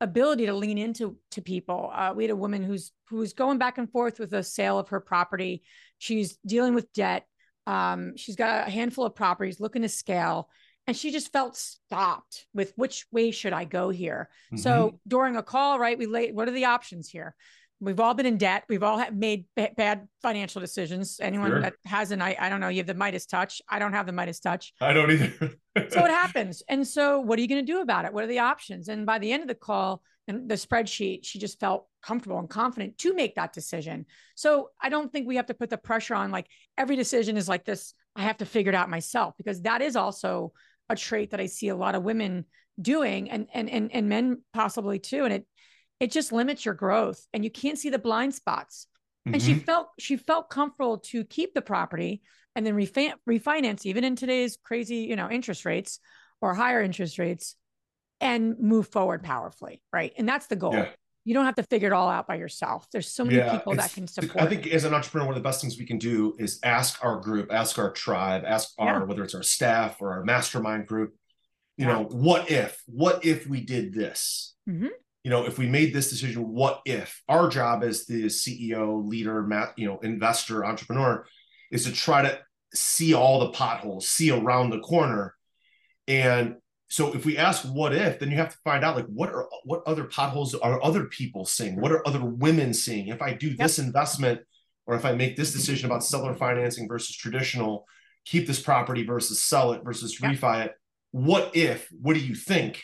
ability 0.00 0.46
to 0.46 0.54
lean 0.54 0.78
into 0.78 1.16
to 1.32 1.42
people. 1.42 1.90
Uh, 1.94 2.12
we 2.14 2.24
had 2.24 2.30
a 2.30 2.36
woman 2.36 2.62
who's 2.62 2.92
who's 3.08 3.32
going 3.32 3.58
back 3.58 3.78
and 3.78 3.90
forth 3.90 4.18
with 4.18 4.32
a 4.32 4.42
sale 4.42 4.78
of 4.78 4.88
her 4.88 5.00
property. 5.00 5.62
She's 5.98 6.38
dealing 6.46 6.74
with 6.74 6.92
debt. 6.92 7.26
Um, 7.66 8.16
she's 8.16 8.36
got 8.36 8.66
a 8.66 8.70
handful 8.70 9.04
of 9.04 9.14
properties, 9.14 9.60
looking 9.60 9.82
to 9.82 9.88
scale, 9.88 10.48
and 10.86 10.96
she 10.96 11.12
just 11.12 11.32
felt 11.32 11.56
stopped 11.56 12.46
with 12.54 12.72
which 12.76 13.06
way 13.12 13.30
should 13.30 13.52
I 13.52 13.64
go 13.64 13.90
here. 13.90 14.28
Mm-hmm. 14.46 14.56
So 14.56 14.98
during 15.06 15.36
a 15.36 15.42
call, 15.42 15.78
right, 15.78 15.98
we 15.98 16.06
lay 16.06 16.32
what 16.32 16.48
are 16.48 16.52
the 16.52 16.64
options 16.66 17.08
here? 17.08 17.34
We've 17.80 18.00
all 18.00 18.14
been 18.14 18.26
in 18.26 18.36
debt. 18.36 18.64
We've 18.68 18.82
all 18.82 19.02
made 19.10 19.46
b- 19.56 19.68
bad 19.76 20.06
financial 20.20 20.60
decisions. 20.60 21.18
Anyone 21.20 21.50
sure. 21.50 21.60
that 21.62 21.74
hasn't, 21.84 22.20
I, 22.20 22.36
I 22.38 22.48
don't 22.50 22.60
know, 22.60 22.68
you 22.68 22.78
have 22.78 22.86
the 22.86 22.94
Midas 22.94 23.26
touch. 23.26 23.62
I 23.68 23.78
don't 23.78 23.94
have 23.94 24.06
the 24.06 24.12
Midas 24.12 24.38
touch. 24.38 24.74
I 24.80 24.92
don't 24.92 25.10
either. 25.10 25.32
so 25.38 26.04
it 26.04 26.10
happens. 26.10 26.62
And 26.68 26.86
so 26.86 27.20
what 27.20 27.38
are 27.38 27.42
you 27.42 27.48
going 27.48 27.64
to 27.64 27.72
do 27.72 27.80
about 27.80 28.04
it? 28.04 28.12
What 28.12 28.24
are 28.24 28.28
the 28.28 28.40
options? 28.40 28.88
And 28.88 29.06
by 29.06 29.18
the 29.18 29.32
end 29.32 29.42
of 29.42 29.48
the 29.48 29.54
call 29.54 30.02
and 30.28 30.48
the 30.48 30.56
spreadsheet, 30.56 31.20
she 31.24 31.38
just 31.38 31.58
felt 31.58 31.86
comfortable 32.02 32.38
and 32.38 32.50
confident 32.50 32.98
to 32.98 33.14
make 33.14 33.34
that 33.36 33.52
decision. 33.52 34.04
So 34.34 34.68
I 34.80 34.90
don't 34.90 35.10
think 35.10 35.26
we 35.26 35.36
have 35.36 35.46
to 35.46 35.54
put 35.54 35.70
the 35.70 35.78
pressure 35.78 36.14
on 36.14 36.30
like 36.30 36.46
every 36.76 36.96
decision 36.96 37.36
is 37.36 37.48
like 37.48 37.64
this. 37.64 37.94
I 38.14 38.22
have 38.22 38.38
to 38.38 38.46
figure 38.46 38.72
it 38.72 38.76
out 38.76 38.90
myself 38.90 39.34
because 39.38 39.62
that 39.62 39.80
is 39.80 39.96
also 39.96 40.52
a 40.88 40.96
trait 40.96 41.30
that 41.30 41.40
I 41.40 41.46
see 41.46 41.68
a 41.68 41.76
lot 41.76 41.94
of 41.94 42.02
women 42.02 42.44
doing 42.80 43.30
and 43.30 43.46
and 43.52 43.70
and, 43.70 43.90
and 43.92 44.08
men 44.08 44.42
possibly 44.52 44.98
too. 44.98 45.24
And 45.24 45.32
it 45.32 45.46
it 46.00 46.10
just 46.10 46.32
limits 46.32 46.64
your 46.64 46.74
growth 46.74 47.24
and 47.32 47.44
you 47.44 47.50
can't 47.50 47.78
see 47.78 47.90
the 47.90 47.98
blind 47.98 48.34
spots. 48.34 48.86
Mm-hmm. 49.28 49.34
And 49.34 49.42
she 49.42 49.52
mm-hmm. 49.52 49.60
felt 49.60 49.88
she 49.98 50.16
felt 50.16 50.48
comfortable 50.48 50.98
to 50.98 51.24
keep 51.24 51.52
the 51.54 51.60
property 51.60 52.22
and 52.56 52.66
then 52.66 52.74
refi- 52.74 53.12
refinance 53.28 53.84
even 53.84 54.02
in 54.02 54.16
today's 54.16 54.58
crazy, 54.64 54.96
you 54.96 55.14
know, 55.14 55.30
interest 55.30 55.66
rates 55.66 56.00
or 56.40 56.54
higher 56.54 56.82
interest 56.82 57.18
rates 57.18 57.54
and 58.20 58.58
move 58.58 58.88
forward 58.88 59.22
powerfully, 59.22 59.82
right? 59.92 60.12
And 60.16 60.28
that's 60.28 60.46
the 60.46 60.56
goal. 60.56 60.74
Yeah. 60.74 60.88
You 61.24 61.34
don't 61.34 61.44
have 61.44 61.56
to 61.56 61.62
figure 61.64 61.88
it 61.88 61.92
all 61.92 62.08
out 62.08 62.26
by 62.26 62.36
yourself. 62.36 62.86
There's 62.92 63.06
so 63.06 63.24
many 63.24 63.36
yeah, 63.36 63.52
people 63.52 63.74
that 63.74 63.92
can 63.92 64.08
support. 64.08 64.42
I 64.42 64.46
think 64.46 64.66
as 64.68 64.84
an 64.84 64.94
entrepreneur, 64.94 65.26
one 65.26 65.36
of 65.36 65.42
the 65.42 65.46
best 65.46 65.60
things 65.60 65.78
we 65.78 65.84
can 65.84 65.98
do 65.98 66.34
is 66.38 66.58
ask 66.62 67.04
our 67.04 67.20
group, 67.20 67.52
ask 67.52 67.78
our 67.78 67.92
tribe, 67.92 68.44
ask 68.46 68.70
our 68.78 69.00
yeah. 69.00 69.04
whether 69.04 69.22
it's 69.22 69.34
our 69.34 69.42
staff 69.42 70.00
or 70.00 70.12
our 70.12 70.24
mastermind 70.24 70.86
group, 70.86 71.14
you 71.76 71.84
know, 71.84 72.04
what 72.04 72.50
if? 72.50 72.82
What 72.86 73.24
if 73.24 73.46
we 73.46 73.60
did 73.60 73.92
this? 73.92 74.54
Mm-hmm 74.68 74.88
you 75.24 75.30
know, 75.30 75.44
if 75.46 75.58
we 75.58 75.66
made 75.66 75.92
this 75.92 76.10
decision, 76.10 76.48
what 76.48 76.80
if 76.86 77.22
our 77.28 77.48
job 77.48 77.84
as 77.84 78.06
the 78.06 78.24
CEO, 78.24 79.06
leader, 79.06 79.46
you 79.76 79.86
know, 79.86 79.98
investor, 79.98 80.64
entrepreneur 80.64 81.26
is 81.70 81.84
to 81.84 81.92
try 81.92 82.22
to 82.22 82.38
see 82.74 83.14
all 83.14 83.40
the 83.40 83.50
potholes, 83.50 84.08
see 84.08 84.30
around 84.30 84.70
the 84.70 84.80
corner. 84.80 85.34
And 86.08 86.56
so 86.88 87.14
if 87.14 87.24
we 87.24 87.36
ask 87.36 87.62
what 87.64 87.94
if, 87.94 88.18
then 88.18 88.30
you 88.30 88.36
have 88.36 88.50
to 88.50 88.58
find 88.64 88.84
out 88.84 88.96
like 88.96 89.06
what 89.06 89.30
are 89.30 89.48
what 89.64 89.82
other 89.86 90.04
potholes 90.04 90.54
are 90.54 90.82
other 90.82 91.04
people 91.04 91.44
seeing? 91.44 91.80
What 91.80 91.92
are 91.92 92.06
other 92.06 92.24
women 92.24 92.72
seeing? 92.74 93.08
If 93.08 93.22
I 93.22 93.34
do 93.34 93.54
this 93.56 93.78
yep. 93.78 93.86
investment 93.86 94.40
or 94.86 94.96
if 94.96 95.04
I 95.04 95.12
make 95.12 95.36
this 95.36 95.52
decision 95.52 95.86
about 95.86 96.02
seller 96.02 96.34
financing 96.34 96.88
versus 96.88 97.14
traditional, 97.14 97.86
keep 98.24 98.46
this 98.46 98.60
property 98.60 99.04
versus 99.04 99.40
sell 99.40 99.72
it 99.72 99.82
versus 99.84 100.20
yep. 100.20 100.32
refi 100.32 100.66
it, 100.66 100.72
what 101.12 101.54
if? 101.54 101.88
What 101.92 102.14
do 102.14 102.20
you 102.20 102.34
think? 102.34 102.82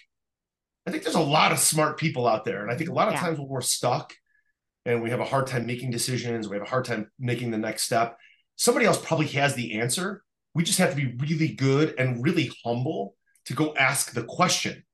I 0.87 0.90
think 0.90 1.03
there's 1.03 1.16
a 1.16 1.20
lot 1.20 1.53
of 1.53 1.59
smart 1.59 1.99
people 1.99 2.27
out 2.27 2.44
there. 2.44 2.62
And 2.62 2.70
I 2.70 2.77
think 2.77 2.90
a 2.90 2.92
lot 2.92 3.09
of 3.09 3.14
yeah. 3.14 3.20
times 3.20 3.38
when 3.38 3.49
we're 3.49 3.61
stuck 3.61 4.14
and 4.85 5.03
we 5.03 5.11
have 5.11 5.20
a 5.20 5.25
hard 5.25 5.49
time 5.49 5.66
making 5.66 5.90
decisions, 5.90 6.49
we 6.49 6.57
have 6.57 6.66
a 6.66 6.70
hard 6.70 6.85
time 6.85 7.11
making 7.18 7.51
the 7.51 7.59
next 7.59 7.83
step, 7.83 8.18
somebody 8.55 8.87
else 8.87 9.05
probably 9.05 9.27
has 9.29 9.55
the 9.55 9.81
answer. 9.81 10.22
We 10.55 10.62
just 10.62 10.79
have 10.79 10.90
to 10.90 10.96
be 10.96 11.16
really 11.18 11.49
good 11.49 11.94
and 11.99 12.22
really 12.22 12.53
humble 12.64 13.14
to 13.46 13.53
go 13.53 13.75
ask 13.75 14.12
the 14.12 14.22
question 14.22 14.85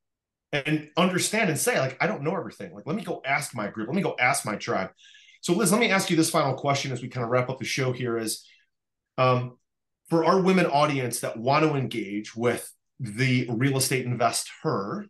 and 0.53 0.89
understand 0.97 1.51
and 1.51 1.59
say, 1.59 1.79
like, 1.79 1.97
I 2.01 2.07
don't 2.07 2.23
know 2.23 2.37
everything. 2.37 2.75
Like, 2.75 2.87
let 2.87 2.97
me 2.97 3.05
go 3.05 3.23
ask 3.25 3.55
my 3.55 3.69
group. 3.69 3.89
Let 3.89 3.97
me 3.97 4.03
go 4.03 4.17
ask 4.19 4.45
my 4.45 4.57
tribe. 4.57 4.91
So, 5.41 5.55
Liz, 5.55 5.73
let 5.73 5.81
me 5.81 5.91
ask 5.91 6.11
you 6.11 6.17
this 6.17 6.31
final 6.31 6.55
question 6.55 6.93
as 6.93 7.03
we 7.03 7.09
kind 7.09 7.25
of 7.25 7.31
wrap 7.31 7.49
up 7.49 7.59
the 7.59 7.65
show 7.65 7.93
here 7.93 8.19
is 8.19 8.47
um, 9.19 9.59
for 10.09 10.25
our 10.25 10.41
women 10.41 10.67
audience 10.67 11.21
that 11.21 11.37
want 11.37 11.65
to 11.65 11.75
engage 11.75 12.35
with 12.37 12.71
the 13.01 13.47
real 13.51 13.77
estate 13.77 14.07
InvestHER 14.07 15.07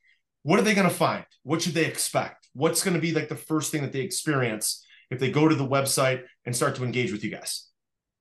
what 0.42 0.58
are 0.58 0.62
they 0.62 0.74
going 0.74 0.88
to 0.88 0.94
find? 0.94 1.24
What 1.42 1.62
should 1.62 1.74
they 1.74 1.84
expect? 1.84 2.48
What's 2.54 2.82
going 2.82 2.94
to 2.94 3.00
be 3.00 3.12
like 3.12 3.28
the 3.28 3.36
first 3.36 3.70
thing 3.70 3.82
that 3.82 3.92
they 3.92 4.00
experience 4.00 4.84
if 5.10 5.20
they 5.20 5.30
go 5.30 5.48
to 5.48 5.54
the 5.54 5.68
website 5.68 6.22
and 6.46 6.56
start 6.56 6.76
to 6.76 6.84
engage 6.84 7.12
with 7.12 7.22
you 7.22 7.30
guys? 7.30 7.68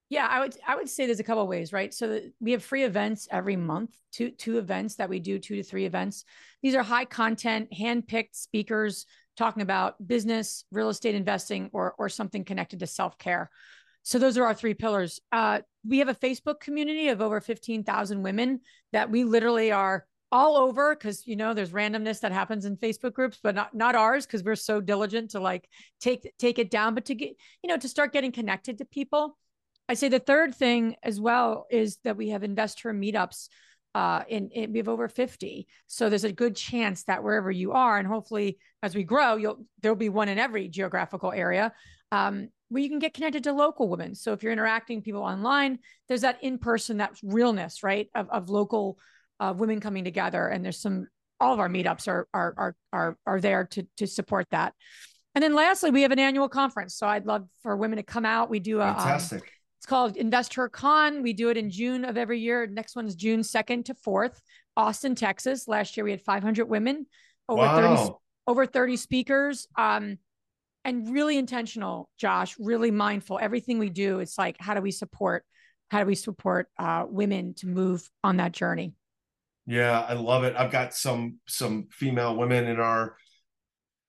Yeah, 0.09 0.27
I 0.29 0.41
would 0.41 0.55
I 0.67 0.75
would 0.75 0.89
say 0.89 1.05
there's 1.05 1.19
a 1.19 1.23
couple 1.23 1.47
ways, 1.47 1.73
right? 1.73 1.93
So 1.93 2.19
we 2.39 2.51
have 2.51 2.63
free 2.63 2.83
events 2.83 3.27
every 3.31 3.55
month, 3.55 3.97
two 4.11 4.31
two 4.31 4.59
events 4.59 4.95
that 4.95 5.09
we 5.09 5.19
do, 5.19 5.39
two 5.39 5.55
to 5.55 5.63
three 5.63 5.85
events. 5.85 6.25
These 6.61 6.75
are 6.75 6.83
high 6.83 7.05
content, 7.05 7.73
hand-picked 7.73 8.35
speakers 8.35 9.07
talking 9.35 9.61
about 9.61 10.05
business, 10.05 10.65
real 10.71 10.89
estate 10.89 11.15
investing, 11.15 11.69
or 11.73 11.95
or 11.97 12.09
something 12.09 12.43
connected 12.43 12.79
to 12.79 12.87
self 12.87 13.17
care. 13.17 13.49
So 14.03 14.19
those 14.19 14.37
are 14.37 14.45
our 14.45 14.53
three 14.53 14.73
pillars. 14.73 15.19
Uh, 15.31 15.61
we 15.85 15.99
have 15.99 16.09
a 16.09 16.15
Facebook 16.15 16.59
community 16.59 17.07
of 17.09 17.21
over 17.21 17.41
fifteen 17.41 17.83
thousand 17.83 18.23
women 18.23 18.61
that 18.91 19.09
we 19.09 19.23
literally 19.23 19.71
are 19.71 20.05
all 20.31 20.57
over 20.57 20.95
because 20.95 21.27
you 21.27 21.35
know 21.35 21.53
there's 21.53 21.71
randomness 21.71 22.21
that 22.21 22.31
happens 22.31 22.65
in 22.65 22.75
Facebook 22.75 23.13
groups, 23.13 23.39
but 23.41 23.55
not 23.55 23.73
not 23.73 23.95
ours 23.95 24.25
because 24.25 24.43
we're 24.43 24.55
so 24.55 24.81
diligent 24.81 25.31
to 25.31 25.39
like 25.39 25.69
take 26.01 26.33
take 26.39 26.59
it 26.59 26.71
down. 26.71 26.95
But 26.95 27.05
to 27.05 27.15
get 27.15 27.35
you 27.61 27.69
know 27.69 27.77
to 27.77 27.87
start 27.87 28.13
getting 28.13 28.31
connected 28.31 28.79
to 28.79 28.85
people. 28.85 29.37
I 29.89 29.95
say 29.95 30.07
the 30.07 30.19
third 30.19 30.55
thing 30.55 30.95
as 31.03 31.19
well 31.19 31.67
is 31.69 31.97
that 32.05 32.15
we 32.15 32.29
have 32.29 32.41
investor 32.41 32.93
meetups 32.93 33.49
uh, 33.95 34.23
in, 34.27 34.49
in, 34.49 34.71
we 34.71 34.79
have 34.79 34.89
over 34.89 35.07
50 35.07 35.67
so 35.87 36.09
there's 36.09 36.23
a 36.23 36.31
good 36.31 36.55
chance 36.55 37.03
that 37.03 37.23
wherever 37.23 37.51
you 37.51 37.73
are 37.73 37.97
and 37.97 38.07
hopefully 38.07 38.57
as 38.81 38.95
we 38.95 39.03
grow 39.03 39.35
you'll 39.35 39.65
there'll 39.81 39.95
be 39.95 40.09
one 40.09 40.29
in 40.29 40.39
every 40.39 40.67
geographical 40.67 41.31
area 41.31 41.71
um, 42.11 42.49
where 42.69 42.81
you 42.81 42.89
can 42.89 42.99
get 42.99 43.13
connected 43.13 43.43
to 43.43 43.53
local 43.53 43.87
women. 43.87 44.15
So 44.15 44.33
if 44.33 44.41
you're 44.41 44.51
interacting 44.51 45.01
people 45.01 45.21
online 45.21 45.79
there's 46.07 46.21
that 46.21 46.43
in 46.43 46.57
person 46.57 46.97
that 46.97 47.11
realness 47.23 47.83
right 47.83 48.07
of, 48.15 48.29
of 48.29 48.49
local 48.49 48.97
uh, 49.39 49.53
women 49.55 49.79
coming 49.79 50.03
together. 50.03 50.47
And 50.47 50.63
there's 50.63 50.79
some 50.79 51.07
all 51.39 51.53
of 51.53 51.59
our 51.59 51.69
meetups 51.69 52.07
are 52.07 52.27
are 52.33 52.53
are 52.57 52.75
are, 52.93 53.17
are 53.25 53.41
there 53.41 53.65
to 53.65 53.87
to 53.97 54.07
support 54.07 54.47
that. 54.51 54.73
And 55.35 55.43
then 55.43 55.53
lastly 55.53 55.91
we 55.91 56.03
have 56.03 56.11
an 56.11 56.19
annual 56.19 56.49
conference. 56.49 56.95
So 56.95 57.07
i'd 57.07 57.25
love 57.25 57.47
for 57.61 57.75
women 57.75 57.97
to 57.97 58.03
come 58.03 58.25
out. 58.25 58.49
We 58.49 58.59
do 58.59 58.79
a 58.79 58.87
um, 58.87 58.95
fantastic. 58.95 59.41
um, 59.41 59.47
it's 59.83 59.89
called 59.89 60.15
InvestHER 60.15 60.71
Con. 60.71 61.21
We 61.21 61.33
do 61.33 61.49
it 61.49 61.57
in 61.57 61.69
June 61.69 62.05
of 62.05 62.15
every 62.15 62.39
year. 62.39 62.65
Next 62.65 62.95
one 62.95 63.05
is 63.05 63.15
June 63.15 63.41
2nd 63.41 63.83
to 63.83 63.93
4th, 63.93 64.39
Austin, 64.77 65.13
Texas. 65.13 65.67
Last 65.67 65.97
year 65.97 66.05
we 66.05 66.11
had 66.11 66.21
500 66.21 66.69
women, 66.69 67.05
over 67.49 67.63
wow. 67.63 67.97
30 67.97 68.13
over 68.47 68.65
30 68.65 68.95
speakers. 68.95 69.67
Um, 69.77 70.19
and 70.85 71.11
really 71.11 71.37
intentional, 71.37 72.09
Josh, 72.17 72.55
really 72.59 72.91
mindful. 72.91 73.39
Everything 73.41 73.77
we 73.77 73.89
do, 73.89 74.19
it's 74.19 74.37
like, 74.37 74.55
how 74.57 74.73
do 74.73 74.79
we 74.79 74.91
support, 74.91 75.43
how 75.91 75.99
do 75.99 76.05
we 76.05 76.15
support 76.15 76.69
uh, 76.79 77.03
women 77.05 77.53
to 77.55 77.67
move 77.67 78.09
on 78.23 78.37
that 78.37 78.53
journey? 78.53 78.93
Yeah, 79.65 79.99
I 79.99 80.13
love 80.13 80.45
it. 80.45 80.55
I've 80.57 80.71
got 80.71 80.93
some 80.93 81.39
some 81.45 81.87
female 81.91 82.37
women 82.37 82.67
in 82.67 82.79
our 82.79 83.17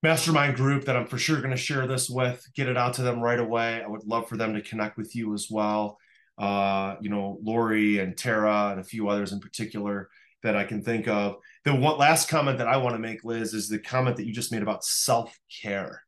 mastermind 0.04 0.54
group 0.54 0.84
that 0.84 0.96
I'm 0.96 1.06
for 1.06 1.16
sure 1.16 1.38
going 1.38 1.50
to 1.50 1.56
share 1.56 1.86
this 1.86 2.10
with, 2.10 2.46
get 2.54 2.68
it 2.68 2.76
out 2.76 2.92
to 2.94 3.02
them 3.02 3.20
right 3.20 3.40
away. 3.40 3.82
I 3.82 3.88
would 3.88 4.04
love 4.04 4.28
for 4.28 4.36
them 4.36 4.52
to 4.52 4.60
connect 4.60 4.98
with 4.98 5.16
you 5.16 5.32
as 5.32 5.48
well. 5.50 5.98
Uh, 6.36 6.96
you 7.00 7.08
know, 7.08 7.38
Lori 7.42 8.00
and 8.00 8.14
Tara 8.14 8.68
and 8.70 8.80
a 8.80 8.84
few 8.84 9.08
others 9.08 9.32
in 9.32 9.40
particular 9.40 10.10
that 10.42 10.56
I 10.56 10.64
can 10.64 10.82
think 10.82 11.08
of. 11.08 11.36
The 11.64 11.74
one 11.74 11.96
last 11.96 12.28
comment 12.28 12.58
that 12.58 12.68
I 12.68 12.76
want 12.76 12.94
to 12.94 12.98
make, 12.98 13.24
Liz, 13.24 13.54
is 13.54 13.70
the 13.70 13.78
comment 13.78 14.18
that 14.18 14.26
you 14.26 14.34
just 14.34 14.52
made 14.52 14.60
about 14.60 14.84
self 14.84 15.38
care. 15.62 16.02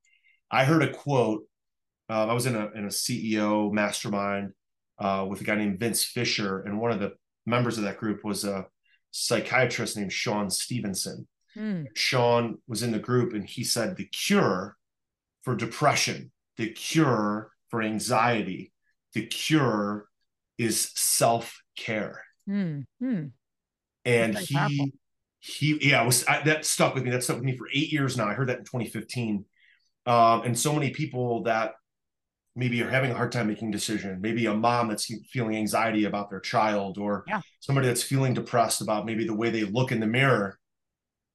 I 0.51 0.67
heard 0.67 0.83
a 0.83 0.93
quote. 0.93 1.45
Uh, 2.11 2.27
I 2.27 2.35
was 2.35 2.45
in 2.45 2.55
a 2.55 2.71
in 2.73 2.85
a 2.85 2.89
CEO 2.89 3.73
mastermind 3.73 4.53
uh, 4.99 5.25
with 5.27 5.41
a 5.41 5.45
guy 5.45 5.55
named 5.55 5.81
Vince 5.81 6.05
Fisher, 6.05 6.61
and 6.61 6.79
one 6.79 6.93
of 6.93 7.01
the 7.01 7.15
members 7.47 7.79
of 7.79 7.85
that 7.85 7.97
group 7.97 8.25
was 8.25 8.45
a 8.45 8.67
psychiatrist 9.11 9.97
named 9.97 10.13
Sean 10.13 10.51
Stephenson. 10.51 11.27
Mm. 11.57 11.87
Sean 11.95 12.59
was 12.69 12.83
in 12.83 12.93
the 12.93 12.99
group 12.99 13.33
and 13.33 13.49
he 13.49 13.65
said 13.65 13.97
the 13.97 14.07
cure 14.07 14.77
for 15.43 15.55
depression, 15.55 16.33
the 16.57 16.71
cure 16.71 17.51
for 17.69 17.83
anxiety, 17.83 18.73
the 19.15 19.27
cure 19.27 20.07
is 20.59 20.91
self 20.95 21.61
care. 21.77 22.23
Mm. 22.49 22.85
Mm. 23.03 23.31
And 24.05 24.39
he, 24.39 24.55
powerful. 24.55 24.87
he, 25.41 25.89
yeah, 25.91 26.05
was 26.05 26.25
I, 26.27 26.43
that 26.43 26.65
stuck 26.65 26.95
with 26.95 27.05
me. 27.05 27.11
That 27.11 27.25
stuck 27.25 27.37
with 27.37 27.45
me 27.45 27.57
for 27.57 27.69
eight 27.73 27.93
years 27.93 28.17
now. 28.17 28.29
I 28.29 28.35
heard 28.35 28.49
that 28.49 28.59
in 28.59 28.65
2015. 28.65 29.45
Um, 30.07 30.43
and 30.43 30.57
so 30.57 30.73
many 30.73 30.91
people 30.91 31.43
that 31.45 31.73
maybe 32.55 32.83
are 32.83 32.89
having 32.89 33.11
a 33.11 33.15
hard 33.15 33.31
time 33.31 33.47
making 33.47 33.71
decision 33.71 34.19
maybe 34.21 34.47
a 34.47 34.55
mom 34.55 34.89
that's 34.89 35.13
feeling 35.31 35.57
anxiety 35.57 36.05
about 36.05 36.31
their 36.31 36.41
child 36.41 36.97
or 36.97 37.23
yeah. 37.29 37.41
somebody 37.61 37.87
that's 37.87 38.03
feeling 38.03 38.33
depressed 38.33 38.81
about 38.81 39.05
maybe 39.05 39.27
the 39.27 39.35
way 39.35 39.51
they 39.51 39.65
look 39.65 39.93
in 39.93 40.01
the 40.01 40.07
mirror 40.07 40.59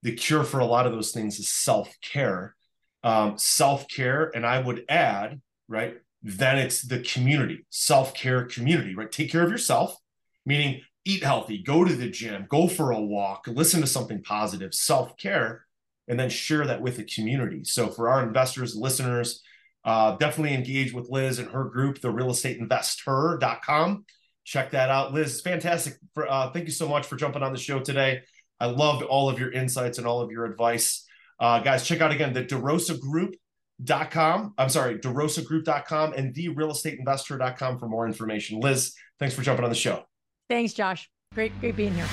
the 0.04 0.16
cure 0.16 0.44
for 0.44 0.60
a 0.60 0.66
lot 0.66 0.86
of 0.86 0.94
those 0.94 1.12
things 1.12 1.40
is 1.40 1.50
self-care. 1.50 2.56
Um, 3.04 3.36
self-care 3.36 4.32
and 4.36 4.46
i 4.46 4.60
would 4.60 4.86
add 4.88 5.42
right 5.68 5.96
then 6.22 6.60
it's 6.60 6.84
the 6.84 7.00
community 7.00 7.66
self-care 7.72 8.46
community 8.46 8.94
right? 8.94 9.12
Take 9.12 9.32
care 9.32 9.44
of 9.44 9.50
yourself 9.50 9.98
meaning 10.46 10.82
eat 11.04 11.24
healthy 11.24 11.64
go 11.64 11.84
to 11.84 11.96
the 11.96 12.12
gym 12.12 12.46
go 12.48 12.68
for 12.68 12.92
a 12.92 13.02
walk 13.02 13.46
listen 13.48 13.82
to 13.82 13.88
something 13.88 14.22
positive 14.22 14.76
self-care 14.76 15.66
and 16.08 16.20
then 16.20 16.30
share 16.30 16.68
that 16.68 16.82
with 16.82 16.98
the 16.98 17.06
community. 17.06 17.64
So 17.64 17.88
for 17.88 18.08
our 18.08 18.22
investors 18.22 18.76
listeners 18.76 19.42
uh, 19.84 20.16
definitely 20.18 20.54
engage 20.54 20.94
with 20.94 21.10
liz 21.10 21.40
and 21.40 21.50
her 21.50 21.64
group 21.64 22.02
the 22.02 22.12
real 22.12 22.30
estate 22.30 22.62
InvestHER.com 22.62 24.06
check 24.44 24.72
that 24.72 24.90
out. 24.90 25.14
Liz 25.14 25.42
fantastic. 25.42 25.96
For, 26.14 26.30
uh, 26.30 26.52
thank 26.52 26.66
you 26.66 26.72
so 26.72 26.88
much 26.88 27.08
for 27.08 27.16
jumping 27.16 27.42
on 27.42 27.52
the 27.52 27.60
show 27.60 27.80
today 27.80 28.22
I 28.62 28.68
loved 28.68 29.02
all 29.02 29.28
of 29.28 29.40
your 29.40 29.52
insights 29.52 29.98
and 29.98 30.06
all 30.06 30.22
of 30.22 30.32
your 30.32 30.46
advice. 30.46 31.04
Uh, 31.40 31.60
guys, 31.60 31.84
check 31.84 32.00
out 32.00 32.12
again 32.12 32.32
the 32.32 32.46
DeRosa 32.46 33.00
Group.com. 33.00 34.54
I'm 34.56 34.70
sorry, 34.70 35.00
DeRosaGroup.com 35.00 36.14
and 36.14 36.36
TheRealEstateInvestHER.com 36.36 37.80
for 37.80 37.90
more 37.90 38.06
information. 38.06 38.60
Liz, 38.60 38.94
thanks 39.20 39.34
for 39.34 39.42
jumping 39.42 39.64
on 39.64 39.72
the 39.72 39.76
show. 39.76 40.04
Thanks, 40.48 40.74
Josh. 40.74 41.10
Great, 41.34 41.60
great 41.60 41.76
being 41.76 41.96
here. 41.96 42.06